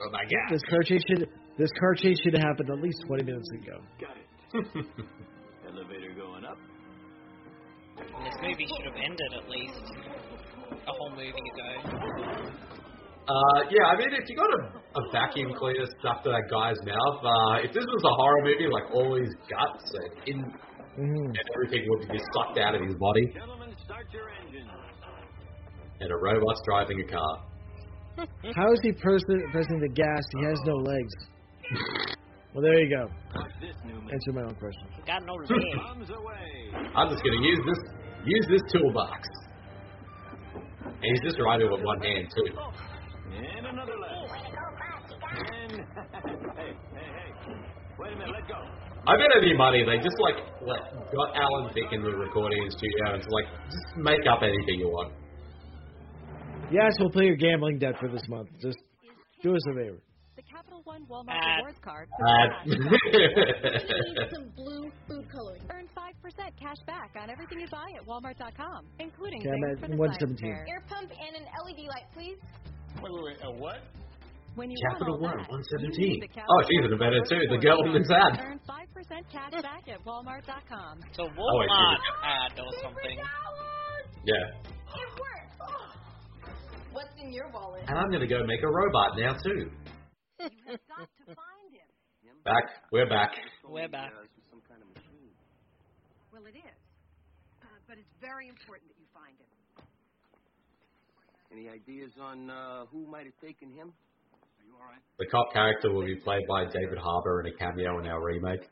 [0.00, 0.50] Oh my god.
[0.50, 1.28] This car chase should
[1.58, 3.80] this car chase should have happened at least 20 minutes ago.
[4.00, 4.26] Got it.
[5.68, 6.58] Elevator going up.
[7.98, 10.11] And this movie should have ended at least
[10.72, 11.70] a whole movie ago.
[13.22, 14.60] Uh, yeah, I mean, if you got a,
[14.98, 18.66] a vacuum cleaner stuck to that guy's mouth, uh, if this was a horror movie,
[18.66, 20.52] like all his guts and, in,
[20.92, 21.24] Mm.
[21.24, 24.28] and everything would be sucked out of his body, Gentlemen, start your
[26.02, 27.34] and a robot's driving a car.
[28.54, 30.22] How is he pressing, pressing the gas?
[30.36, 31.14] He has no legs.
[32.52, 33.08] Well, there you go.
[33.34, 34.10] Watch this, Newman.
[34.12, 34.84] Answer my own question.
[35.06, 35.48] Got no leg.
[35.76, 36.90] Bombs away.
[36.94, 37.80] I'm just gonna use this
[38.26, 39.16] use this toolbox.
[41.02, 42.46] And he's just riding with one hand too.
[43.34, 44.32] And another left.
[45.32, 45.72] And
[46.56, 47.54] hey, hey, hey.
[47.98, 48.54] Wait a minute, let go.
[49.06, 50.78] I bet any money they just like let,
[51.12, 54.88] got Alan Thicke in the recording studio and it's like just make up anything you
[54.88, 55.12] want.
[56.70, 58.48] Yes, we'll pay your gambling debt for this month.
[58.60, 58.78] Just
[59.42, 59.98] do us a favor.
[60.84, 61.58] The Capital One Walmart Ad.
[61.58, 62.08] Rewards card.
[62.18, 62.48] Uh,
[64.34, 65.62] some blue food coloring.
[65.70, 69.80] Earn 5% cash back on everything you buy at walmart.com, including Okay, I'm things at
[69.80, 70.36] for the 117.
[70.36, 70.66] science fair.
[70.68, 72.38] Air pump and an LED light, please.
[73.02, 73.36] Wait, wait, wait.
[73.42, 73.78] A what?
[74.54, 75.96] When you Capital want all One, that, 117.
[75.96, 77.40] you need the Oh, she's One an inventor too.
[77.48, 77.64] The card.
[77.64, 78.32] girl in this ad.
[78.36, 80.94] Earn 5% cash back at walmart.com.
[81.08, 83.16] It's a wait, Walmart ad or something.
[84.28, 84.34] Yeah.
[84.92, 85.56] It worked.
[86.92, 87.84] What's in your wallet?
[87.88, 89.70] And I'm gonna go make a robot now too.
[90.92, 91.88] You have got to find him.
[92.44, 92.64] Back.
[92.92, 93.30] We're back.
[93.64, 94.12] We're back.
[96.32, 96.78] Well, it is.
[97.62, 99.46] Uh, but it's very important that you find him.
[101.52, 103.92] Any ideas on uh, who might have taken him?
[104.32, 105.00] Are you all right?
[105.18, 108.68] The cop character will be played by David Harbour in a cameo in our remake.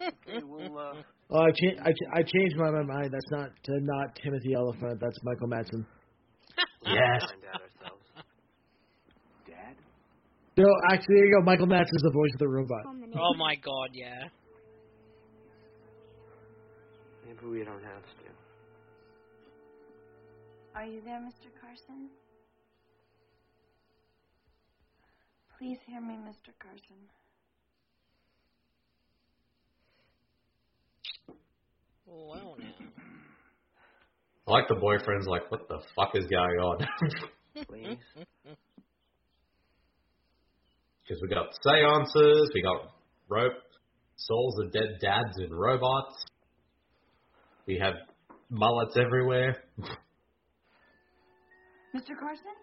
[0.00, 0.94] Okay, we'll, uh,
[1.32, 3.10] Oh, I, cha- I, ch- I changed my, my mind.
[3.12, 4.98] That's not uh, not Timothy Olyphant.
[5.00, 5.84] That's Michael Madsen.
[6.84, 7.22] Yes.
[7.30, 8.06] find out ourselves.
[9.46, 9.76] Dad?
[10.56, 11.44] No, actually, there you go.
[11.44, 12.82] Michael Madsen's the voice of the robot.
[12.86, 14.28] Oh my god, yeah.
[17.26, 18.30] Maybe we don't have to.
[20.74, 21.48] Are you there, Mr.
[21.60, 22.10] Carson?
[25.58, 26.52] Please hear me, Mr.
[26.58, 26.96] Carson.
[32.06, 32.86] Well now.
[34.48, 36.78] I like the boyfriend's like, what the fuck is going on?
[37.68, 37.98] Please.
[41.10, 42.92] Because we got seances, we got
[43.28, 43.52] rope,
[44.14, 46.14] souls of dead dads and robots.
[47.66, 47.94] We have
[48.48, 49.56] mullets everywhere.
[51.96, 52.16] Mr.
[52.16, 52.54] Carson?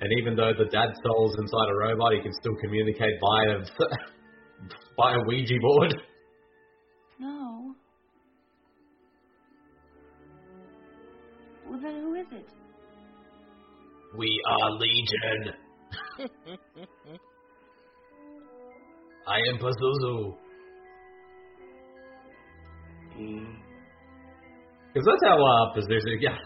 [0.00, 3.58] And even though the dad soul's inside a robot, he can still communicate via
[4.96, 5.94] by a Ouija board.
[7.18, 7.74] No.
[11.68, 12.46] Well, then who is it?
[14.16, 15.54] We are Legion.
[19.26, 20.36] I am Pazuzu.
[23.14, 23.54] Hmm.
[24.92, 26.36] Because that's how uh, Pazuzu yeah,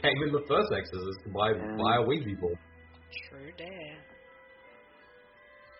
[0.00, 2.58] came in the first Exorcist by by a Ouija board.
[3.28, 3.98] True dare.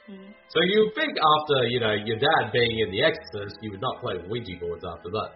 [0.07, 0.33] Hmm.
[0.49, 3.81] So you would think after you know your dad being in the Exorcist, you would
[3.81, 5.31] not play Ouija boards after that.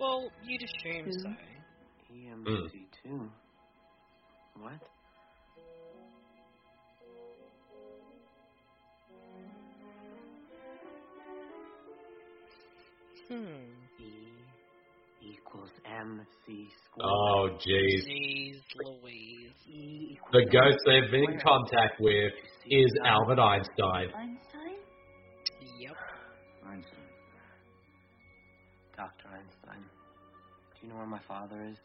[0.00, 1.10] Well, you'd assume hmm.
[1.22, 1.28] so.
[2.12, 2.70] EMC
[3.02, 3.30] two.
[4.58, 4.82] What?
[13.30, 13.70] Hmm.
[14.00, 14.42] E
[15.22, 17.04] equals MC squared.
[17.04, 18.02] Oh jeez.
[18.08, 20.18] Jeez Louise.
[20.32, 22.32] The ghost they've been in contact with
[22.66, 24.08] is Albert Einstein.
[24.16, 24.78] Einstein?
[25.78, 25.96] Yep.
[26.66, 26.98] Einstein.
[28.96, 29.28] Dr.
[29.28, 29.84] Einstein.
[30.74, 31.76] Do you know where my father is?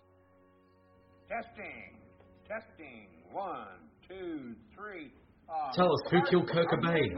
[1.29, 1.99] Testing.
[2.47, 3.07] Testing.
[3.31, 5.11] One, two, three.
[5.47, 7.15] Uh, Tell us who killed Kurt I'm Cobain.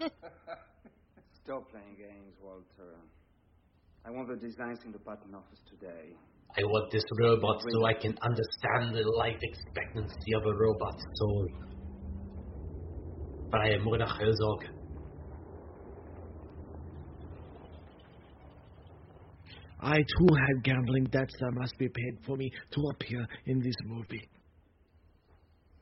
[1.44, 2.94] Stop playing games, Walter.
[4.06, 6.14] I want the designs in the patent office today.
[6.56, 11.48] I want this robot so I can understand the life expectancy of a robot's soul.
[13.50, 14.64] But I am Mona Herzog.
[19.80, 23.74] I too had gambling debts that must be paid for me to appear in this
[23.86, 24.28] movie.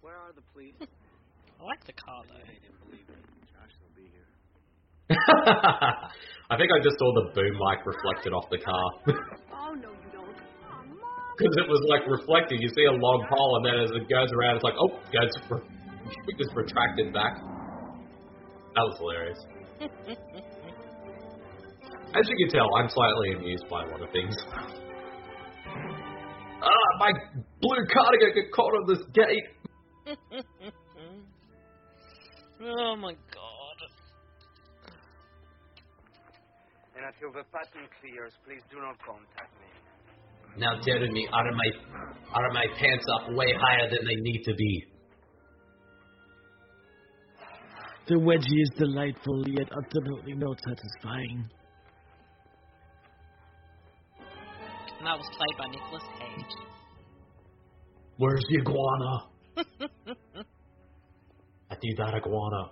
[0.01, 0.75] Where are the police?
[1.61, 3.05] I like the car though.
[6.51, 8.85] I think I just saw the boom mic reflected off the car.
[9.53, 10.37] Oh, no, you don't.
[11.37, 12.61] Because it was like reflecting.
[12.61, 15.29] You see a long pole, and then as it goes around, it's like, oh, goes
[15.51, 17.37] re- just retracted back.
[18.75, 19.39] That was hilarious.
[22.15, 24.37] As you can tell, I'm slightly amused by a lot of things.
[26.63, 27.11] Ah, my
[27.61, 29.49] blue cardigan got caught on this gate.
[32.63, 33.15] oh my
[37.05, 39.69] until the patent clears, please do not contact me.
[40.57, 41.71] Now telling me, are my
[42.33, 44.85] are my pants up way higher than they need to be?
[48.07, 51.49] The wedgie is delightful, yet absolutely not satisfying.
[54.99, 56.55] And that was played by Nicolas Cage.
[58.17, 59.13] Where's the iguana?
[61.71, 62.71] I need that iguana.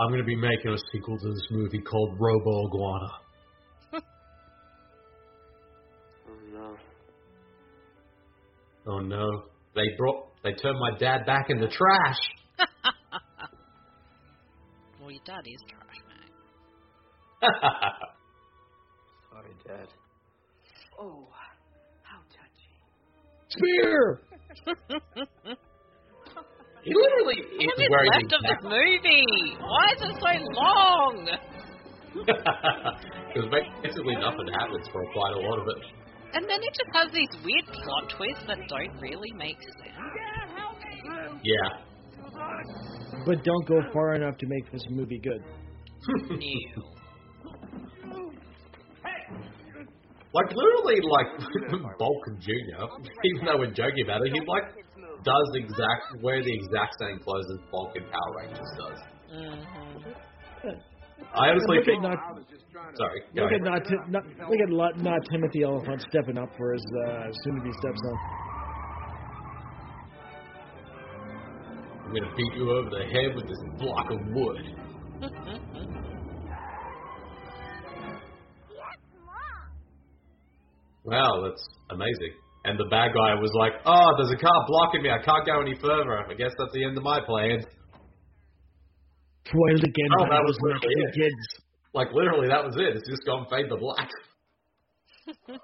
[0.00, 3.10] I'm going to be making a sequel to this movie called Robo Iguana.
[6.26, 6.76] Oh no.
[8.86, 9.44] Oh no.
[9.74, 12.16] They brought they turned my dad back in the trash.
[15.00, 17.50] Well, your dad is trash, man.
[19.32, 19.88] Sorry, Dad.
[21.00, 21.26] Oh,
[22.02, 22.76] how touching.
[23.48, 24.20] Spear!
[26.82, 29.56] He literally is What is wearing left of this movie?
[29.60, 31.28] Why is it so long?
[33.30, 33.48] Because
[33.82, 35.84] basically nothing happens for quite a lot of it.
[36.34, 39.94] And then it just has these weird plot twists that don't really make sense.
[41.44, 41.70] Yeah.
[43.24, 45.44] But don't go far enough to make this movie good.
[46.36, 46.82] New.
[50.32, 51.26] Like literally, like
[51.98, 52.86] Vulcan Junior.
[53.24, 54.79] Even though we're joking about it, he like
[55.24, 58.98] does exact wear the exact same clothes as Vulcan Power Rangers does.
[61.34, 62.04] I honestly look think.
[62.04, 62.18] at not,
[62.96, 66.84] Sorry, look at not, not look at not, not Timothy Olyphant stepping up for his
[67.06, 68.16] uh, soon-to-be stepson.
[72.06, 74.76] I'm gonna beat you over the head with this block of wood.
[81.04, 82.34] Wow, that's amazing.
[82.64, 85.10] And the bad guy was like, "Oh, there's a car blocking me.
[85.10, 86.18] I can't go any further.
[86.28, 87.64] I guess that's the end of my plans."
[89.50, 91.14] Foiled again Oh, that was literally it.
[91.14, 91.64] kids.
[91.94, 92.96] Like literally, that was it.
[92.96, 94.08] It's just gone fade to black.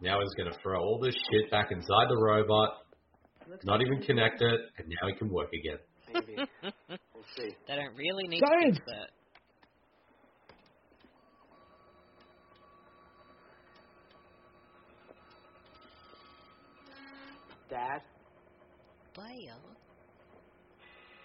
[0.00, 2.70] Now he's gonna throw all this shit back inside the robot,
[3.64, 5.78] not even connect it, and now he can work again.
[6.12, 6.36] Maybe.
[7.14, 7.54] We'll see.
[7.68, 8.76] They don't really need Science.
[8.78, 9.10] to fix it.
[17.72, 18.02] Dad?
[19.14, 19.56] Player.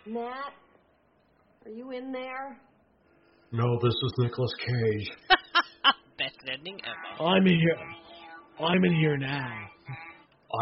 [0.06, 0.53] Matt,
[1.65, 2.57] are you in there?
[3.52, 5.11] No, this is Nicolas Cage.
[6.18, 7.30] Best ending ever.
[7.30, 8.65] I'm in here.
[8.65, 9.68] I'm in here now.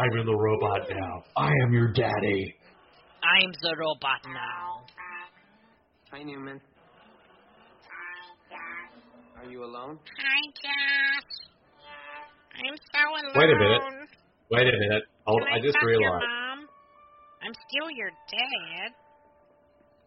[0.02, 1.22] I'm in the robot now.
[1.36, 2.54] I am your daddy.
[3.22, 4.86] I'm the robot now.
[6.10, 6.60] Hi, Newman.
[9.38, 10.00] Are you alone?
[10.18, 11.46] Hi, Josh.
[12.56, 13.36] I'm so alone.
[13.36, 14.05] Wait a minute.
[14.50, 15.04] Wait a minute.
[15.26, 15.42] Hold.
[15.42, 16.24] Can I just fuck your realized.
[16.24, 16.58] mom?
[17.42, 18.94] I'm still your dad.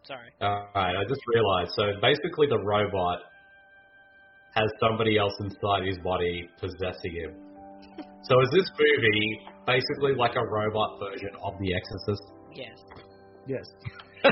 [0.04, 0.32] Sorry.
[0.42, 1.72] Alright, I just realized.
[1.76, 3.20] So basically, the robot
[4.56, 7.34] has somebody else inside his body possessing him.
[8.22, 12.22] So is this movie basically like a robot version of The Exorcist?
[12.54, 12.78] Yes.
[13.48, 13.66] Yes.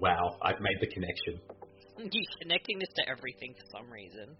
[0.00, 1.40] wow, I've made the connection.
[1.98, 4.36] You're connecting this to everything for some reason.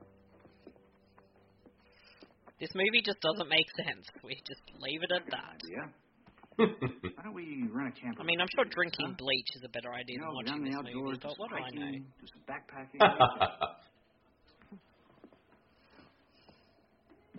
[2.65, 4.09] This movie just doesn't make sense.
[4.25, 5.61] We just leave it at that.
[5.69, 5.85] Yeah.
[6.65, 8.17] Why don't we run a camp?
[8.19, 10.75] I mean, I'm sure drinking bleach is a better idea You know, than get watching
[10.75, 11.85] out in the this outdoors, do but what some do I know?
[11.85, 13.01] hiking, do some backpacking.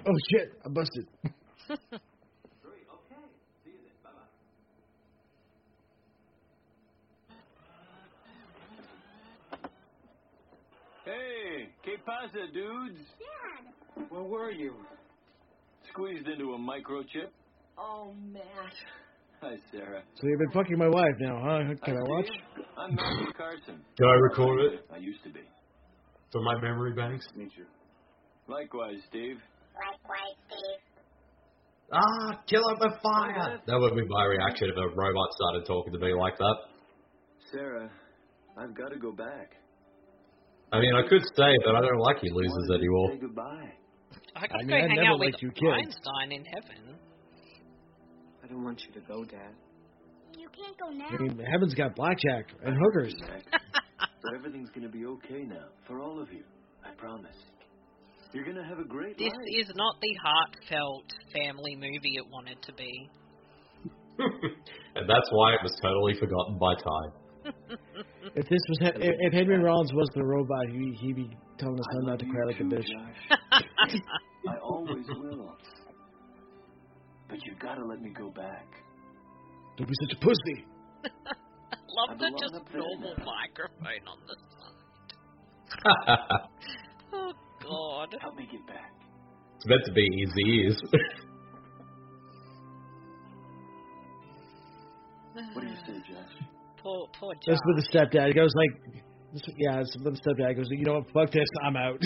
[0.08, 0.54] Oh shit!
[0.64, 1.08] I busted.
[11.06, 13.00] Hey, que pasa, dudes?
[13.20, 14.06] Dad.
[14.10, 14.74] Where were you?
[15.96, 17.32] Squeezed into a microchip?
[17.78, 18.44] Oh, Matt.
[19.40, 20.04] Hi, Sarah.
[20.16, 21.74] So you've been fucking my wife now, huh?
[21.86, 22.26] Can Hi, I watch?
[22.28, 22.66] Steve.
[22.78, 23.80] I'm Matthew Carson.
[23.96, 25.40] Do I record it I used to be.
[26.34, 27.26] for my memory banks?
[27.36, 27.64] Meet you.
[28.50, 29.38] Likewise, Steve.
[29.76, 30.82] Likewise, Steve.
[31.94, 33.62] Ah, kill him with fire!
[33.66, 36.56] That would be my reaction if a robot started talking to me like that.
[37.54, 37.90] Sarah,
[38.58, 39.52] I've got to go back.
[40.74, 43.16] I mean, I could stay, but I don't like you losers Say anymore.
[43.22, 43.72] goodbye.
[44.36, 45.74] I gotta I mean, go I hang never out with liked you kids.
[45.74, 46.96] Einstein in heaven.
[48.44, 49.56] I don't want you to go, Dad.
[50.38, 51.08] You can't go now.
[51.10, 53.16] I mean, heaven's got blackjack and hookers.
[53.52, 56.44] but everything's going to be okay now for all of you.
[56.84, 57.36] I promise.
[58.34, 59.66] You're going to have a great This life.
[59.66, 63.10] is not the heartfelt family movie it wanted to be.
[64.20, 67.12] and that's why it was totally forgotten by time.
[68.36, 71.86] If this was if, if Henry Rollins was the robot, he he'd be telling his
[71.94, 72.90] son not to cry like a bitch.
[74.48, 75.56] I always will.
[77.30, 78.68] But you got to let me go back.
[79.78, 80.66] Don't be such a pussy.
[81.06, 81.10] I
[81.90, 83.26] love I the belong just normal now.
[83.26, 84.36] microphone on the
[86.08, 86.50] side.
[87.14, 88.16] Oh God.
[88.22, 88.92] Help me get back.
[89.58, 90.82] It's meant to be easy ears.
[95.54, 96.48] What do you say, Josh?
[96.86, 97.42] Poor, poor Josh.
[97.48, 98.28] That's with the stepdad.
[98.28, 98.70] He goes like,
[99.58, 100.50] yeah, it's with the stepdad.
[100.50, 101.10] He goes, you know what?
[101.12, 101.50] Fuck this.
[101.66, 102.00] I'm out.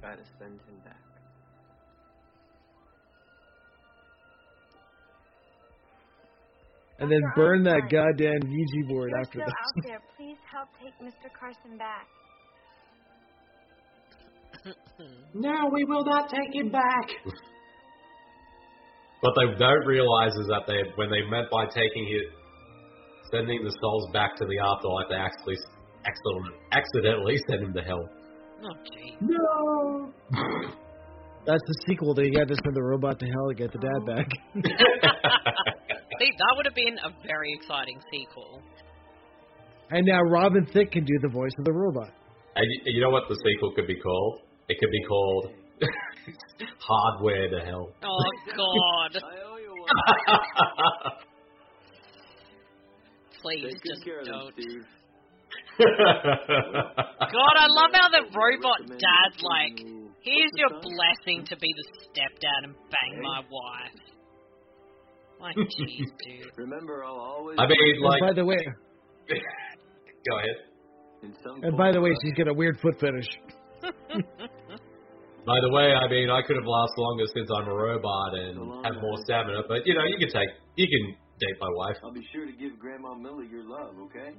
[0.00, 0.96] Gotta send him back.
[7.00, 9.54] and then burn that goddamn Ouija board You're after still this.
[9.54, 10.00] out there.
[10.16, 11.28] Please help take Mr.
[11.38, 12.06] Carson back.
[15.32, 17.08] No, we will not take him back.
[19.20, 22.32] What they don't realize is that they, when they meant by taking it,
[23.30, 25.56] sending the souls back to the afterlife, they actually
[26.04, 28.08] accidentally, accidentally send them to hell.
[28.64, 29.16] Oh jeez.
[29.20, 30.12] No.
[31.46, 32.14] That's the sequel.
[32.14, 34.06] They had to send the robot to hell to get the dad oh.
[34.06, 34.28] back.
[36.20, 38.60] See, that would have been a very exciting sequel.
[39.90, 42.12] and now Robin Thicke can do the voice of the robot.
[42.56, 44.40] And you, you know what the sequel could be called?
[44.68, 45.59] It could be called
[46.78, 47.92] Hardware to Hell.
[48.02, 49.16] Oh God.
[53.42, 54.52] Please Take just care don't.
[54.52, 54.84] Steve.
[55.78, 59.78] God, I love how the robot dad's like,
[60.20, 64.00] here's your blessing to be the stepdad and bang my wife.
[65.40, 66.52] Like, jeez, dude.
[66.56, 67.56] Remember, I'll always.
[67.58, 68.58] I mean, like, by the way,
[69.28, 70.56] go ahead.
[71.62, 73.28] And by the way, form, she's got a weird foot fetish.
[75.46, 78.84] By the way, I mean, I could have lasted longer since I'm a robot and
[78.84, 81.96] have more stamina, but you know, you can take, you can date my wife.
[82.04, 84.36] I'll be sure to give Grandma Millie your love, okay?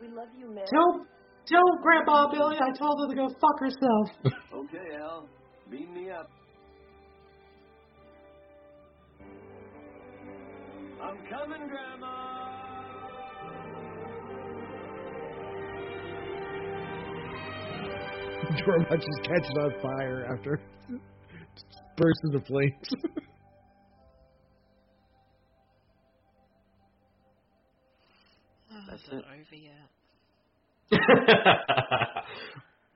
[0.00, 0.66] We love you, Matt.
[0.66, 1.06] Tell,
[1.46, 4.34] tell Grandma Billy I told her to go fuck herself.
[4.56, 5.28] Okay, Al.
[5.70, 6.30] Beam me up.
[11.00, 12.35] I'm coming, Grandma.
[18.90, 20.60] The just catches on fire after
[21.96, 22.88] bursts into flames.
[28.72, 29.24] Oh, That's is it it.
[29.24, 29.88] over yet?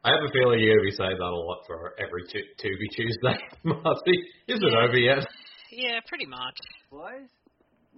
[0.02, 2.48] I have a feeling you're going to be saying that a lot for every tu-
[2.59, 4.16] Tubi Tuesday, Marcy.
[4.48, 5.27] Isn't it over yet?
[5.70, 6.56] Yeah, pretty much.
[6.90, 7.28] Boys,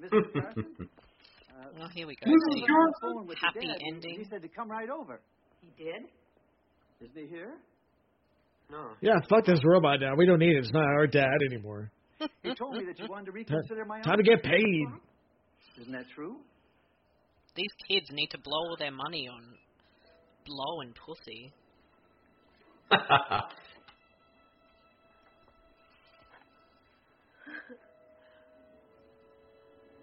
[0.01, 0.23] Mr.
[0.33, 0.65] Carson.
[0.79, 2.27] Uh, Well, here we go.
[2.31, 2.55] Mrs.
[2.55, 3.81] See, Carson with happy your dad.
[3.81, 4.19] He- ending.
[4.19, 5.21] He said to come right over.
[5.61, 6.03] He did?
[7.03, 7.55] Isn't he here?
[8.71, 8.91] No.
[9.01, 10.15] Yeah, fuck this robot now.
[10.17, 10.59] We don't need it.
[10.59, 11.91] It's not our dad anymore.
[12.43, 14.87] He told me that you wanted to reconsider my Time to get paid.
[15.81, 16.37] Isn't that true?
[17.57, 19.43] These kids need to blow all their money on
[20.47, 21.53] blow and pussy.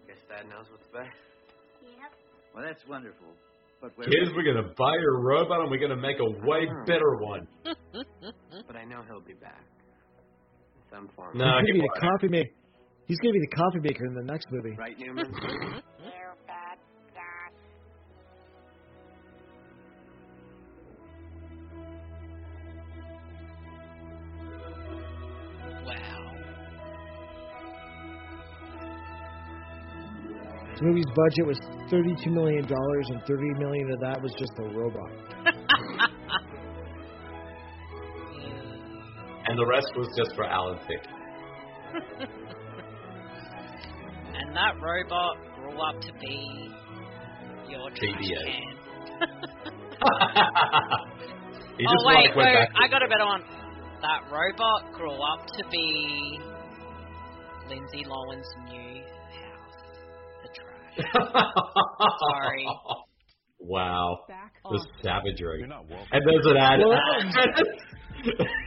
[0.08, 1.16] Guess Dad knows what's best.
[1.82, 2.12] Yep.
[2.54, 3.28] Well, that's wonderful.
[3.82, 6.46] But where Kids, we're going to buy a robot and we're going to make a
[6.46, 6.86] way uh-huh.
[6.86, 7.48] better one.
[8.68, 9.64] But I know he'll be back.
[10.76, 11.36] In some form.
[11.36, 12.52] No, He's he gonna be the coffee maker.
[13.08, 14.76] He's gonna be the coffee maker in the next movie.
[14.78, 15.34] Right, Newman?
[30.80, 34.64] This movie's budget was thirty-two million dollars, and thirty million of that was just the
[34.64, 35.12] robot.
[39.50, 41.08] And the rest was just for Alan Thicke.
[44.36, 46.70] and that robot grew up to be
[47.68, 48.78] your trash can.
[51.80, 52.70] He oh just wait, like went wait.
[52.76, 53.44] I got a better one.
[54.04, 56.40] That robot grew up to be
[57.70, 58.70] Lindsay Lohan's new house.
[58.70, 58.89] The trash.
[62.32, 62.68] Sorry.
[63.60, 64.20] Wow.
[64.66, 64.74] on.
[64.74, 65.64] The savagery.
[65.64, 66.80] And there's an ad.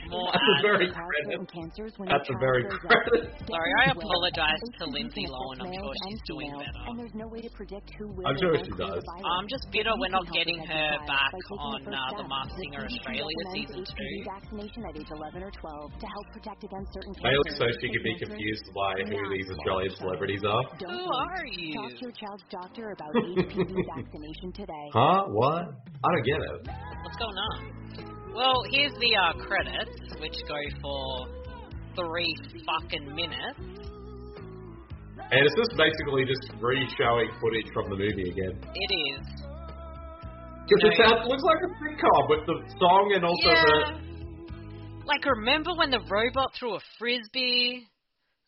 [0.08, 1.24] More At the very Cause credit.
[1.32, 3.32] certain cancers when At your very credit.
[3.48, 5.56] Sorry, I apologize to Lindsay HPV Lohan.
[5.60, 6.84] I'm sure she's doing females, better.
[6.88, 9.02] And there's no way to predict who will I'm or sure she does.
[9.24, 12.24] I'm just bitter we're not getting her back by taking on the first uh, The
[12.24, 12.32] step.
[12.32, 14.14] Masked Singer The Australia season two.
[14.28, 17.72] vaccination at age 11 or 12 to help protect against certain They look cancers.
[17.72, 20.64] so she could be confused by who these Australian celebrities are.
[20.80, 21.72] Don't Who are you?
[21.76, 24.86] Talk to your child's doctor about HPV vaccination today.
[24.92, 25.28] Huh?
[25.28, 25.76] What?
[26.04, 26.60] I don't get it.
[27.04, 28.22] What's going on?
[28.34, 31.28] Well, here's the uh, credits, which go for
[31.96, 32.34] three
[32.64, 33.60] fucking minutes.
[35.30, 38.59] And it's just basically just re-showing footage from the movie again.
[38.74, 39.26] It is.
[40.64, 43.98] Because it sounds, looks like a sitcom with the song and also Yeah.
[45.04, 47.86] Like, remember when the robot threw a frisbee?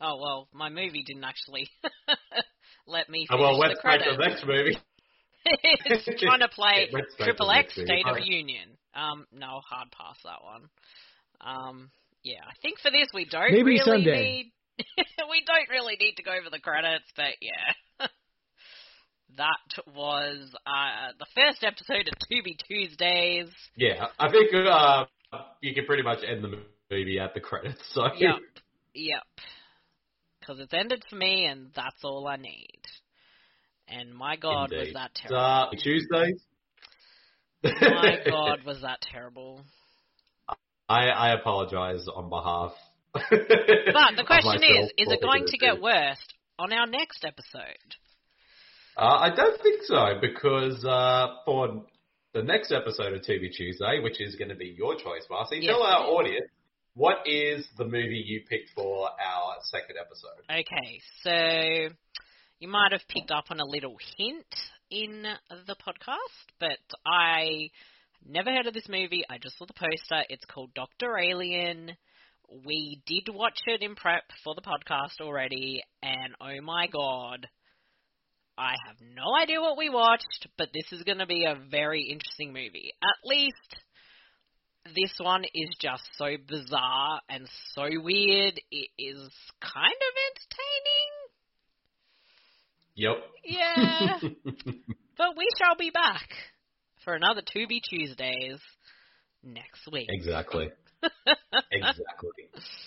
[0.00, 1.68] Oh, well, my movie didn't actually
[2.86, 3.36] let me the.
[3.36, 4.16] finish Oh, well, the let's make credits.
[4.16, 4.78] the next movie.
[6.06, 7.72] it's trying to play make the Triple X.
[7.74, 8.70] State of Union.
[8.94, 10.68] Um, no, hard pass that one.
[11.40, 11.90] Um,
[12.22, 14.22] yeah, I think for this we don't Maybe really someday.
[14.22, 14.52] need.
[15.30, 18.06] we don't really need to go over the credits, but yeah.
[19.36, 23.50] that was uh, the first episode of Tubi Tuesdays.
[23.76, 25.04] Yeah, I think uh,
[25.60, 26.58] you can pretty much end the
[26.90, 27.82] movie at the credits.
[27.92, 28.36] So Yep,
[28.94, 29.22] yep.
[30.40, 32.80] Because it's ended for me, and that's all I need.
[33.88, 35.38] And my God, was that terrible!
[35.38, 36.40] Uh, Tuesdays.
[37.64, 39.64] My God, was that terrible!
[40.88, 42.72] I, I apologize on behalf.
[43.14, 46.18] But the question is, is it going to get worse?
[46.58, 47.94] on our next episode?
[48.96, 51.84] Uh, I don't think so because uh, for
[52.32, 55.72] the next episode of Tubi Tuesday, which is going to be your choice, Marcy, Yes,
[55.72, 56.48] tell our audience
[56.94, 60.44] what is the movie you picked for our second episode.
[60.48, 61.94] Okay, so
[62.60, 64.46] you might have picked up on a little hint
[64.90, 65.24] in
[65.66, 67.70] the podcast, but I
[68.26, 69.24] never heard of this movie.
[69.28, 70.24] I just saw the poster.
[70.28, 71.92] It's called Doctor Alien.
[72.66, 77.48] We did watch it in prep for the podcast already, and oh my god,
[78.56, 82.02] I have no idea what we watched, but this is going to be a very
[82.10, 82.92] interesting movie.
[83.02, 83.76] At least
[84.94, 88.60] this one is just so bizarre and so weird.
[88.70, 89.30] It is
[89.60, 90.93] kind of entertaining.
[92.96, 93.16] Yep.
[93.44, 94.18] Yeah.
[94.22, 96.28] but we shall be back
[97.04, 98.60] for another Tubi Tuesdays
[99.42, 100.06] next week.
[100.08, 100.70] exactly.
[101.72, 102.30] exactly.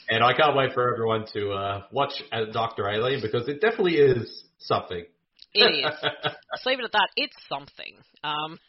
[0.10, 3.98] And I can't wait for everyone to uh, watch uh, Doctor Alien because it definitely
[3.98, 5.06] is something.
[5.54, 5.96] It is.
[6.04, 7.10] Let's leave it at that.
[7.16, 7.96] It's something.
[8.24, 8.60] Um,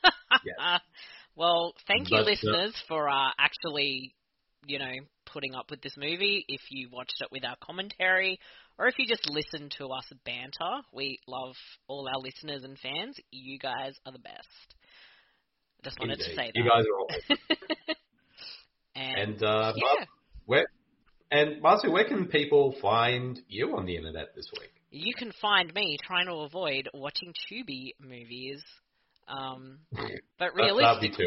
[0.45, 0.79] yeah.
[1.37, 4.15] well, thank you, But, uh, listeners, for uh, actually,
[4.67, 4.93] you know,
[5.27, 6.45] putting up with this movie.
[6.49, 8.39] If you watched it with our commentary,
[8.79, 11.55] or if you just listen to us banter, we love
[11.89, 13.17] all our listeners and fans.
[13.31, 14.75] You guys are the best.
[15.81, 16.53] I just wanted to say that.
[16.55, 17.39] You guys are awesome.
[18.97, 19.85] and, And uh, yeah.
[19.85, 20.07] Mar-
[20.47, 20.67] where
[21.31, 24.71] and Marcy, where can people find you on the internet this week?
[24.91, 28.63] You can find me trying to avoid watching Tubi movies.
[29.29, 31.27] Um, but That- that'd be too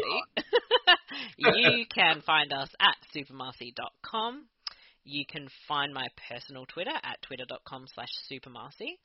[1.36, 4.46] you can find us at supermarcy.com.
[5.04, 8.98] You can find my personal Twitter at twitter.com slash supermarcy.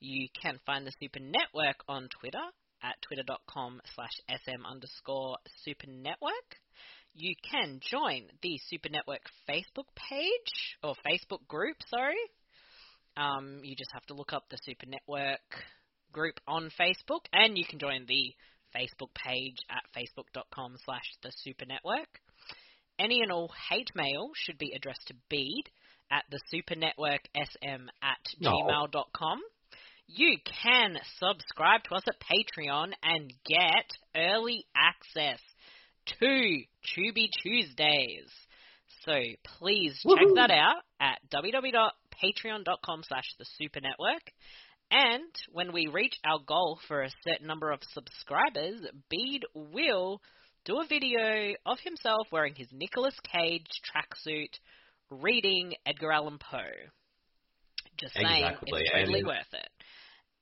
[0.00, 2.44] You can find the Super Network on Twitter
[2.82, 4.12] at twitter.com slash
[4.44, 6.58] sm underscore super network.
[7.14, 12.20] You can join the Super Network Facebook page, or Facebook group, sorry.
[13.16, 15.40] Um, you just have to look up the Super Network
[16.12, 18.34] group on Facebook, and you can join the
[18.76, 22.20] Facebook page at facebook.com slash the Super Network.
[22.98, 25.70] Any and all hate mail should be addressed to Bede
[26.10, 28.50] at the supernetworksm at No.
[28.50, 29.40] gmail.com.
[30.06, 35.40] You can subscribe to us at Patreon and get early access
[36.18, 36.64] to
[36.96, 38.30] Tubi Tuesdays.
[39.04, 39.12] So
[39.58, 44.22] please check that out at www.patreon.com slash the super network.
[44.90, 48.80] And when we reach our goal for a certain number of subscribers,
[49.10, 50.22] Bede will
[50.68, 54.50] do a video of himself wearing his Nicolas Cage tracksuit
[55.10, 56.58] reading Edgar Allan Poe.
[57.98, 59.68] Just saying, Exactly, it's totally and- worth it.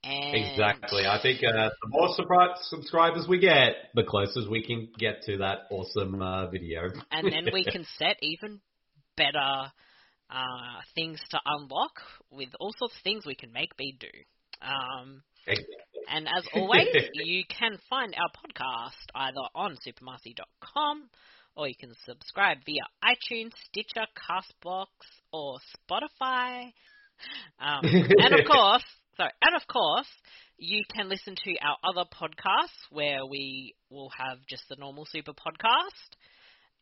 [0.02, 1.04] And Exactly.
[1.06, 2.08] I think uh, the more
[2.70, 6.82] subscribers we get, the closest we can get to that awesome uh, video.
[7.10, 8.60] and then we can set even
[9.16, 9.72] better
[10.30, 11.92] uh, things to unlock
[12.30, 14.08] with all sorts of things we can make Bede do.
[14.62, 15.22] Um,
[16.08, 21.08] and as always, you can find our podcast either on supermarcy.com
[21.56, 24.86] or you can subscribe via iTunes, Stitcher, Castbox,
[25.32, 25.58] or
[25.90, 26.72] Spotify.
[27.58, 28.84] Um, and of course,
[29.16, 30.08] sorry, and of course,
[30.58, 35.32] you can listen to our other podcasts where we will have just the normal super
[35.32, 36.16] podcast.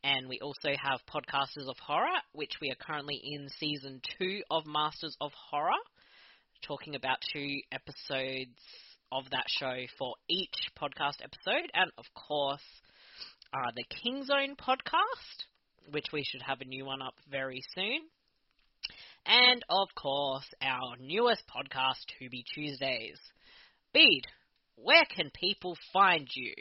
[0.03, 4.67] And we also have Podcasters of Horror, which we are currently in season two of
[4.67, 5.71] Masters of Horror,
[6.61, 8.59] talking about two episodes
[9.11, 11.69] of that show for each podcast episode.
[11.73, 12.63] And of course,
[13.53, 15.45] uh, the King Zone podcast,
[15.91, 18.01] which we should have a new one up very soon.
[19.25, 23.19] And of course, our newest podcast, Tubi Tuesdays.
[23.93, 24.27] Bede,
[24.75, 26.53] where can people find you?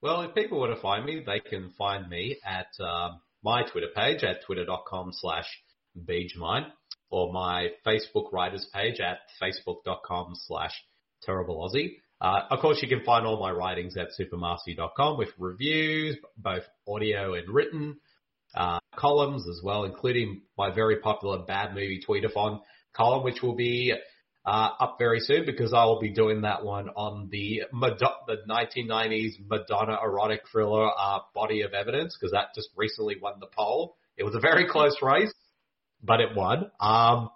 [0.00, 3.88] Well, if people want to find me, they can find me at um, my Twitter
[3.94, 5.46] page at twitter.com slash
[5.96, 6.70] begemine
[7.12, 10.72] or my Facebook writers page at facebook.com slash
[11.22, 11.96] terrible Aussie.
[12.20, 17.34] Uh, of course, you can find all my writings at supermarcy.com with reviews, both audio
[17.34, 17.96] and written,
[18.54, 22.60] uh, columns as well, including my very popular bad movie tweetathon
[22.94, 23.92] column, which will be
[24.46, 29.32] uh, up very soon because I will be doing that one on the the 1990s
[29.48, 33.96] Madonna erotic thriller uh, Body of Evidence because that just recently won the poll.
[34.16, 35.32] It was a very close race,
[36.02, 36.70] but it won.
[36.80, 37.30] Um,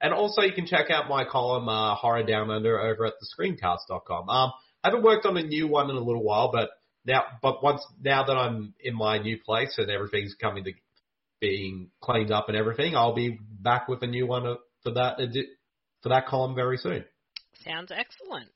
[0.00, 4.28] and also you can check out my column uh, Horror Down Under over at thescreencast.com.
[4.28, 4.52] Um,
[4.82, 6.70] I haven't worked on a new one in a little while, but
[7.04, 10.72] now, but once now that I'm in my new place and everything's coming to
[11.40, 15.18] being cleaned up and everything, I'll be back with a new one uh, for that
[16.02, 17.04] for that column very soon.
[17.64, 18.50] Sounds excellent.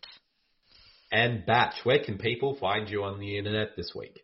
[1.12, 4.20] And Batch, where can people find you on the internet this week?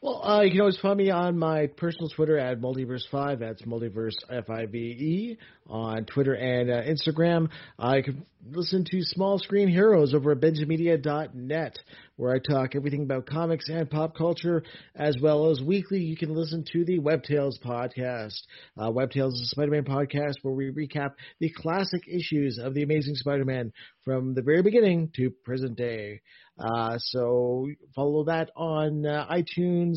[0.00, 3.38] Well, uh, you can always find me on my personal Twitter at Multiverse5.
[3.38, 5.38] That's Multiverse F-I-V-E
[5.68, 7.48] on Twitter and uh, Instagram.
[7.78, 11.78] You can listen to Small Screen Heroes over at BenjaMedia.net,
[12.16, 14.62] where I talk everything about comics and pop culture,
[14.94, 16.00] as well as weekly.
[16.00, 18.38] You can listen to the Web Tales podcast.
[18.76, 22.82] Uh, Web Tales is a Spider-Man podcast where we recap the classic issues of the
[22.82, 23.72] Amazing Spider-Man
[24.04, 26.20] from the very beginning to present day.
[26.58, 29.96] Uh, so follow that on uh, iTunes,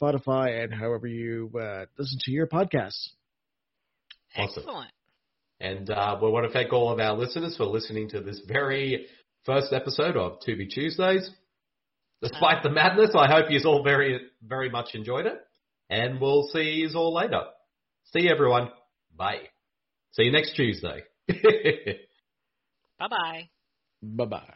[0.00, 3.08] Spotify, and however you uh, listen to your podcasts.
[4.36, 4.62] Awesome.
[4.62, 4.90] Excellent.
[5.60, 9.06] And uh, we want to thank all of our listeners for listening to this very
[9.44, 11.28] first episode of Tubi Tuesdays.
[12.22, 15.38] Despite the madness, I hope you all very, very much enjoyed it.
[15.90, 17.42] And we'll see you all later.
[18.12, 18.70] See you, everyone.
[19.16, 19.48] Bye.
[20.12, 21.02] See you next Tuesday.
[22.98, 23.48] Bye bye.
[24.02, 24.54] Bye bye.